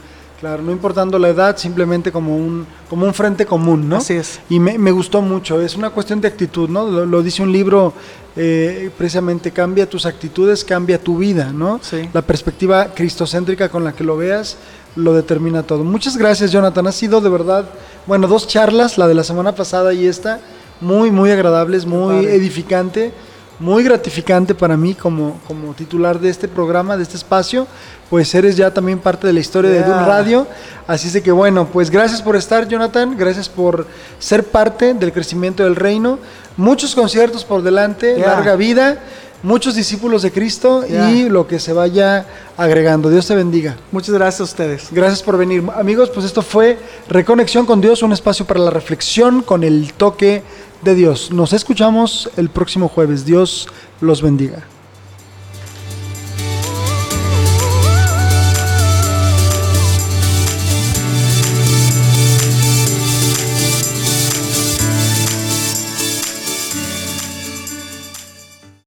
Claro, 0.40 0.62
no 0.62 0.72
importando 0.72 1.18
la 1.18 1.28
edad, 1.28 1.58
simplemente 1.58 2.10
como 2.10 2.34
un, 2.34 2.66
como 2.88 3.04
un 3.04 3.12
frente 3.12 3.44
común, 3.44 3.88
¿no? 3.90 3.96
Así 3.96 4.14
es. 4.14 4.40
Y 4.48 4.58
me, 4.58 4.78
me 4.78 4.90
gustó 4.90 5.20
mucho, 5.20 5.60
es 5.60 5.76
una 5.76 5.90
cuestión 5.90 6.18
de 6.22 6.28
actitud, 6.28 6.66
¿no? 6.68 6.86
Lo, 6.90 7.04
lo 7.04 7.22
dice 7.22 7.42
un 7.42 7.52
libro, 7.52 7.92
eh, 8.36 8.90
precisamente, 8.96 9.50
cambia 9.50 9.88
tus 9.88 10.06
actitudes, 10.06 10.64
cambia 10.64 10.98
tu 10.98 11.18
vida, 11.18 11.52
¿no? 11.52 11.78
Sí. 11.82 12.08
La 12.14 12.22
perspectiva 12.22 12.86
cristocéntrica 12.94 13.68
con 13.68 13.84
la 13.84 13.92
que 13.92 14.02
lo 14.02 14.16
veas 14.16 14.56
lo 14.96 15.12
determina 15.12 15.62
todo. 15.62 15.84
Muchas 15.84 16.16
gracias, 16.16 16.50
Jonathan. 16.52 16.86
Ha 16.86 16.92
sido 16.92 17.20
de 17.20 17.28
verdad, 17.28 17.66
bueno, 18.06 18.26
dos 18.26 18.46
charlas, 18.48 18.96
la 18.96 19.06
de 19.08 19.14
la 19.14 19.24
semana 19.24 19.54
pasada 19.54 19.92
y 19.92 20.06
esta, 20.06 20.40
muy, 20.80 21.10
muy 21.10 21.30
agradables, 21.30 21.86
muy 21.86 22.26
edificante, 22.26 23.12
muy 23.58 23.84
gratificante 23.84 24.54
para 24.54 24.76
mí 24.76 24.94
como, 24.94 25.38
como 25.46 25.74
titular 25.74 26.18
de 26.18 26.30
este 26.30 26.48
programa, 26.48 26.96
de 26.96 27.02
este 27.02 27.16
espacio. 27.16 27.66
Pues 28.08 28.34
eres 28.34 28.56
ya 28.56 28.72
también 28.72 28.98
parte 28.98 29.26
de 29.26 29.32
la 29.32 29.40
historia 29.40 29.70
de 29.70 29.78
Yeah. 29.78 29.86
Dun 29.86 30.06
Radio. 30.06 30.46
Así 30.86 31.08
es 31.08 31.12
de 31.12 31.22
que 31.22 31.30
bueno, 31.30 31.66
pues 31.70 31.90
gracias 31.90 32.22
por 32.22 32.34
estar, 32.36 32.66
Jonathan. 32.66 33.16
Gracias 33.16 33.48
por 33.48 33.86
ser 34.18 34.44
parte 34.44 34.94
del 34.94 35.12
crecimiento 35.12 35.62
del 35.62 35.76
reino. 35.76 36.18
Muchos 36.56 36.94
conciertos 36.94 37.44
por 37.44 37.62
delante, 37.62 38.16
Yeah. 38.16 38.26
larga 38.26 38.56
vida, 38.56 38.98
muchos 39.42 39.74
discípulos 39.74 40.22
de 40.22 40.32
Cristo 40.32 40.84
y 40.88 40.92
Yeah. 40.92 41.28
lo 41.28 41.46
que 41.46 41.60
se 41.60 41.72
vaya 41.74 42.26
agregando. 42.56 43.10
Dios 43.10 43.26
te 43.26 43.34
bendiga. 43.36 43.76
Muchas 43.92 44.14
gracias 44.14 44.40
a 44.40 44.44
ustedes. 44.44 44.88
Gracias 44.90 45.22
por 45.22 45.36
venir. 45.36 45.62
Amigos, 45.76 46.10
pues 46.10 46.26
esto 46.26 46.40
fue 46.42 46.78
Reconexión 47.08 47.64
con 47.66 47.80
Dios, 47.80 48.02
un 48.02 48.12
espacio 48.12 48.44
para 48.46 48.58
la 48.60 48.70
reflexión 48.70 49.42
con 49.42 49.62
el 49.64 49.92
toque 49.92 50.42
de 50.82 50.94
Dios. 50.94 51.30
Nos 51.30 51.52
escuchamos 51.52 52.30
el 52.36 52.48
próximo 52.48 52.88
jueves. 52.88 53.24
Dios 53.24 53.68
los 54.00 54.22
bendiga. 54.22 54.64